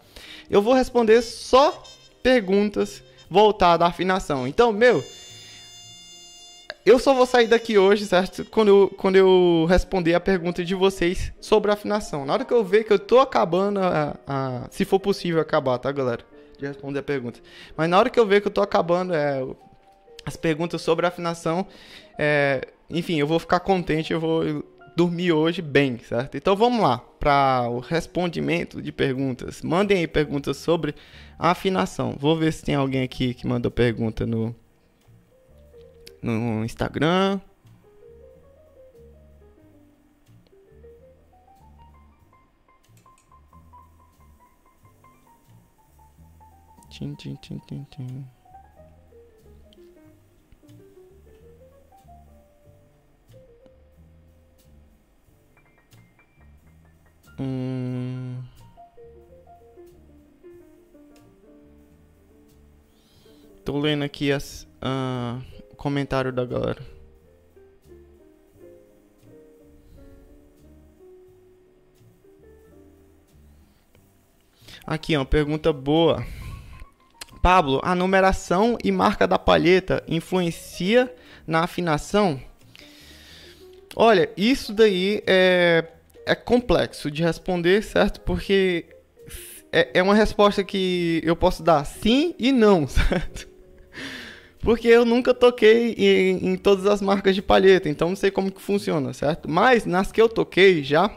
Eu 0.50 0.62
vou 0.62 0.74
responder 0.74 1.22
só 1.22 1.84
perguntas 2.24 3.04
voltadas 3.30 3.86
à 3.86 3.90
afinação. 3.90 4.48
Então, 4.48 4.74
meu, 4.74 5.04
eu 6.90 6.98
só 6.98 7.14
vou 7.14 7.26
sair 7.28 7.48
daqui 7.48 7.78
hoje, 7.78 8.06
certo? 8.08 8.44
Quando 8.46 8.70
eu, 8.70 8.94
quando 8.98 9.16
eu 9.16 9.68
responder 9.70 10.16
a 10.16 10.20
pergunta 10.20 10.66
de 10.66 10.74
vocês 10.74 11.32
sobre 11.40 11.72
afinação. 11.72 12.26
Na 12.26 12.34
hora 12.34 12.44
que 12.44 12.54
eu 12.54 12.64
ver 12.64 12.84
que 12.84 12.92
eu 12.92 12.98
tô 12.98 13.20
acabando, 13.20 13.80
a, 13.80 14.16
a, 14.26 14.68
se 14.72 14.84
for 14.86 15.00
possível 15.00 15.40
acabar, 15.40 15.78
tá, 15.78 15.92
galera? 15.92 16.24
De 16.58 16.66
responder 16.66 17.00
a 17.00 17.04
pergunta. 17.04 17.40
Mas 17.78 17.88
na 17.88 18.00
hora 18.00 18.10
que 18.10 18.20
eu 18.20 18.26
ver 18.26 18.42
que 18.42 18.48
eu 18.48 18.52
tô 18.52 18.62
acabando 18.62 19.14
é, 19.14 19.46
as 20.26 20.36
perguntas 20.36 20.82
sobre 20.82 21.06
afinação, 21.06 21.68
é, 22.18 22.68
enfim, 22.90 23.20
eu 23.20 23.28
vou 23.28 23.38
ficar 23.38 23.60
contente, 23.60 24.12
eu 24.12 24.20
vou 24.20 24.66
dormir 24.96 25.32
hoje 25.32 25.62
bem, 25.62 26.00
certo? 26.00 26.38
Então 26.38 26.56
vamos 26.56 26.82
lá 26.82 26.98
para 27.20 27.68
o 27.70 27.80
respondimento 27.80 28.82
de 28.82 28.92
perguntas. 28.92 29.62
Mandem 29.62 30.00
aí 30.00 30.08
perguntas 30.08 30.58
sobre 30.58 30.96
afinação. 31.38 32.18
Vou 32.20 32.36
ver 32.36 32.52
se 32.52 32.66
tem 32.66 32.74
alguém 32.74 33.04
aqui 33.04 33.36
que 33.36 33.46
mandou 33.46 33.70
pergunta 33.70 34.26
no 34.26 34.56
no 36.22 36.64
Instagram. 36.64 37.42
Tchim, 46.90 47.16
tchim, 47.16 47.38
tchim, 47.38 47.60
tchim, 47.68 47.86
tchim. 47.92 48.26
Hum... 57.40 58.44
Tô 63.64 63.80
lendo 63.80 64.04
aqui 64.04 64.32
as. 64.32 64.68
Uh, 64.82 65.42
comentário 65.80 66.32
da 66.32 66.46
galera. 66.46 66.82
Aqui, 74.86 75.16
ó, 75.16 75.24
pergunta 75.24 75.72
boa. 75.72 76.26
Pablo, 77.42 77.80
a 77.84 77.96
numeração 77.96 78.78
e 78.84 78.92
marca 78.92 79.26
da 79.26 79.40
palheta 79.40 80.04
influencia 80.08 81.14
na 81.48 81.62
afinação? 81.62 82.42
Olha, 83.96 84.30
isso 84.36 84.74
daí 84.74 85.24
é, 85.26 85.86
é 86.26 86.36
complexo 86.36 87.10
de 87.10 87.24
responder, 87.24 87.82
certo? 87.84 88.20
Porque 88.22 88.86
é, 89.72 90.00
é 90.00 90.04
uma 90.04 90.16
resposta 90.16 90.64
que 90.64 91.22
eu 91.24 91.36
posso 91.36 91.64
dar 91.64 91.86
sim 91.86 92.36
e 92.38 92.52
não, 92.52 92.86
certo? 92.90 93.49
Porque 94.62 94.88
eu 94.88 95.06
nunca 95.06 95.34
toquei 95.34 95.94
em, 95.98 96.50
em, 96.52 96.56
todas 96.58 96.86
as 96.86 97.02
marcas 97.02 97.34
de 97.34 97.42
palheta, 97.42 97.88
então 97.88 98.10
não 98.10 98.16
sei 98.16 98.30
como 98.30 98.52
que 98.52 98.62
funciona, 98.62 99.14
certo? 99.14 99.50
Mas 99.50 99.86
nas 99.86 100.12
que 100.12 100.22
eu 100.22 100.28
toquei 100.28 100.84
já, 100.84 101.10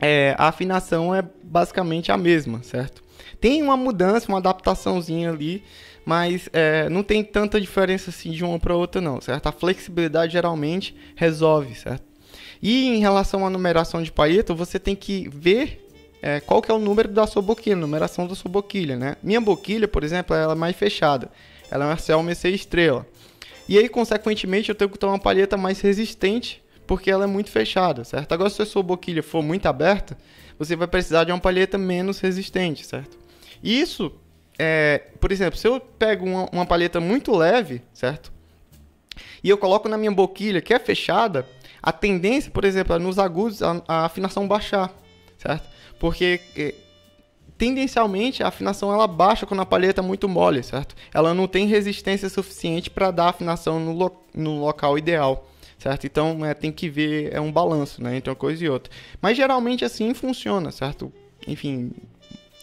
é, 0.00 0.34
a 0.38 0.48
afinação 0.48 1.14
é 1.14 1.22
basicamente 1.42 2.12
a 2.12 2.16
mesma, 2.16 2.62
certo? 2.62 3.02
Tem 3.40 3.60
uma 3.62 3.76
mudança, 3.76 4.28
uma 4.28 4.38
adaptaçãozinha 4.38 5.30
ali, 5.30 5.64
mas 6.04 6.48
é, 6.52 6.88
não 6.88 7.02
tem 7.02 7.24
tanta 7.24 7.60
diferença 7.60 8.10
assim 8.10 8.30
de 8.30 8.44
uma 8.44 8.58
para 8.58 8.76
outra 8.76 9.00
não, 9.00 9.20
certo? 9.20 9.48
A 9.48 9.52
flexibilidade 9.52 10.32
geralmente 10.32 10.94
resolve, 11.16 11.74
certo? 11.74 12.04
E 12.62 12.88
em 12.88 13.00
relação 13.00 13.44
à 13.44 13.50
numeração 13.50 14.02
de 14.02 14.12
palheta, 14.12 14.54
você 14.54 14.78
tem 14.78 14.94
que 14.94 15.28
ver 15.28 15.84
é, 16.22 16.38
qual 16.38 16.62
que 16.62 16.70
é 16.70 16.74
o 16.74 16.78
número 16.78 17.08
da 17.08 17.26
sua 17.26 17.42
boquilha, 17.42 17.74
numeração 17.74 18.28
da 18.28 18.36
sua 18.36 18.48
boquilha, 18.48 18.96
né? 18.96 19.16
Minha 19.20 19.40
boquilha, 19.40 19.88
por 19.88 20.04
exemplo, 20.04 20.36
ela 20.36 20.52
é 20.52 20.56
mais 20.56 20.76
fechada. 20.76 21.28
Ela 21.72 21.86
é 21.86 21.88
uma 21.88 21.96
Selma 21.96 22.34
C 22.34 22.50
estrela. 22.50 23.06
E 23.66 23.78
aí, 23.78 23.88
consequentemente, 23.88 24.68
eu 24.68 24.74
tenho 24.74 24.90
que 24.90 24.98
tomar 24.98 25.14
uma 25.14 25.18
palheta 25.18 25.56
mais 25.56 25.80
resistente, 25.80 26.62
porque 26.86 27.10
ela 27.10 27.24
é 27.24 27.26
muito 27.26 27.50
fechada, 27.50 28.04
certo? 28.04 28.32
Agora, 28.32 28.50
se 28.50 28.60
a 28.60 28.66
sua 28.66 28.82
boquilha 28.82 29.22
for 29.22 29.42
muito 29.42 29.64
aberta, 29.66 30.18
você 30.58 30.76
vai 30.76 30.86
precisar 30.86 31.24
de 31.24 31.32
uma 31.32 31.40
palheta 31.40 31.78
menos 31.78 32.20
resistente, 32.20 32.86
certo? 32.86 33.16
Isso, 33.64 34.12
é, 34.58 35.02
por 35.18 35.32
exemplo, 35.32 35.58
se 35.58 35.66
eu 35.66 35.80
pego 35.80 36.26
uma, 36.26 36.48
uma 36.52 36.66
palheta 36.66 37.00
muito 37.00 37.34
leve, 37.34 37.80
certo? 37.94 38.30
E 39.42 39.48
eu 39.48 39.56
coloco 39.56 39.88
na 39.88 39.96
minha 39.96 40.12
boquilha 40.12 40.60
que 40.60 40.74
é 40.74 40.78
fechada, 40.78 41.48
a 41.82 41.90
tendência, 41.90 42.50
por 42.50 42.66
exemplo, 42.66 42.94
é 42.94 42.98
nos 42.98 43.18
agudos 43.18 43.62
a, 43.62 43.82
a 43.88 44.04
afinação 44.04 44.46
baixar, 44.46 44.92
certo? 45.38 45.66
Porque 45.98 46.40
é, 46.54 46.74
tendencialmente 47.62 48.42
a 48.42 48.48
afinação 48.48 48.92
ela 48.92 49.06
baixa 49.06 49.46
quando 49.46 49.60
a 49.60 49.64
palheta 49.64 50.00
é 50.00 50.04
muito 50.04 50.28
mole, 50.28 50.64
certo? 50.64 50.96
Ela 51.14 51.32
não 51.32 51.46
tem 51.46 51.64
resistência 51.68 52.28
suficiente 52.28 52.90
para 52.90 53.12
dar 53.12 53.28
afinação 53.28 53.78
no, 53.78 53.92
lo 53.92 54.10
no 54.34 54.58
local 54.58 54.98
ideal, 54.98 55.48
certo? 55.78 56.04
Então 56.04 56.44
é, 56.44 56.54
tem 56.54 56.72
que 56.72 56.88
ver, 56.88 57.32
é 57.32 57.40
um 57.40 57.52
balanço 57.52 58.02
né, 58.02 58.16
entre 58.16 58.28
uma 58.30 58.34
coisa 58.34 58.64
e 58.64 58.68
outra. 58.68 58.92
Mas 59.20 59.36
geralmente 59.36 59.84
assim 59.84 60.12
funciona, 60.12 60.72
certo? 60.72 61.12
Enfim, 61.46 61.92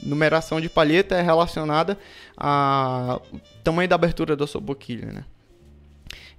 numeração 0.04 0.60
de 0.60 0.68
palheta 0.68 1.16
é 1.16 1.22
relacionada 1.22 1.98
ao 2.36 3.26
tamanho 3.64 3.88
da 3.88 3.96
abertura 3.96 4.36
da 4.36 4.46
sua 4.46 4.60
boquilha, 4.60 5.14
né? 5.14 5.24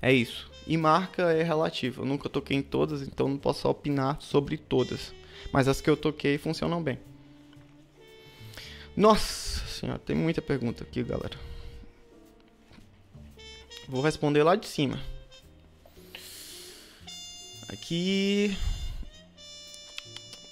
É 0.03 0.13
isso. 0.13 0.51
E 0.67 0.77
marca 0.77 1.33
é 1.33 1.43
relativa. 1.43 2.03
Eu 2.03 2.07
nunca 2.07 2.29
toquei 2.29 2.59
em 2.59 2.63
todas, 2.63 3.01
então 3.01 3.27
não 3.27 3.39
posso 3.39 3.67
opinar 3.67 4.19
sobre 4.21 4.59
todas. 4.59 5.15
Mas 5.51 5.67
as 5.67 5.81
que 5.81 5.89
eu 5.89 5.97
toquei 5.97 6.37
funcionam 6.37 6.83
bem. 6.83 6.99
Nossa 8.97 9.66
senhora, 9.66 9.99
tem 9.99 10.14
muita 10.14 10.43
pergunta 10.43 10.84
aqui, 10.84 11.03
galera. 11.03 11.38
Vou 13.88 14.03
responder 14.03 14.43
lá 14.43 14.55
de 14.55 14.66
cima. 14.66 15.01
Aqui. 17.68 18.57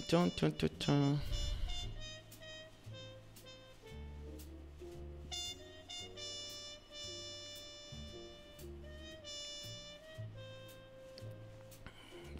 Tchum, 0.08 0.28
tchum, 0.30 0.50
tchum, 0.50 0.68
tchum. 0.78 1.18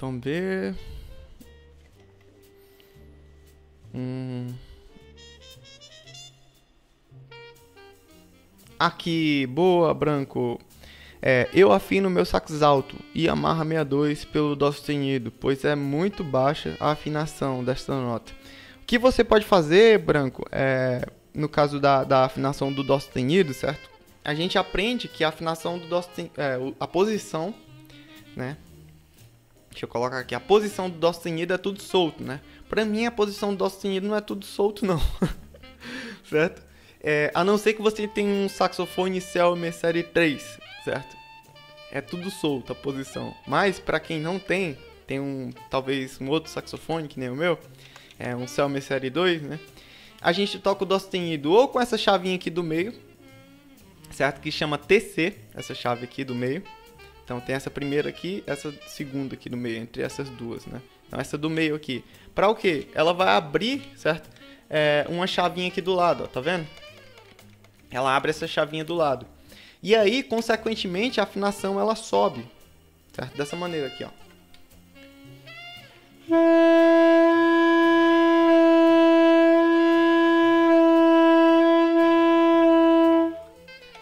Vamos 0.01 0.25
ver. 0.25 0.75
Hum. 3.95 4.55
Aqui, 8.79 9.45
boa, 9.47 9.93
branco. 9.93 10.61
É, 11.21 11.49
eu 11.53 11.73
afino 11.73 12.09
meu 12.09 12.25
sax 12.25 12.63
alto 12.63 12.97
e 13.13 13.25
Yamaha 13.25 13.65
62 13.65 14.25
pelo 14.25 14.55
dó 14.55 14.71
sustenido, 14.71 15.33
pois 15.33 15.65
é 15.65 15.75
muito 15.75 16.23
baixa 16.23 16.77
a 16.79 16.93
afinação 16.93 17.65
desta 17.65 17.93
nota. 17.93 18.33
O 18.81 18.87
que 18.87 18.97
você 18.97 19.25
pode 19.25 19.45
fazer, 19.45 19.99
branco, 19.99 20.47
é, 20.53 21.05
no 21.35 21.49
caso 21.49 21.81
da, 21.81 22.05
da 22.05 22.25
afinação 22.25 22.73
do 22.73 22.85
dó 22.85 23.01
sustenido, 23.01 23.53
certo? 23.53 23.91
A 24.25 24.33
gente 24.33 24.57
aprende 24.57 25.09
que 25.09 25.25
a 25.25 25.31
afinação 25.31 25.77
do 25.77 25.89
dó 25.89 26.01
sustenido, 26.01 26.35
é, 26.37 26.57
a 26.79 26.87
posição, 26.87 27.53
né? 28.37 28.57
Deixa 29.71 29.87
eu 29.87 29.89
colocar 29.89 30.21
aqui, 30.21 30.37
a 30.37 30.41
posição 30.41 30.89
do 30.89 30.99
dó 30.99 31.13
sustenido 31.13 31.53
é 31.53 31.59
tudo 31.59 31.83
solto, 31.83 32.23
né? 32.23 32.41
Pra 32.69 32.85
mim 32.85 33.07
a 33.07 33.11
posição 33.11 33.51
do 33.51 33.57
dó 33.57 33.69
sustenido 33.69 34.07
não 34.07 34.15
é 34.15 34.21
tudo 34.21 34.47
solto 34.47 34.87
não, 34.87 35.03
certo? 36.31 36.68
É, 37.03 37.31
a 37.35 37.45
não 37.45 37.57
ser 37.57 37.75
que 37.75 37.83
você 37.83 38.09
tenha 38.09 38.29
um 38.29 38.49
saxofone 38.49 39.21
Selmer 39.21 39.73
Série 39.73 40.03
3, 40.03 40.59
certo? 40.85 41.17
É 41.91 42.01
tudo 42.01 42.31
solto 42.31 42.73
a 42.73 42.75
posição. 42.75 43.35
Mas 43.47 43.79
para 43.79 44.01
quem 44.01 44.21
não 44.21 44.39
tem, 44.39 44.77
tem 45.07 45.21
um 45.21 45.51
talvez 45.71 46.21
um 46.21 46.29
outro 46.29 46.51
saxofone 46.51 47.09
que 47.09 47.19
nem 47.19 47.31
o 47.31 47.37
meu, 47.37 47.59
é 48.19 48.35
um 48.35 48.47
Selmer 48.47 48.83
Série 48.83 49.11
2, 49.11 49.43
né? 49.43 49.61
A 50.21 50.33
gente 50.33 50.59
toca 50.59 50.83
o 50.83 50.87
dó 50.87 50.99
sustenido 50.99 51.53
ou 51.53 51.69
com 51.69 51.81
essa 51.81 51.97
chavinha 51.97 52.35
aqui 52.35 52.51
do 52.51 52.65
meio, 52.65 52.93
certo? 54.11 54.41
Que 54.41 54.51
chama 54.51 54.77
TC, 54.77 55.35
essa 55.55 55.75
chave 55.75 56.05
aqui 56.05 56.25
do 56.25 56.35
meio. 56.35 56.63
Então 57.25 57.41
tem 57.41 57.55
essa 57.55 57.71
primeira 57.71 58.09
aqui, 58.09 58.43
essa 58.47 58.73
segunda 58.87 59.35
aqui 59.35 59.49
do 59.49 59.57
meio, 59.57 59.77
entre 59.77 60.03
essas 60.03 60.29
duas, 60.31 60.67
né? 60.67 60.81
Então 61.07 61.21
essa 61.21 61.39
do 61.39 61.49
meio 61.49 61.77
aqui. 61.77 62.05
Para 62.35 62.49
o 62.49 62.55
quê? 62.55 62.89
Ela 62.95 63.13
vai 63.13 63.29
abrir, 63.29 63.83
certo? 63.95 64.29
É, 64.69 65.07
uma 65.09 65.27
chavinha 65.27 65.69
aqui 65.69 65.81
do 65.81 65.95
lado, 65.95 66.25
ó, 66.25 66.27
tá 66.27 66.41
vendo? 66.41 66.67
Ela 67.91 68.15
abre 68.15 68.31
essa 68.31 68.47
chavinha 68.47 68.85
do 68.85 68.95
lado. 68.95 69.27
E 69.83 69.95
aí, 69.95 70.23
consequentemente, 70.23 71.21
a 71.21 71.25
afinação 71.25 71.79
ela 71.79 71.95
sobe, 71.95 72.45
certo? 73.13 73.37
Dessa 73.37 73.57
maneira 73.57 73.87
aqui, 73.87 74.05
ó. 74.05 74.11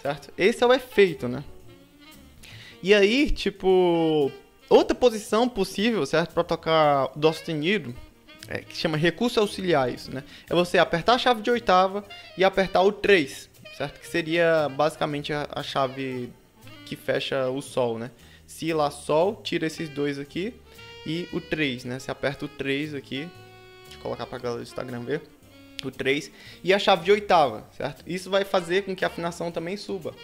Certo? 0.02 0.32
Esse 0.38 0.64
é 0.64 0.66
o 0.66 0.72
efeito, 0.72 1.28
né? 1.28 1.44
E 2.82 2.94
aí, 2.94 3.30
tipo, 3.30 4.30
outra 4.68 4.94
posição 4.94 5.48
possível, 5.48 6.06
certo? 6.06 6.32
Para 6.32 6.44
tocar 6.44 7.10
dó 7.16 7.32
sustenido, 7.32 7.94
é, 8.48 8.58
que 8.58 8.76
chama 8.76 8.96
recursos 8.96 9.38
auxiliares, 9.38 10.08
né? 10.08 10.22
É 10.48 10.54
você 10.54 10.78
apertar 10.78 11.14
a 11.14 11.18
chave 11.18 11.42
de 11.42 11.50
oitava 11.50 12.04
e 12.38 12.44
apertar 12.44 12.82
o 12.82 12.92
3, 12.92 13.50
certo? 13.76 14.00
Que 14.00 14.08
seria 14.08 14.68
basicamente 14.68 15.32
a, 15.32 15.46
a 15.52 15.62
chave 15.62 16.32
que 16.84 16.96
fecha 16.96 17.48
o 17.50 17.60
sol, 17.60 17.98
né? 17.98 18.10
Si, 18.46 18.72
Lá, 18.72 18.90
Sol, 18.90 19.40
tira 19.42 19.66
esses 19.66 19.88
dois 19.88 20.18
aqui 20.18 20.54
e 21.04 21.28
o 21.32 21.40
3, 21.40 21.84
né? 21.84 21.98
Você 21.98 22.10
aperta 22.10 22.44
o 22.44 22.48
3 22.48 22.94
aqui, 22.94 23.28
deixa 23.82 23.98
eu 23.98 24.00
colocar 24.00 24.24
para 24.24 24.38
a 24.38 24.40
galera 24.40 24.60
do 24.60 24.66
Instagram 24.66 25.00
ver, 25.00 25.22
o 25.84 25.90
3 25.90 26.30
e 26.62 26.72
a 26.72 26.78
chave 26.78 27.04
de 27.04 27.10
oitava, 27.10 27.68
certo? 27.76 28.04
Isso 28.06 28.30
vai 28.30 28.44
fazer 28.44 28.84
com 28.84 28.94
que 28.94 29.04
a 29.04 29.08
afinação 29.08 29.50
também 29.50 29.76
suba. 29.76 30.14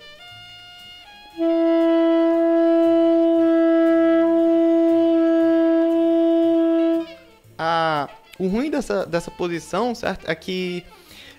A, 7.59 8.09
o 8.39 8.47
ruim 8.47 8.71
dessa, 8.71 9.05
dessa 9.05 9.31
posição, 9.31 9.95
certo? 9.95 10.31
É 10.31 10.35
que 10.35 10.85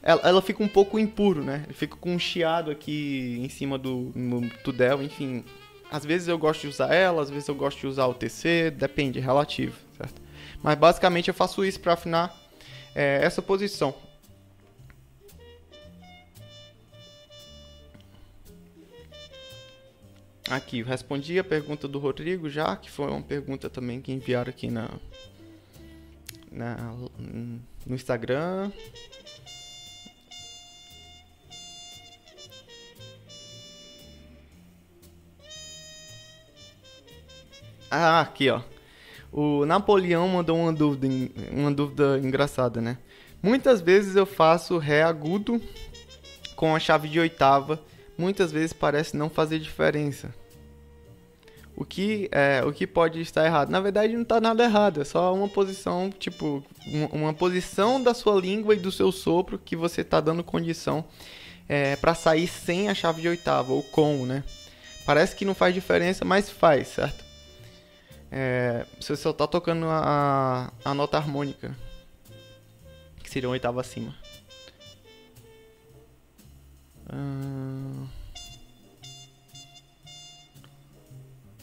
ela, 0.03 0.21
ela 0.25 0.41
fica 0.41 0.61
um 0.61 0.67
pouco 0.67 0.99
impuro, 0.99 1.41
né? 1.41 1.65
Fica 1.71 1.95
com 1.95 2.13
um 2.13 2.19
chiado 2.19 2.69
aqui 2.69 3.39
em 3.41 3.47
cima 3.47 3.77
do 3.77 4.11
no 4.13 4.49
tudel, 4.49 5.01
enfim. 5.01 5.45
Às 5.89 6.03
vezes 6.05 6.27
eu 6.27 6.37
gosto 6.37 6.61
de 6.61 6.67
usar 6.67 6.93
ela, 6.93 7.21
às 7.21 7.29
vezes 7.29 7.47
eu 7.47 7.55
gosto 7.55 7.79
de 7.79 7.87
usar 7.87 8.07
o 8.07 8.13
TC, 8.13 8.71
depende, 8.71 9.19
é 9.19 9.21
relativo, 9.21 9.77
certo? 9.95 10.21
Mas 10.61 10.77
basicamente 10.77 11.29
eu 11.29 11.33
faço 11.33 11.63
isso 11.63 11.79
para 11.79 11.93
afinar 11.93 12.35
é, 12.93 13.19
essa 13.23 13.41
posição. 13.41 13.95
Aqui, 20.49 20.79
eu 20.79 20.85
respondi 20.85 21.39
a 21.39 21.43
pergunta 21.43 21.87
do 21.87 21.97
Rodrigo 21.99 22.49
já, 22.49 22.75
que 22.75 22.91
foi 22.91 23.07
uma 23.07 23.21
pergunta 23.21 23.69
também 23.69 24.01
que 24.01 24.11
enviaram 24.11 24.49
aqui 24.49 24.69
na, 24.69 24.89
na 26.51 26.93
no 27.85 27.95
Instagram. 27.95 28.69
Ah, 37.95 38.21
aqui, 38.21 38.49
ó. 38.49 38.59
O 39.31 39.67
Napoleão 39.67 40.27
mandou 40.27 40.57
uma 40.57 40.73
dúvida, 40.73 41.07
uma 41.51 41.71
dúvida 41.71 42.17
engraçada, 42.17 42.81
né? 42.81 42.97
Muitas 43.39 43.81
vezes 43.81 44.15
eu 44.15 44.25
faço 44.25 44.79
Ré 44.79 45.03
agudo 45.03 45.61
com 46.55 46.75
a 46.75 46.79
chave 46.79 47.07
de 47.07 47.19
oitava. 47.19 47.79
Muitas 48.17 48.51
vezes 48.51 48.73
parece 48.73 49.15
não 49.15 49.29
fazer 49.29 49.59
diferença. 49.59 50.33
O 51.75 51.85
que, 51.85 52.27
é, 52.31 52.63
o 52.65 52.73
que 52.73 52.87
pode 52.87 53.21
estar 53.21 53.45
errado? 53.45 53.69
Na 53.69 53.79
verdade, 53.79 54.13
não 54.13 54.23
está 54.23 54.41
nada 54.41 54.63
errado. 54.63 54.99
É 54.99 55.05
só 55.05 55.31
uma 55.31 55.47
posição, 55.47 56.09
tipo, 56.09 56.63
uma, 57.11 57.31
posição 57.31 58.01
da 58.01 58.15
sua 58.15 58.41
língua 58.41 58.73
e 58.73 58.79
do 58.79 58.91
seu 58.91 59.11
sopro 59.11 59.59
que 59.63 59.75
você 59.75 60.01
está 60.01 60.19
dando 60.19 60.43
condição 60.43 61.05
é, 61.69 61.95
para 61.95 62.15
sair 62.15 62.47
sem 62.47 62.89
a 62.89 62.95
chave 62.95 63.21
de 63.21 63.27
oitava, 63.27 63.71
ou 63.71 63.83
com, 63.83 64.25
né? 64.25 64.43
Parece 65.05 65.35
que 65.35 65.45
não 65.45 65.53
faz 65.53 65.75
diferença, 65.75 66.25
mas 66.25 66.49
faz, 66.49 66.87
certo? 66.87 67.32
É, 68.35 68.87
você 68.99 69.15
só 69.15 69.31
tá 69.31 69.45
tocando 69.45 69.85
a, 69.85 70.73
a 70.83 70.93
nota 70.95 71.17
harmônica, 71.17 71.77
que 73.21 73.29
seria 73.29 73.47
uma 73.47 73.53
oitava 73.53 73.79
acima. 73.79 74.15
Hum... 77.13 78.07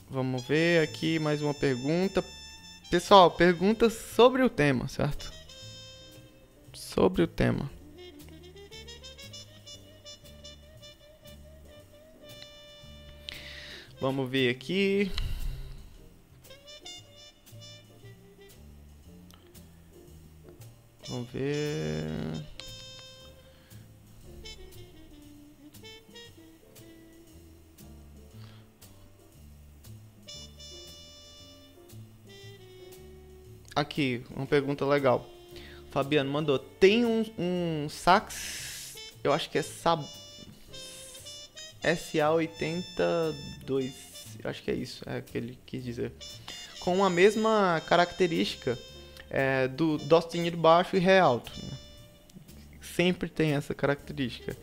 Vamos 0.08 0.44
ver 0.44 0.84
aqui 0.84 1.18
mais 1.18 1.42
uma 1.42 1.52
pergunta. 1.52 2.24
Pessoal, 2.88 3.32
perguntas 3.32 3.92
sobre 3.92 4.44
o 4.44 4.48
tema, 4.48 4.86
certo? 4.86 5.32
Sobre 6.72 7.22
o 7.22 7.26
tema. 7.26 7.68
Vamos 14.00 14.30
ver 14.30 14.50
aqui. 14.50 15.10
Vamos 21.10 21.28
ver. 21.32 22.06
Aqui, 33.74 34.22
uma 34.36 34.46
pergunta 34.46 34.86
legal. 34.86 35.28
Fabiano 35.90 36.30
mandou. 36.30 36.60
Tem 36.60 37.04
um, 37.04 37.24
um 37.36 37.88
sax. 37.88 38.94
Eu 39.24 39.32
acho 39.32 39.50
que 39.50 39.58
é 39.58 39.62
Sab... 39.62 40.04
SA82. 41.82 43.92
Eu 44.44 44.48
acho 44.48 44.62
que 44.62 44.70
é 44.70 44.74
isso. 44.74 45.02
É 45.08 45.18
o 45.18 45.22
que 45.22 45.36
ele 45.36 45.58
quis 45.66 45.82
dizer. 45.82 46.12
Com 46.78 47.04
a 47.04 47.10
mesma 47.10 47.82
característica 47.88 48.78
é, 49.30 49.68
do 49.68 49.96
dó 49.96 50.20
sustenido 50.20 50.56
baixo 50.56 50.96
e 50.96 50.98
ré 50.98 51.20
alto. 51.20 51.52
Né? 51.62 51.78
Sempre 52.80 53.28
tem 53.28 53.52
essa 53.52 53.74
característica. 53.74 54.56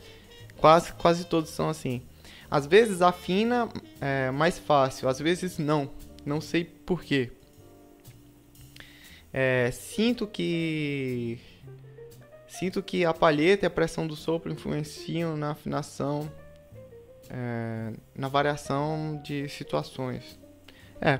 Quase, 0.57 0.91
quase 0.93 1.25
todos 1.25 1.49
são 1.51 1.69
assim. 1.69 2.01
Às 2.49 2.65
vezes 2.65 3.01
afina 3.01 3.69
é 3.99 4.31
mais 4.31 4.59
fácil, 4.59 5.07
às 5.07 5.19
vezes 5.19 5.57
não. 5.57 5.89
Não 6.25 6.41
sei 6.41 6.63
porquê. 6.63 7.31
É, 9.31 9.69
sinto 9.71 10.25
que 10.25 11.39
sinto 12.47 12.81
que 12.81 13.05
a 13.05 13.13
palheta 13.13 13.65
e 13.65 13.67
a 13.67 13.69
pressão 13.69 14.07
do 14.07 14.15
sopro 14.15 14.51
influenciam 14.51 15.37
na 15.37 15.51
afinação, 15.51 16.31
é, 17.29 17.93
na 18.15 18.27
variação 18.27 19.21
de 19.23 19.47
situações. 19.47 20.39
É, 20.99 21.19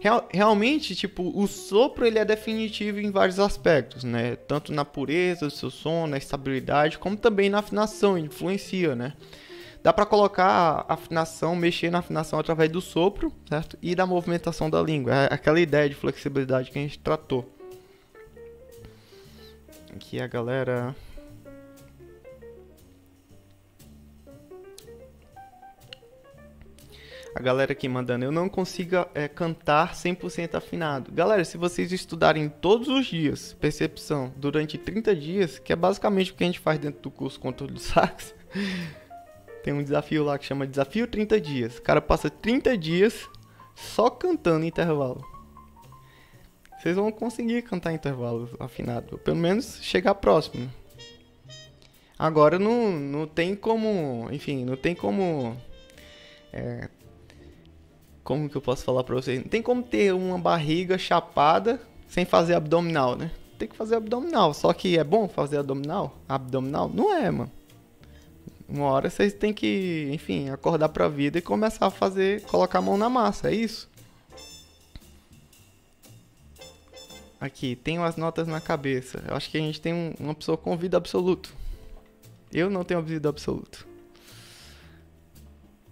Real, 0.00 0.26
realmente, 0.32 0.96
tipo, 0.96 1.30
o 1.38 1.46
sopro 1.46 2.06
ele 2.06 2.18
é 2.18 2.24
definitivo 2.24 3.00
em 3.00 3.10
vários 3.10 3.38
aspectos, 3.38 4.02
né? 4.02 4.34
Tanto 4.34 4.72
na 4.72 4.82
pureza 4.82 5.46
do 5.46 5.50
seu 5.50 5.70
som, 5.70 6.06
na 6.06 6.16
estabilidade, 6.16 6.98
como 6.98 7.18
também 7.18 7.50
na 7.50 7.58
afinação, 7.58 8.16
influencia, 8.16 8.96
né? 8.96 9.12
Dá 9.82 9.92
para 9.92 10.06
colocar 10.06 10.86
a 10.88 10.94
afinação, 10.94 11.54
mexer 11.54 11.90
na 11.90 11.98
afinação 11.98 12.38
através 12.38 12.70
do 12.70 12.80
sopro, 12.80 13.30
certo? 13.46 13.78
E 13.82 13.94
da 13.94 14.06
movimentação 14.06 14.70
da 14.70 14.80
língua. 14.80 15.12
É 15.14 15.34
aquela 15.34 15.60
ideia 15.60 15.88
de 15.88 15.94
flexibilidade 15.94 16.70
que 16.70 16.78
a 16.78 16.82
gente 16.82 16.98
tratou. 16.98 17.54
Aqui 19.94 20.18
a 20.18 20.26
galera 20.26 20.96
a 27.34 27.40
galera 27.40 27.72
aqui 27.72 27.88
mandando, 27.88 28.24
eu 28.24 28.32
não 28.32 28.48
consigo 28.48 29.06
é, 29.14 29.28
cantar 29.28 29.94
100% 29.94 30.54
afinado. 30.54 31.12
Galera, 31.12 31.44
se 31.44 31.56
vocês 31.56 31.92
estudarem 31.92 32.48
todos 32.48 32.88
os 32.88 33.06
dias 33.06 33.52
percepção 33.60 34.32
durante 34.36 34.76
30 34.76 35.14
dias, 35.14 35.58
que 35.58 35.72
é 35.72 35.76
basicamente 35.76 36.32
o 36.32 36.34
que 36.34 36.42
a 36.42 36.46
gente 36.46 36.58
faz 36.58 36.78
dentro 36.78 37.00
do 37.00 37.10
curso 37.10 37.38
Controle 37.38 37.72
do 37.72 37.80
Sax, 37.80 38.34
tem 39.62 39.72
um 39.72 39.82
desafio 39.82 40.24
lá 40.24 40.38
que 40.38 40.44
chama 40.44 40.66
Desafio 40.66 41.06
30 41.06 41.40
Dias. 41.40 41.78
O 41.78 41.82
cara 41.82 42.00
passa 42.00 42.28
30 42.28 42.76
dias 42.76 43.28
só 43.74 44.10
cantando 44.10 44.66
intervalo. 44.66 45.24
Vocês 46.78 46.96
vão 46.96 47.12
conseguir 47.12 47.62
cantar 47.62 47.92
intervalo 47.92 48.48
afinado, 48.58 49.18
pelo 49.18 49.36
menos 49.36 49.80
chegar 49.82 50.14
próximo. 50.14 50.70
Agora 52.18 52.58
não, 52.58 52.90
não 52.90 53.26
tem 53.26 53.54
como, 53.54 54.28
enfim, 54.32 54.64
não 54.64 54.76
tem 54.76 54.94
como 54.94 55.56
é, 56.52 56.88
como 58.30 58.48
que 58.48 58.56
eu 58.56 58.62
posso 58.62 58.84
falar 58.84 59.02
pra 59.02 59.16
vocês? 59.16 59.40
Não 59.40 59.48
tem 59.48 59.60
como 59.60 59.82
ter 59.82 60.14
uma 60.14 60.38
barriga 60.38 60.96
chapada 60.96 61.80
sem 62.06 62.24
fazer 62.24 62.54
abdominal, 62.54 63.16
né? 63.16 63.32
Tem 63.58 63.66
que 63.66 63.74
fazer 63.74 63.96
abdominal. 63.96 64.54
Só 64.54 64.72
que 64.72 64.96
é 64.96 65.02
bom 65.02 65.26
fazer 65.26 65.58
abdominal? 65.58 66.16
Abdominal? 66.28 66.88
Não 66.88 67.12
é, 67.12 67.28
mano. 67.28 67.50
Uma 68.68 68.84
hora 68.84 69.10
vocês 69.10 69.32
têm 69.32 69.52
que, 69.52 70.08
enfim, 70.12 70.48
acordar 70.48 70.90
pra 70.90 71.08
vida 71.08 71.38
e 71.38 71.42
começar 71.42 71.86
a 71.86 71.90
fazer, 71.90 72.42
colocar 72.42 72.78
a 72.78 72.82
mão 72.82 72.96
na 72.96 73.10
massa, 73.10 73.50
é 73.50 73.54
isso? 73.56 73.90
Aqui, 77.40 77.74
tenho 77.74 78.04
as 78.04 78.14
notas 78.14 78.46
na 78.46 78.60
cabeça. 78.60 79.24
Eu 79.26 79.34
acho 79.34 79.50
que 79.50 79.58
a 79.58 79.60
gente 79.60 79.80
tem 79.80 79.92
um, 79.92 80.14
uma 80.20 80.36
pessoa 80.36 80.56
com 80.56 80.70
ouvido 80.70 80.96
absoluto. 80.96 81.52
Eu 82.52 82.70
não 82.70 82.84
tenho 82.84 83.00
ouvido 83.00 83.28
absoluto. 83.28 83.84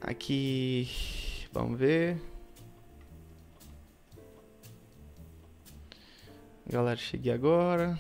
Aqui. 0.01 0.89
Vamos 1.53 1.79
ver. 1.79 2.17
Galera, 6.67 6.97
cheguei 6.97 7.33
agora. 7.33 7.99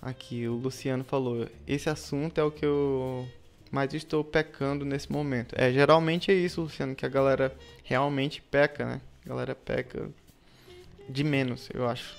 Aqui, 0.00 0.46
o 0.46 0.54
Luciano 0.54 1.04
falou: 1.04 1.48
esse 1.66 1.88
assunto 1.90 2.38
é 2.38 2.44
o 2.44 2.50
que 2.50 2.64
eu 2.64 3.26
mais 3.70 3.92
estou 3.94 4.22
pecando 4.22 4.84
nesse 4.84 5.10
momento. 5.10 5.54
É, 5.58 5.72
geralmente 5.72 6.30
é 6.30 6.34
isso, 6.34 6.60
Luciano, 6.62 6.94
que 6.94 7.04
a 7.04 7.08
galera 7.08 7.54
realmente 7.82 8.40
peca, 8.42 8.84
né? 8.84 9.00
A 9.24 9.28
galera 9.28 9.54
peca 9.54 10.10
de 11.08 11.24
menos, 11.24 11.68
eu 11.72 11.88
acho. 11.88 12.16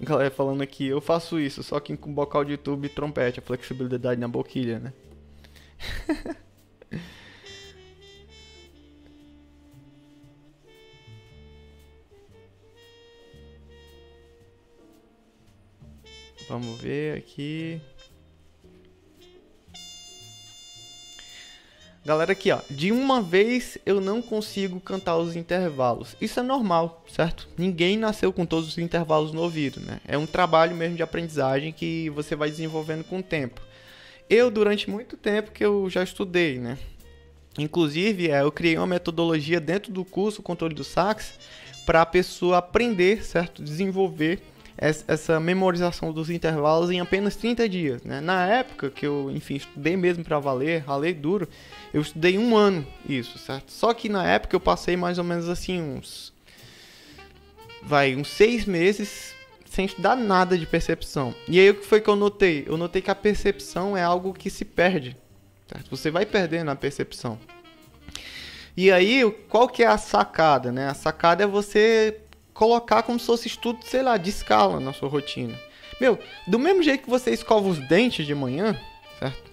Galera 0.00 0.30
falando 0.30 0.62
aqui, 0.62 0.86
eu 0.86 1.00
faço 1.00 1.40
isso, 1.40 1.62
só 1.62 1.80
que 1.80 1.96
com 1.96 2.12
bocal 2.14 2.44
de 2.44 2.56
tubo 2.56 2.86
e 2.86 2.88
trompete, 2.88 3.40
a 3.40 3.42
flexibilidade 3.42 4.20
na 4.20 4.28
boquilha, 4.28 4.78
né? 4.78 4.92
Vamos 16.48 16.80
ver 16.80 17.18
aqui. 17.18 17.80
Galera, 22.08 22.32
aqui 22.32 22.50
ó, 22.50 22.60
de 22.70 22.90
uma 22.90 23.20
vez 23.20 23.76
eu 23.84 24.00
não 24.00 24.22
consigo 24.22 24.80
cantar 24.80 25.18
os 25.18 25.36
intervalos. 25.36 26.16
Isso 26.18 26.40
é 26.40 26.42
normal, 26.42 27.04
certo? 27.06 27.46
Ninguém 27.54 27.98
nasceu 27.98 28.32
com 28.32 28.46
todos 28.46 28.66
os 28.66 28.78
intervalos 28.78 29.30
no 29.30 29.42
ouvido, 29.42 29.78
né? 29.80 30.00
É 30.08 30.16
um 30.16 30.24
trabalho 30.24 30.74
mesmo 30.74 30.96
de 30.96 31.02
aprendizagem 31.02 31.70
que 31.70 32.08
você 32.08 32.34
vai 32.34 32.48
desenvolvendo 32.48 33.04
com 33.04 33.18
o 33.18 33.22
tempo. 33.22 33.60
Eu, 34.26 34.50
durante 34.50 34.88
muito 34.88 35.18
tempo 35.18 35.52
que 35.52 35.62
eu 35.62 35.90
já 35.90 36.02
estudei, 36.02 36.58
né? 36.58 36.78
Inclusive, 37.58 38.30
é, 38.30 38.40
eu 38.40 38.50
criei 38.50 38.78
uma 38.78 38.86
metodologia 38.86 39.60
dentro 39.60 39.92
do 39.92 40.02
curso 40.02 40.42
Controle 40.42 40.74
do 40.74 40.84
Sax 40.84 41.38
para 41.84 42.00
a 42.00 42.06
pessoa 42.06 42.56
aprender, 42.56 43.22
certo? 43.22 43.62
Desenvolver 43.62 44.40
essa 44.80 45.40
memorização 45.40 46.12
dos 46.12 46.30
intervalos 46.30 46.90
em 46.90 47.00
apenas 47.00 47.34
30 47.34 47.68
dias. 47.68 48.02
Né? 48.04 48.20
Na 48.20 48.46
época 48.46 48.90
que 48.90 49.04
eu, 49.04 49.30
enfim, 49.30 49.56
estudei 49.56 49.96
mesmo 49.96 50.24
para 50.24 50.38
valer, 50.38 50.84
ralei 50.84 51.12
duro, 51.12 51.48
eu 51.92 52.00
estudei 52.00 52.38
um 52.38 52.56
ano 52.56 52.86
isso, 53.08 53.38
certo? 53.38 53.72
Só 53.72 53.92
que 53.92 54.08
na 54.08 54.24
época 54.24 54.54
eu 54.54 54.60
passei 54.60 54.96
mais 54.96 55.18
ou 55.18 55.24
menos 55.24 55.48
assim 55.48 55.80
uns... 55.80 56.32
Vai, 57.82 58.14
uns 58.14 58.28
seis 58.28 58.64
meses 58.64 59.34
sem 59.64 59.84
estudar 59.84 60.16
nada 60.16 60.56
de 60.56 60.66
percepção. 60.66 61.34
E 61.48 61.58
aí 61.58 61.70
o 61.70 61.74
que 61.74 61.86
foi 61.86 62.00
que 62.00 62.08
eu 62.08 62.16
notei? 62.16 62.64
Eu 62.66 62.76
notei 62.76 63.02
que 63.02 63.10
a 63.10 63.14
percepção 63.14 63.96
é 63.96 64.02
algo 64.02 64.32
que 64.32 64.50
se 64.50 64.64
perde. 64.64 65.16
Certo? 65.66 65.90
Você 65.90 66.10
vai 66.10 66.24
perdendo 66.24 66.70
a 66.70 66.76
percepção. 66.76 67.38
E 68.76 68.92
aí, 68.92 69.28
qual 69.48 69.68
que 69.68 69.82
é 69.82 69.86
a 69.86 69.98
sacada, 69.98 70.70
né? 70.70 70.88
A 70.88 70.94
sacada 70.94 71.42
é 71.42 71.46
você 71.46 72.20
colocar 72.58 73.04
como 73.04 73.20
se 73.20 73.26
fosse 73.26 73.46
estudo, 73.46 73.78
sei 73.84 74.02
lá, 74.02 74.16
de 74.16 74.30
escala 74.30 74.80
na 74.80 74.92
sua 74.92 75.08
rotina. 75.08 75.56
Meu, 76.00 76.18
do 76.44 76.58
mesmo 76.58 76.82
jeito 76.82 77.04
que 77.04 77.08
você 77.08 77.30
escova 77.30 77.68
os 77.68 77.78
dentes 77.86 78.26
de 78.26 78.34
manhã, 78.34 78.76
certo? 79.20 79.48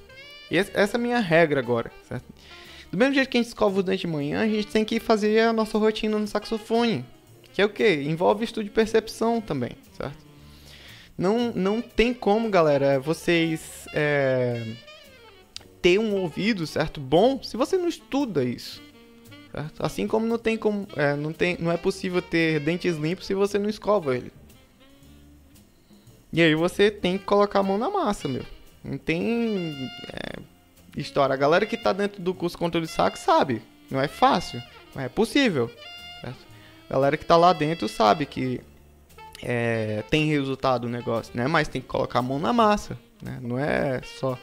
Essa 0.73 0.97
é 0.97 0.99
a 0.99 0.99
minha 0.99 1.19
regra 1.19 1.59
agora, 1.59 1.91
certo? 2.09 2.25
Do 2.91 2.97
mesmo 2.97 3.13
jeito 3.13 3.29
que 3.29 3.37
a 3.37 3.41
gente 3.41 3.49
escova 3.49 3.77
os 3.77 3.85
dentes 3.85 4.01
de 4.01 4.07
manhã, 4.07 4.41
a 4.41 4.47
gente 4.47 4.65
tem 4.65 4.83
que 4.83 4.99
fazer 4.99 5.41
a 5.41 5.53
nossa 5.53 5.77
rotina 5.77 6.17
no 6.17 6.25
saxofone. 6.25 7.05
Que 7.53 7.61
é 7.61 7.65
o 7.65 7.69
que? 7.69 7.87
Envolve 7.87 8.43
estudo 8.43 8.63
de 8.63 8.71
percepção 8.71 9.39
também, 9.39 9.73
certo? 9.95 10.25
Não, 11.15 11.53
não 11.53 11.81
tem 11.83 12.11
como, 12.11 12.49
galera, 12.49 12.99
vocês 12.99 13.87
é, 13.93 14.65
ter 15.79 15.99
um 15.99 16.15
ouvido, 16.15 16.65
certo? 16.65 16.99
Bom 16.99 17.39
se 17.43 17.55
você 17.55 17.77
não 17.77 17.87
estuda 17.87 18.43
isso. 18.43 18.81
Certo? 19.55 19.85
Assim 19.85 20.05
como 20.05 20.27
não 20.27 20.37
tem 20.37 20.57
como. 20.57 20.85
É, 20.97 21.15
não, 21.15 21.31
tem, 21.31 21.57
não 21.57 21.71
é 21.71 21.77
possível 21.77 22.21
ter 22.21 22.59
dentes 22.59 22.97
limpos 22.97 23.25
se 23.25 23.33
você 23.33 23.57
não 23.57 23.69
escova 23.69 24.17
ele. 24.17 24.29
E 26.33 26.41
aí 26.41 26.53
você 26.53 26.91
tem 26.91 27.17
que 27.17 27.23
colocar 27.23 27.59
a 27.59 27.63
mão 27.63 27.77
na 27.77 27.89
massa, 27.89 28.27
meu. 28.27 28.45
Não 28.83 28.97
tem 28.97 29.89
é, 30.11 30.33
história. 30.97 31.33
A 31.33 31.37
galera 31.37 31.65
que 31.65 31.77
tá 31.77 31.93
dentro 31.93 32.21
do 32.21 32.33
curso 32.33 32.57
controle 32.57 32.85
de 32.85 32.91
saco 32.91 33.17
sabe. 33.17 33.61
Não 33.89 34.01
é 34.01 34.09
fácil, 34.09 34.61
mas 34.93 35.05
é 35.05 35.09
possível. 35.09 35.71
Certo? 36.19 36.45
A 36.89 36.93
galera 36.93 37.15
que 37.15 37.25
tá 37.25 37.37
lá 37.37 37.53
dentro 37.53 37.87
sabe 37.87 38.25
que 38.25 38.59
é, 39.41 40.03
tem 40.09 40.25
resultado 40.25 40.83
o 40.83 40.89
negócio, 40.89 41.31
né? 41.33 41.47
Mas 41.47 41.69
tem 41.69 41.81
que 41.81 41.87
colocar 41.87 42.19
a 42.19 42.21
mão 42.21 42.39
na 42.39 42.51
massa, 42.51 42.99
né? 43.21 43.39
Não 43.41 43.57
é 43.57 44.01
só 44.19 44.37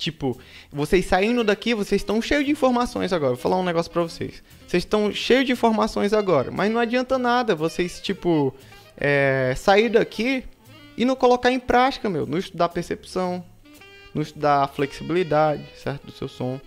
Tipo, 0.00 0.40
vocês 0.72 1.04
saindo 1.04 1.44
daqui, 1.44 1.74
vocês 1.74 2.00
estão 2.00 2.22
cheios 2.22 2.46
de 2.46 2.50
informações 2.50 3.12
agora. 3.12 3.34
Vou 3.34 3.42
falar 3.42 3.58
um 3.58 3.62
negócio 3.62 3.92
pra 3.92 4.00
vocês. 4.00 4.42
Vocês 4.66 4.82
estão 4.82 5.12
cheios 5.12 5.44
de 5.44 5.52
informações 5.52 6.14
agora, 6.14 6.50
mas 6.50 6.72
não 6.72 6.80
adianta 6.80 7.18
nada 7.18 7.54
vocês, 7.54 8.00
tipo, 8.00 8.54
é, 8.96 9.52
sair 9.54 9.90
daqui 9.90 10.42
e 10.96 11.04
não 11.04 11.14
colocar 11.14 11.52
em 11.52 11.60
prática, 11.60 12.08
meu. 12.08 12.26
Não 12.26 12.38
estudar 12.38 12.70
percepção, 12.70 13.44
não 14.14 14.22
estudar 14.22 14.68
flexibilidade, 14.68 15.64
certo? 15.76 16.06
Do 16.06 16.12
seu 16.12 16.28
som. 16.28 16.58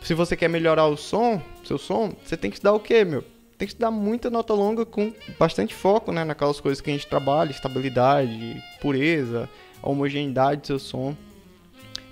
Se 0.00 0.14
você 0.14 0.34
quer 0.34 0.48
melhorar 0.48 0.86
o 0.86 0.96
som, 0.96 1.42
seu 1.64 1.76
som, 1.76 2.16
você 2.24 2.34
tem 2.34 2.50
que 2.50 2.56
estudar 2.56 2.72
o 2.72 2.80
quê, 2.80 3.04
meu? 3.04 3.22
Tem 3.58 3.66
que 3.66 3.74
estudar 3.74 3.90
muita 3.90 4.30
nota 4.30 4.54
longa 4.54 4.86
com 4.86 5.12
bastante 5.38 5.74
foco, 5.74 6.12
né? 6.12 6.24
Naquelas 6.24 6.60
coisas 6.60 6.80
que 6.80 6.88
a 6.88 6.94
gente 6.94 7.06
trabalha, 7.06 7.50
estabilidade, 7.50 8.62
pureza, 8.80 9.50
homogeneidade 9.82 10.62
do 10.62 10.66
seu 10.66 10.78
som. 10.78 11.14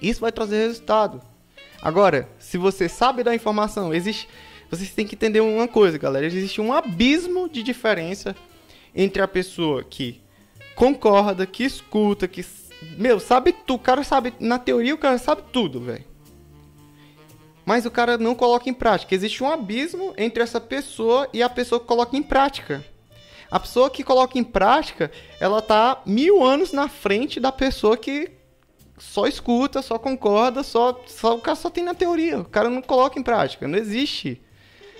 Isso 0.02 0.20
vai 0.20 0.32
trazer 0.32 0.66
resultado. 0.66 1.22
Agora, 1.80 2.28
se 2.38 2.58
você 2.58 2.88
sabe 2.88 3.22
da 3.22 3.34
informação, 3.34 3.94
existe. 3.94 4.28
Vocês 4.70 4.90
têm 4.90 5.06
que 5.06 5.14
entender 5.14 5.40
uma 5.40 5.68
coisa, 5.68 5.98
galera. 5.98 6.26
Existe 6.26 6.60
um 6.60 6.72
abismo 6.72 7.48
de 7.48 7.62
diferença 7.62 8.34
entre 8.94 9.22
a 9.22 9.28
pessoa 9.28 9.84
que 9.84 10.20
concorda, 10.74 11.46
que 11.46 11.64
escuta, 11.64 12.26
que. 12.26 12.44
Meu, 12.98 13.20
sabe 13.20 13.52
tudo. 13.52 13.76
O 13.76 13.82
cara 13.82 14.02
sabe. 14.02 14.34
Na 14.40 14.58
teoria, 14.58 14.94
o 14.94 14.98
cara 14.98 15.18
sabe 15.18 15.42
tudo, 15.52 15.80
velho. 15.80 16.04
Mas 17.64 17.86
o 17.86 17.90
cara 17.90 18.18
não 18.18 18.34
coloca 18.34 18.68
em 18.68 18.74
prática. 18.74 19.14
Existe 19.14 19.42
um 19.44 19.48
abismo 19.48 20.12
entre 20.16 20.42
essa 20.42 20.60
pessoa 20.60 21.28
e 21.32 21.42
a 21.42 21.48
pessoa 21.48 21.80
que 21.80 21.86
coloca 21.86 22.16
em 22.16 22.22
prática. 22.22 22.84
A 23.50 23.60
pessoa 23.60 23.90
que 23.90 24.02
coloca 24.02 24.38
em 24.38 24.42
prática, 24.42 25.12
ela 25.38 25.60
tá 25.60 26.00
mil 26.06 26.42
anos 26.42 26.72
na 26.72 26.88
frente 26.88 27.38
da 27.38 27.52
pessoa 27.52 27.96
que 27.96 28.30
só 29.02 29.26
escuta, 29.26 29.82
só 29.82 29.98
concorda, 29.98 30.62
só, 30.62 30.98
só 31.06 31.34
o 31.34 31.40
cara 31.40 31.56
só 31.56 31.68
tem 31.68 31.84
na 31.84 31.92
teoria, 31.92 32.38
o 32.38 32.44
cara 32.44 32.70
não 32.70 32.80
coloca 32.80 33.18
em 33.18 33.22
prática, 33.22 33.66
não 33.66 33.78
existe. 33.78 34.40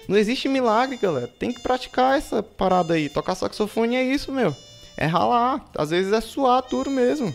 Não 0.09 0.19
existe 0.19 0.49
milagre, 0.49 0.97
galera. 0.97 1.29
Tem 1.29 1.53
que 1.53 1.61
praticar 1.61 2.19
essa 2.19 2.43
parada 2.43 2.95
aí. 2.95 3.09
Tocar 3.09 3.37
saxofone 3.37 3.95
é 3.95 4.03
isso, 4.03 4.33
meu. 4.33 4.55
É 4.97 5.07
ralar. 5.07 5.71
Às 5.79 5.91
vezes 5.91 6.13
é 6.13 6.21
suar 6.21 6.65
duro 6.69 6.91
mesmo. 6.91 7.33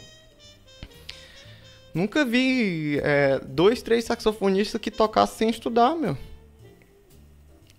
Nunca 1.93 2.25
vi 2.25 2.99
é, 3.01 3.39
dois, 3.39 3.81
três 3.81 4.03
saxofonistas 4.03 4.81
que 4.81 4.91
tocassem 4.91 5.37
sem 5.37 5.49
estudar, 5.49 5.95
meu. 5.95 6.17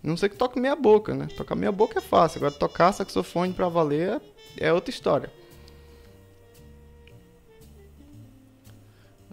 Não 0.02 0.16
sei 0.16 0.30
que 0.30 0.36
toca 0.36 0.58
meia 0.58 0.74
boca, 0.74 1.14
né? 1.14 1.28
Tocar 1.36 1.54
meia 1.54 1.70
boca 1.70 1.98
é 1.98 2.02
fácil. 2.02 2.38
Agora 2.38 2.52
tocar 2.52 2.92
saxofone 2.92 3.52
pra 3.52 3.68
valer 3.68 4.22
é 4.56 4.72
outra 4.72 4.90
história. 4.90 5.30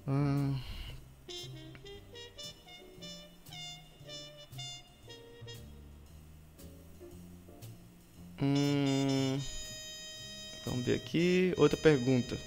Hum. 0.07 0.55
Hum. 8.41 9.39
Vamos 10.65 10.85
ver 10.85 10.95
aqui. 10.95 11.53
Outra 11.57 11.77
pergunta. 11.77 12.37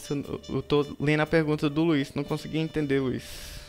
Nossa, 0.00 0.14
eu 0.48 0.62
tô 0.62 0.86
lendo 0.98 1.20
a 1.20 1.26
pergunta 1.26 1.68
do 1.68 1.84
Luiz, 1.84 2.14
não 2.14 2.24
consegui 2.24 2.58
entender, 2.58 3.00
Luiz. 3.00 3.60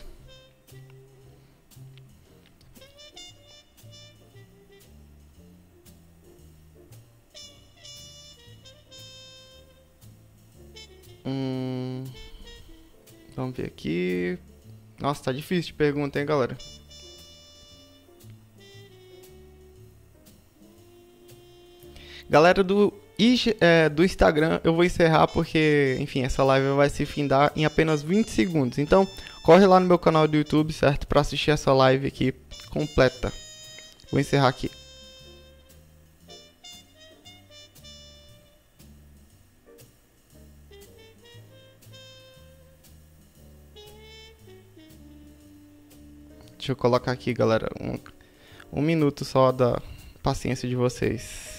Hum, 11.24 12.04
vamos 13.36 13.56
ver 13.56 13.66
aqui. 13.66 14.38
Nossa, 14.98 15.24
tá 15.24 15.32
difícil 15.32 15.72
de 15.72 15.74
pergunta, 15.74 16.18
hein, 16.18 16.26
galera? 16.26 16.56
Galera 22.28 22.64
do 22.64 23.01
E 23.22 23.36
é, 23.60 23.88
do 23.88 24.04
Instagram 24.04 24.58
eu 24.64 24.74
vou 24.74 24.82
encerrar 24.82 25.28
porque, 25.28 25.96
enfim, 26.00 26.24
essa 26.24 26.42
live 26.42 26.70
vai 26.74 26.90
se 26.90 27.06
findar 27.06 27.52
em 27.54 27.64
apenas 27.64 28.02
20 28.02 28.28
segundos. 28.28 28.78
Então, 28.78 29.06
corre 29.44 29.64
lá 29.64 29.78
no 29.78 29.86
meu 29.86 29.96
canal 29.96 30.26
do 30.26 30.36
YouTube, 30.36 30.72
certo? 30.72 31.06
Para 31.06 31.20
assistir 31.20 31.52
essa 31.52 31.72
live 31.72 32.08
aqui 32.08 32.34
completa. 32.68 33.32
Vou 34.10 34.18
encerrar 34.18 34.48
aqui. 34.48 34.68
Deixa 46.58 46.72
eu 46.72 46.76
colocar 46.76 47.12
aqui, 47.12 47.32
galera, 47.32 47.70
um, 47.80 48.80
um 48.80 48.82
minuto 48.82 49.24
só 49.24 49.52
da 49.52 49.80
paciência 50.24 50.68
de 50.68 50.74
vocês. 50.74 51.51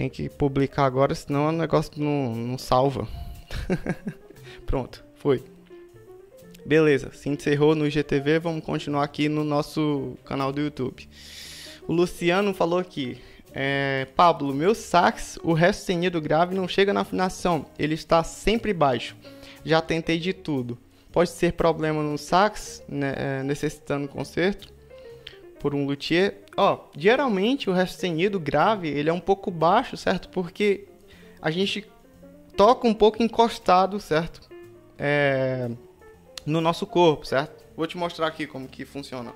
Tem 0.00 0.08
que 0.08 0.30
publicar 0.30 0.86
agora, 0.86 1.14
senão 1.14 1.50
o 1.50 1.52
negócio 1.52 1.92
não, 2.02 2.34
não 2.34 2.56
salva. 2.56 3.06
Pronto, 4.64 5.04
foi. 5.16 5.44
Beleza, 6.64 7.12
se 7.12 7.28
encerrou 7.28 7.74
no 7.74 7.86
IGTV, 7.86 8.38
vamos 8.38 8.64
continuar 8.64 9.04
aqui 9.04 9.28
no 9.28 9.44
nosso 9.44 10.16
canal 10.24 10.54
do 10.54 10.60
YouTube. 10.62 11.06
O 11.86 11.92
Luciano 11.92 12.54
falou 12.54 12.78
aqui. 12.78 13.20
É, 13.52 14.06
Pablo, 14.16 14.54
meu 14.54 14.74
sax, 14.74 15.38
o 15.42 15.52
resto 15.52 15.80
sustenido 15.80 16.18
grave 16.18 16.54
não 16.54 16.66
chega 16.66 16.94
na 16.94 17.02
afinação, 17.02 17.66
ele 17.78 17.92
está 17.92 18.24
sempre 18.24 18.72
baixo. 18.72 19.14
Já 19.66 19.82
tentei 19.82 20.18
de 20.18 20.32
tudo. 20.32 20.78
Pode 21.12 21.28
ser 21.28 21.52
problema 21.52 22.02
no 22.02 22.16
sax, 22.16 22.82
né, 22.88 23.12
é, 23.18 23.42
necessitando 23.42 24.08
conserto 24.08 24.72
por 25.60 25.74
um 25.74 25.84
luthier. 25.84 26.38
Ó, 26.62 26.78
geralmente 26.94 27.70
o 27.70 27.72
resto 27.72 27.92
sustenido 27.92 28.38
grave 28.38 28.86
ele 28.86 29.08
é 29.08 29.12
um 29.14 29.18
pouco 29.18 29.50
baixo, 29.50 29.96
certo? 29.96 30.28
Porque 30.28 30.86
a 31.40 31.50
gente 31.50 31.90
toca 32.54 32.86
um 32.86 32.92
pouco 32.92 33.22
encostado, 33.22 33.98
certo? 33.98 34.46
É, 34.98 35.70
no 36.44 36.60
nosso 36.60 36.86
corpo, 36.86 37.24
certo? 37.24 37.64
Vou 37.74 37.86
te 37.86 37.96
mostrar 37.96 38.26
aqui 38.26 38.46
como 38.46 38.68
que 38.68 38.84
funciona. 38.84 39.32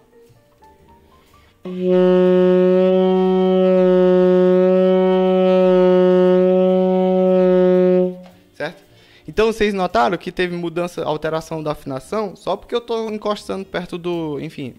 Certo? 8.52 8.82
Então 9.26 9.46
vocês 9.46 9.72
notaram 9.72 10.18
que 10.18 10.30
teve 10.30 10.54
mudança, 10.54 11.02
alteração 11.02 11.62
da 11.62 11.72
afinação 11.72 12.36
só 12.36 12.54
porque 12.54 12.74
eu 12.74 12.80
estou 12.80 13.10
encostando 13.10 13.64
perto 13.64 13.96
do, 13.96 14.38
enfim, 14.40 14.74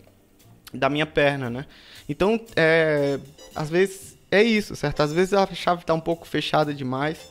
da 0.72 0.89
minha 0.89 1.08
perna, 1.08 1.50
né? 1.50 1.66
Então, 2.08 2.39
é, 2.56 3.20
às 3.56 3.70
vezes 3.70 4.18
é 4.32 4.43
isso, 4.43 4.76
certo? 4.76 5.01
Às 5.01 5.14
vezes 5.14 5.34
a 5.34 5.45
chave 5.53 5.82
está 5.82 5.93
um 5.93 5.99
pouco 5.99 6.28
fechada 6.28 6.74
demais. 6.74 7.30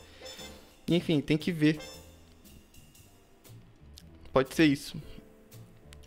Enfim, 0.87 1.21
tem 1.21 1.37
que 1.37 1.51
ver. 1.51 1.79
Pode 4.31 4.53
ser 4.53 4.65
isso. 4.65 5.01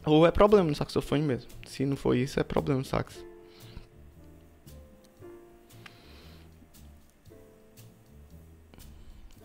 Ou 0.04 0.26
é 0.26 0.30
problema 0.30 0.68
no 0.68 0.74
saxofone 0.74 1.22
mesmo. 1.22 1.50
Se 1.66 1.84
não 1.84 1.96
for 1.96 2.16
isso, 2.16 2.38
é 2.38 2.44
problema 2.44 2.80
no 2.80 2.84
sax. 2.84 3.24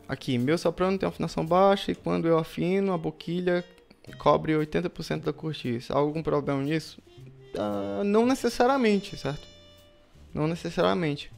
Aqui, 0.07 0.38
meu 0.38 0.57
soprano 0.57 0.97
tem 0.97 1.07
afinação 1.07 1.45
baixa 1.45 1.91
e 1.91 1.95
quando 1.95 2.28
eu 2.28 2.38
afino, 2.38 2.93
a 2.93 2.97
boquilha 2.97 3.65
cobre 4.17 4.53
80% 4.53 5.21
da 5.24 5.34
cortiça. 5.34 5.93
Há 5.93 5.97
algum 5.97 6.21
problema 6.21 6.61
nisso? 6.61 7.01
Uh, 7.54 8.04
não 8.04 8.26
necessariamente, 8.26 9.16
certo? 9.16 9.47
Não 10.34 10.47
necessariamente. 10.47 11.32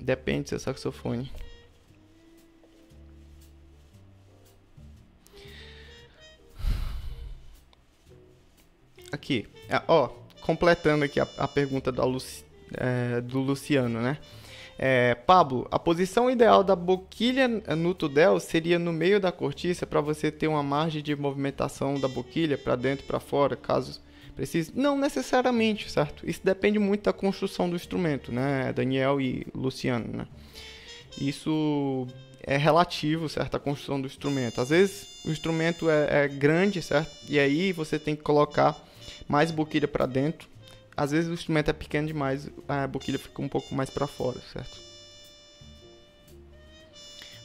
Depende 0.00 0.44
do 0.44 0.48
seu 0.50 0.58
saxofone. 0.58 1.32
Aqui, 9.10 9.48
é, 9.68 9.80
ó, 9.88 10.08
completando 10.40 11.04
aqui 11.04 11.18
a, 11.18 11.26
a 11.38 11.48
pergunta 11.48 11.90
Luci, 12.04 12.44
é, 12.74 13.20
do 13.20 13.40
Luciano, 13.40 14.00
né? 14.00 14.18
É, 14.78 15.14
Pablo, 15.14 15.68
a 15.70 15.78
posição 15.78 16.30
ideal 16.30 16.64
da 16.64 16.74
boquilha 16.74 17.46
no 17.48 17.94
tudel 17.94 18.40
seria 18.40 18.78
no 18.78 18.92
meio 18.92 19.20
da 19.20 19.30
cortiça 19.30 19.86
para 19.86 20.00
você 20.00 20.32
ter 20.32 20.48
uma 20.48 20.62
margem 20.62 21.02
de 21.02 21.14
movimentação 21.14 21.98
da 21.98 22.08
boquilha 22.08 22.58
para 22.58 22.74
dentro 22.74 23.06
para 23.06 23.20
fora, 23.20 23.54
caso 23.54 24.00
precise. 24.34 24.72
Não 24.74 24.98
necessariamente, 24.98 25.90
certo? 25.90 26.28
Isso 26.28 26.40
depende 26.42 26.78
muito 26.78 27.04
da 27.04 27.12
construção 27.12 27.70
do 27.70 27.76
instrumento, 27.76 28.32
né, 28.32 28.72
Daniel 28.72 29.20
e 29.20 29.46
Luciano, 29.54 30.08
né? 30.08 30.26
Isso 31.20 32.08
é 32.42 32.56
relativo, 32.56 33.28
certo, 33.28 33.56
à 33.56 33.60
construção 33.60 34.00
do 34.00 34.08
instrumento. 34.08 34.60
Às 34.60 34.70
vezes 34.70 35.24
o 35.24 35.30
instrumento 35.30 35.88
é, 35.88 36.24
é 36.24 36.28
grande, 36.28 36.82
certo? 36.82 37.10
E 37.28 37.38
aí 37.38 37.72
você 37.72 37.96
tem 37.98 38.16
que 38.16 38.22
colocar 38.22 38.76
mais 39.28 39.52
boquilha 39.52 39.86
para 39.86 40.04
dentro 40.04 40.48
às 40.96 41.10
vezes 41.10 41.28
o 41.28 41.34
instrumento 41.34 41.70
é 41.70 41.72
pequeno 41.72 42.06
demais, 42.06 42.48
a 42.68 42.86
boquilha 42.86 43.18
fica 43.18 43.42
um 43.42 43.48
pouco 43.48 43.74
mais 43.74 43.90
para 43.90 44.06
fora, 44.06 44.40
certo? 44.52 44.78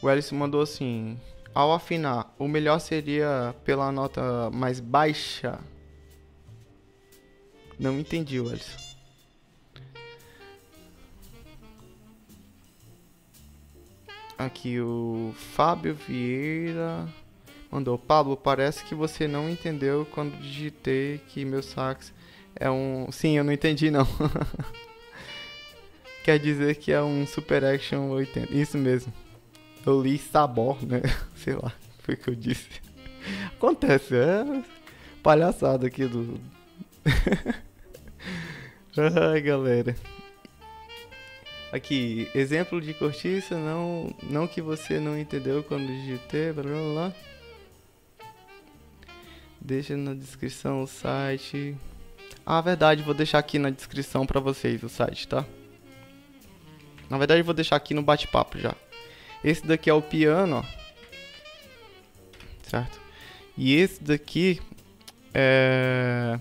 O 0.01 0.09
Ellison 0.09 0.35
mandou 0.35 0.61
assim: 0.61 1.19
ao 1.53 1.73
afinar, 1.73 2.33
o 2.37 2.47
melhor 2.47 2.79
seria 2.79 3.55
pela 3.65 3.91
nota 3.91 4.49
mais 4.51 4.79
baixa. 4.79 5.59
Não 7.77 7.99
entendi, 7.99 8.37
Ellison. 8.37 8.89
Aqui 14.37 14.79
o 14.79 15.33
Fábio 15.35 15.93
Vieira 15.95 17.07
mandou: 17.69 17.97
Pablo, 17.97 18.37
parece 18.37 18.85
que 18.85 18.95
você 18.95 19.27
não 19.27 19.49
entendeu 19.49 20.07
quando 20.13 20.39
digitei 20.39 21.17
que 21.27 21.43
meu 21.43 21.61
sax 21.61 22.13
é 22.59 22.69
um. 22.69 23.07
Sim, 23.11 23.37
eu 23.37 23.43
não 23.43 23.53
entendi 23.53 23.89
não. 23.89 24.07
Quer 26.23 26.37
dizer 26.37 26.75
que 26.75 26.91
é 26.91 27.01
um 27.01 27.25
Super 27.25 27.63
Action 27.63 28.09
80. 28.09 28.53
Isso 28.53 28.77
mesmo. 28.77 29.11
Eu 29.85 30.01
li 30.01 30.17
sabor, 30.17 30.85
né? 30.85 31.01
Sei 31.35 31.55
lá, 31.55 31.71
foi 31.99 32.15
o 32.15 32.17
que 32.17 32.29
eu 32.29 32.35
disse. 32.35 32.67
Acontece, 33.55 34.15
é 34.15 34.63
palhaçada 35.23 35.87
aqui 35.87 36.05
do. 36.05 36.39
Ai, 39.31 39.41
galera. 39.41 39.95
Aqui, 41.71 42.29
exemplo 42.33 42.81
de 42.81 42.95
cortiça, 42.95 43.55
não, 43.55 44.13
não 44.23 44.47
que 44.47 44.59
você 44.59 44.99
não 44.99 45.17
entendeu 45.17 45.63
quando 45.63 45.85
digitei, 45.85 46.51
blá 46.51 46.63
blá 46.63 46.73
blá. 46.73 47.13
Deixa 49.61 49.95
na 49.95 50.13
descrição 50.13 50.81
o 50.81 50.87
site. 50.87 51.77
Ah, 52.45 52.61
verdade, 52.61 53.03
vou 53.03 53.13
deixar 53.13 53.39
aqui 53.39 53.59
na 53.59 53.69
descrição 53.69 54.25
para 54.25 54.39
vocês 54.39 54.81
o 54.81 54.89
site, 54.89 55.27
tá? 55.27 55.45
Na 57.09 57.17
verdade, 57.17 57.41
vou 57.41 57.53
deixar 57.53 57.75
aqui 57.75 57.93
no 57.93 58.01
bate-papo 58.01 58.57
já. 58.57 58.75
Esse 59.43 59.65
daqui 59.65 59.89
é 59.89 59.93
o 59.93 60.01
piano, 60.01 60.57
ó. 60.57 60.63
Certo? 62.63 62.99
E 63.57 63.75
esse 63.75 64.03
daqui 64.03 64.59
é 65.33 66.39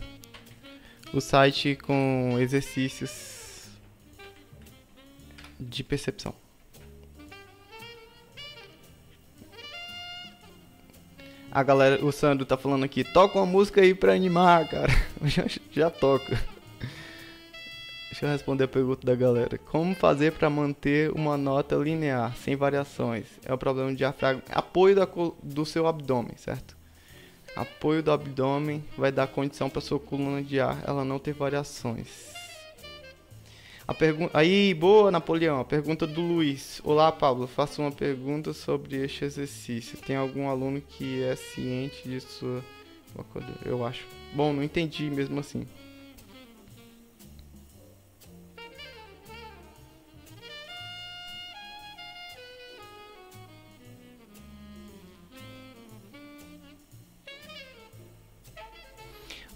o 1.13 1.21
site 1.21 1.77
com 1.77 2.37
exercícios 2.39 3.69
de 5.59 5.83
percepção. 5.83 6.35
A 11.59 11.63
galera, 11.65 12.05
o 12.05 12.13
Sandro 12.13 12.47
tá 12.47 12.57
falando 12.57 12.85
aqui, 12.85 13.03
toca 13.03 13.37
uma 13.37 13.45
música 13.45 13.81
aí 13.81 13.93
pra 13.93 14.13
animar, 14.13 14.69
cara. 14.69 14.93
já, 15.27 15.45
já. 15.73 15.93
Deixa 18.11 18.27
eu 18.27 18.29
responder 18.29 18.63
a 18.63 18.69
pergunta 18.69 19.05
da 19.05 19.17
galera. 19.17 19.59
Como 19.59 19.93
fazer 19.93 20.31
para 20.35 20.49
manter 20.49 21.11
uma 21.11 21.37
nota 21.37 21.75
linear, 21.75 22.33
sem 22.37 22.55
variações? 22.55 23.25
É 23.45 23.53
o 23.53 23.59
problema 23.59 23.91
do 23.91 23.97
diafragma. 23.97 24.41
Apoio 24.53 24.95
da, 24.95 25.09
do 25.43 25.67
seu 25.67 25.89
abdômen, 25.89 26.37
certo? 26.37 26.77
Apoio 27.57 28.05
do 28.05 28.13
abdômen 28.13 28.85
vai 28.97 29.11
dar 29.11 29.27
condição 29.27 29.69
para 29.69 29.81
sua 29.81 29.99
coluna 29.99 30.41
de 30.41 30.61
ar 30.61 30.79
ela 30.87 31.05
não 31.05 31.19
ter 31.19 31.33
variações. 31.33 32.38
A. 33.89 33.95
Aí, 34.35 34.75
boa, 34.75 35.11
Napoleão. 35.11 35.61
A 35.61 35.65
pergunta 35.65 36.07
do 36.07 36.21
Luiz. 36.21 36.79
Olá, 36.85 37.11
Pablo. 37.11 37.47
Faço 37.47 37.81
uma 37.81 37.91
pergunta 37.91 38.53
sobre 38.53 38.97
este 39.03 39.25
exercício. 39.25 39.97
Tem 39.97 40.15
algum 40.15 40.47
aluno 40.47 40.79
que 40.83 41.23
é 41.23 41.35
ciente 41.35 42.07
de 42.07 42.21
sua. 42.21 42.63
Eu 43.65 43.87
acho. 43.87 44.07
Bom, 44.35 44.53
não 44.53 44.63
entendi 44.63 45.09
mesmo 45.09 45.41
assim. 45.41 45.67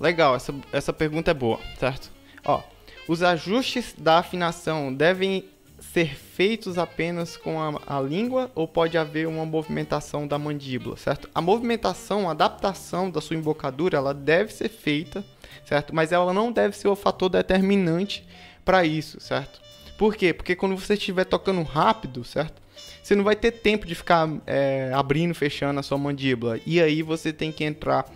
Legal, 0.00 0.34
essa, 0.34 0.54
essa 0.72 0.92
pergunta 0.92 1.30
é 1.30 1.34
boa, 1.34 1.60
certo? 1.78 2.10
Ó, 2.44 2.60
os 3.08 3.22
ajustes 3.22 3.94
da 3.96 4.18
afinação 4.18 4.92
devem 4.92 5.44
ser 5.92 6.14
feitos 6.14 6.78
apenas 6.78 7.36
com 7.36 7.60
a, 7.60 7.80
a, 7.86 8.00
língua 8.00 8.50
ou 8.54 8.68
pode 8.68 8.96
haver 8.96 9.26
uma 9.26 9.44
movimentação 9.44 10.26
da 10.26 10.38
mandíbula, 10.38 10.96
certo? 10.96 11.28
A 11.34 11.40
movimentação, 11.40 12.28
a 12.28 12.32
adaptação 12.32 13.10
da 13.10 13.20
sua 13.20 13.36
embocadura, 13.36 13.98
ela 13.98 14.14
deve 14.14 14.52
ser 14.52 14.68
feita, 14.68 15.24
certo? 15.66 15.94
Mas 15.94 16.12
ela 16.12 16.32
não 16.32 16.52
deve 16.52 16.76
ser 16.76 16.88
o 16.88 16.96
fator 16.96 17.28
determinante 17.28 18.26
para 18.64 18.84
isso, 18.84 19.20
certo? 19.20 19.60
Por 19.98 20.16
quê? 20.16 20.32
Porque 20.32 20.54
quando 20.54 20.76
você 20.76 20.94
estiver 20.94 21.24
tocando 21.24 21.62
rápido, 21.62 22.24
certo? 22.24 22.62
Você 23.02 23.16
não 23.16 23.24
vai 23.24 23.34
ter 23.34 23.50
tempo 23.50 23.84
de 23.84 23.94
ficar 23.94 24.28
é, 24.46 24.92
abrindo, 24.94 25.34
fechando 25.34 25.80
a 25.80 25.82
sua 25.82 25.98
mandíbula. 25.98 26.60
E 26.64 26.80
aí 26.80 27.02
você 27.02 27.32
tem 27.32 27.50
que 27.50 27.64
entrar 27.64 28.08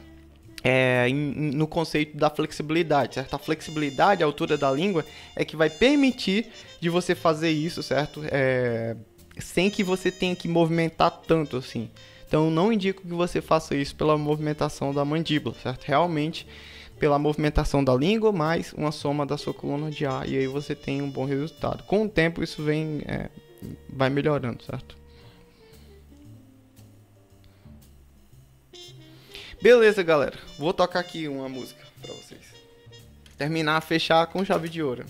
é, 0.69 1.09
em, 1.09 1.15
no 1.15 1.69
conceito 1.69 2.17
da 2.17 2.29
flexibilidade, 2.29 3.15
certo? 3.15 3.35
A 3.35 3.39
flexibilidade, 3.39 4.25
a 4.25 4.27
altura 4.27 4.59
da 4.59 4.69
língua, 4.69 5.05
é 5.37 5.45
que 5.45 5.55
vai 5.55 5.71
permitir 5.71 6.49
de 6.81 6.91
você 6.91 7.15
fazer 7.15 7.51
isso, 7.51 7.85
certo? 7.85 8.21
É, 8.33 8.97
sem 9.39 9.71
que 9.71 9.85
você 9.85 10.11
tenha 10.11 10.35
que 10.35 10.49
movimentar 10.49 11.23
tanto 11.25 11.57
assim. 11.57 11.89
Então, 12.27 12.51
não 12.51 12.73
indico 12.73 13.03
que 13.03 13.15
você 13.15 13.41
faça 13.41 13.77
isso 13.77 13.95
pela 13.95 14.19
movimentação 14.19 14.93
da 14.93 15.05
mandíbula, 15.05 15.55
certo? 15.63 15.85
Realmente, 15.85 16.49
pela 16.99 17.17
movimentação 17.17 17.85
da 17.85 17.95
língua, 17.95 18.33
mais 18.33 18.73
uma 18.73 18.91
soma 18.91 19.25
da 19.25 19.39
sua 19.39 19.55
coluna 19.55 19.89
de 19.89 20.05
ar, 20.05 20.29
e 20.29 20.37
aí 20.37 20.49
você 20.49 20.75
tem 20.75 21.01
um 21.01 21.09
bom 21.09 21.25
resultado. 21.25 21.85
Com 21.85 22.03
o 22.03 22.09
tempo, 22.09 22.43
isso 22.43 22.61
vem, 22.65 23.03
é, 23.07 23.29
vai 23.89 24.11
melhorando, 24.11 24.65
certo? 24.65 24.97
Beleza, 29.61 30.03
galera. 30.03 30.39
Vou 30.59 30.73
tocar 30.73 31.01
aqui 31.01 31.29
uma 31.29 31.49
música 31.49 31.83
pra 32.03 32.13
vocês. 32.15 32.41
Terminar, 33.39 33.81
fechar 33.81 34.27
com 34.27 34.45
chave 34.45 34.69
de 34.69 34.83
ouro. 34.83 35.05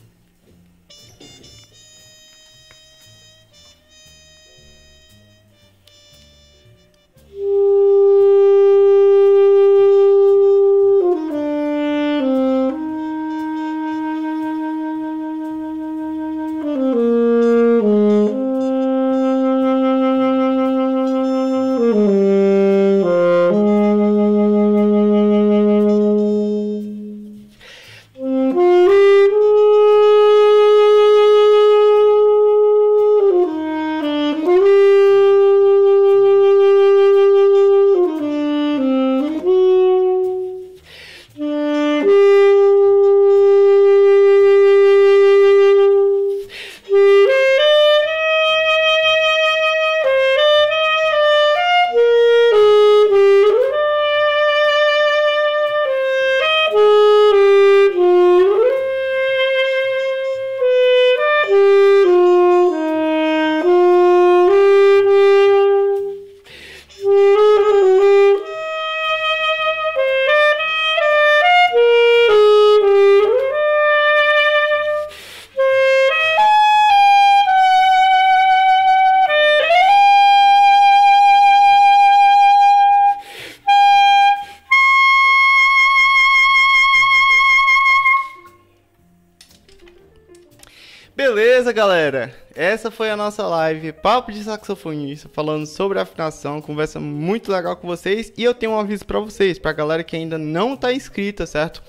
Beleza, 91.66 91.72
galera? 91.72 92.34
Essa 92.54 92.92
foi 92.92 93.10
a 93.10 93.16
nossa 93.16 93.44
live 93.44 93.92
Papo 93.92 94.30
de 94.30 94.44
Saxofonista, 94.44 95.28
falando 95.32 95.66
sobre 95.66 95.98
afinação, 95.98 96.62
conversa 96.62 97.00
muito 97.00 97.50
legal 97.50 97.76
com 97.76 97.88
vocês. 97.88 98.32
E 98.36 98.44
eu 98.44 98.54
tenho 98.54 98.70
um 98.70 98.78
aviso 98.78 99.04
para 99.04 99.18
vocês, 99.18 99.58
pra 99.58 99.72
galera 99.72 100.04
que 100.04 100.14
ainda 100.14 100.38
não 100.38 100.74
está 100.74 100.92
inscrita, 100.92 101.44
certo? 101.44 101.82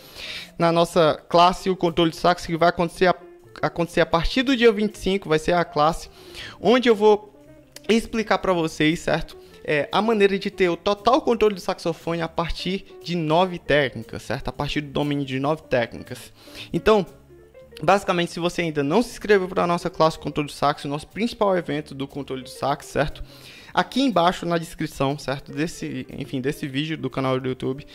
Na 0.57 0.71
nossa 0.71 1.23
classe, 1.29 1.69
o 1.69 1.75
controle 1.75 2.09
de 2.09 2.17
sax, 2.17 2.47
que 2.47 2.57
vai 2.57 2.69
acontecer 2.69 3.05
a, 3.05 3.15
acontecer 3.61 4.01
a 4.01 4.05
partir 4.07 4.41
do 4.41 4.57
dia 4.57 4.71
25, 4.71 5.29
vai 5.29 5.37
ser 5.37 5.53
a 5.53 5.63
classe, 5.63 6.09
onde 6.59 6.89
eu 6.89 6.95
vou 6.95 7.31
explicar 7.87 8.39
para 8.39 8.53
vocês, 8.53 8.97
certo? 9.01 9.37
É, 9.63 9.87
a 9.91 10.01
maneira 10.01 10.39
de 10.39 10.49
ter 10.49 10.69
o 10.69 10.77
total 10.77 11.21
controle 11.21 11.53
do 11.53 11.61
saxofone 11.61 12.23
a 12.23 12.27
partir 12.27 12.97
de 13.03 13.15
nove 13.15 13.59
técnicas, 13.59 14.23
certo? 14.23 14.47
A 14.47 14.51
partir 14.51 14.81
do 14.81 14.89
domínio 14.89 15.23
de 15.23 15.39
nove 15.39 15.61
técnicas. 15.69 16.33
Então, 16.73 17.05
Basicamente, 17.81 18.31
se 18.31 18.39
você 18.39 18.63
ainda 18.63 18.83
não 18.83 19.03
se 19.03 19.11
inscreveu 19.11 19.47
para 19.47 19.63
a 19.63 19.67
nossa 19.67 19.89
classe 19.89 20.17
Controle 20.17 20.47
do 20.47 20.53
Sax, 20.53 20.85
o 20.85 20.87
nosso 20.87 21.07
principal 21.07 21.55
evento 21.55 21.93
do 21.93 22.07
Controle 22.07 22.41
do 22.41 22.49
Sax, 22.49 22.87
certo? 22.87 23.23
Aqui 23.73 24.01
embaixo 24.01 24.45
na 24.45 24.57
descrição, 24.57 25.17
certo? 25.19 25.51
Desse, 25.51 26.07
enfim, 26.17 26.41
desse 26.41 26.67
vídeo 26.67 26.97
do 26.97 27.09
canal 27.09 27.39
do 27.39 27.47
YouTube, 27.47 27.85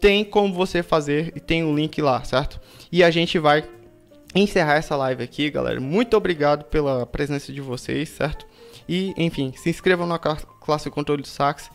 tem 0.00 0.24
como 0.24 0.54
você 0.54 0.82
fazer 0.82 1.32
e 1.36 1.40
tem 1.40 1.62
o 1.62 1.68
um 1.68 1.74
link 1.74 2.00
lá, 2.00 2.24
certo? 2.24 2.58
E 2.90 3.04
a 3.04 3.10
gente 3.10 3.38
vai 3.38 3.68
encerrar 4.34 4.76
essa 4.76 4.96
live 4.96 5.22
aqui, 5.22 5.50
galera. 5.50 5.80
Muito 5.80 6.16
obrigado 6.16 6.64
pela 6.64 7.04
presença 7.04 7.52
de 7.52 7.60
vocês, 7.60 8.08
certo? 8.08 8.46
E, 8.88 9.12
enfim, 9.18 9.52
se 9.54 9.68
inscrevam 9.68 10.06
na 10.06 10.18
classe 10.18 10.88
Controle 10.90 11.20
do 11.20 11.28
Sax. 11.28 11.70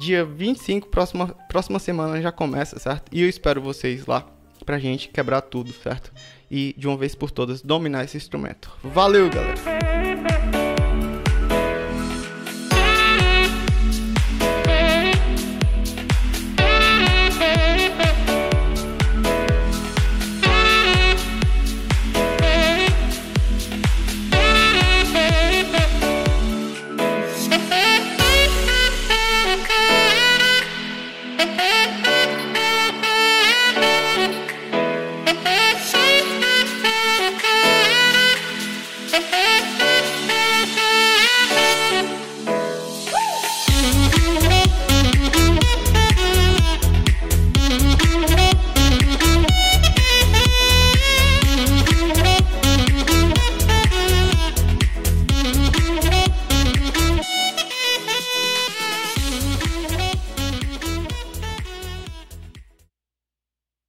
Dia 0.00 0.24
25, 0.24 0.88
próxima, 0.88 1.28
próxima 1.48 1.78
semana 1.78 2.20
já 2.20 2.32
começa, 2.32 2.76
certo? 2.80 3.04
E 3.12 3.22
eu 3.22 3.28
espero 3.28 3.62
vocês 3.62 4.04
lá 4.06 4.33
pra 4.64 4.78
gente 4.78 5.08
quebrar 5.08 5.42
tudo, 5.42 5.72
certo? 5.72 6.12
e 6.50 6.72
de 6.78 6.86
uma 6.86 6.96
vez 6.96 7.16
por 7.16 7.32
todas 7.32 7.60
dominar 7.60 8.04
esse 8.04 8.16
instrumento. 8.16 8.70
Valeu, 8.82 9.28
galera! 9.28 10.13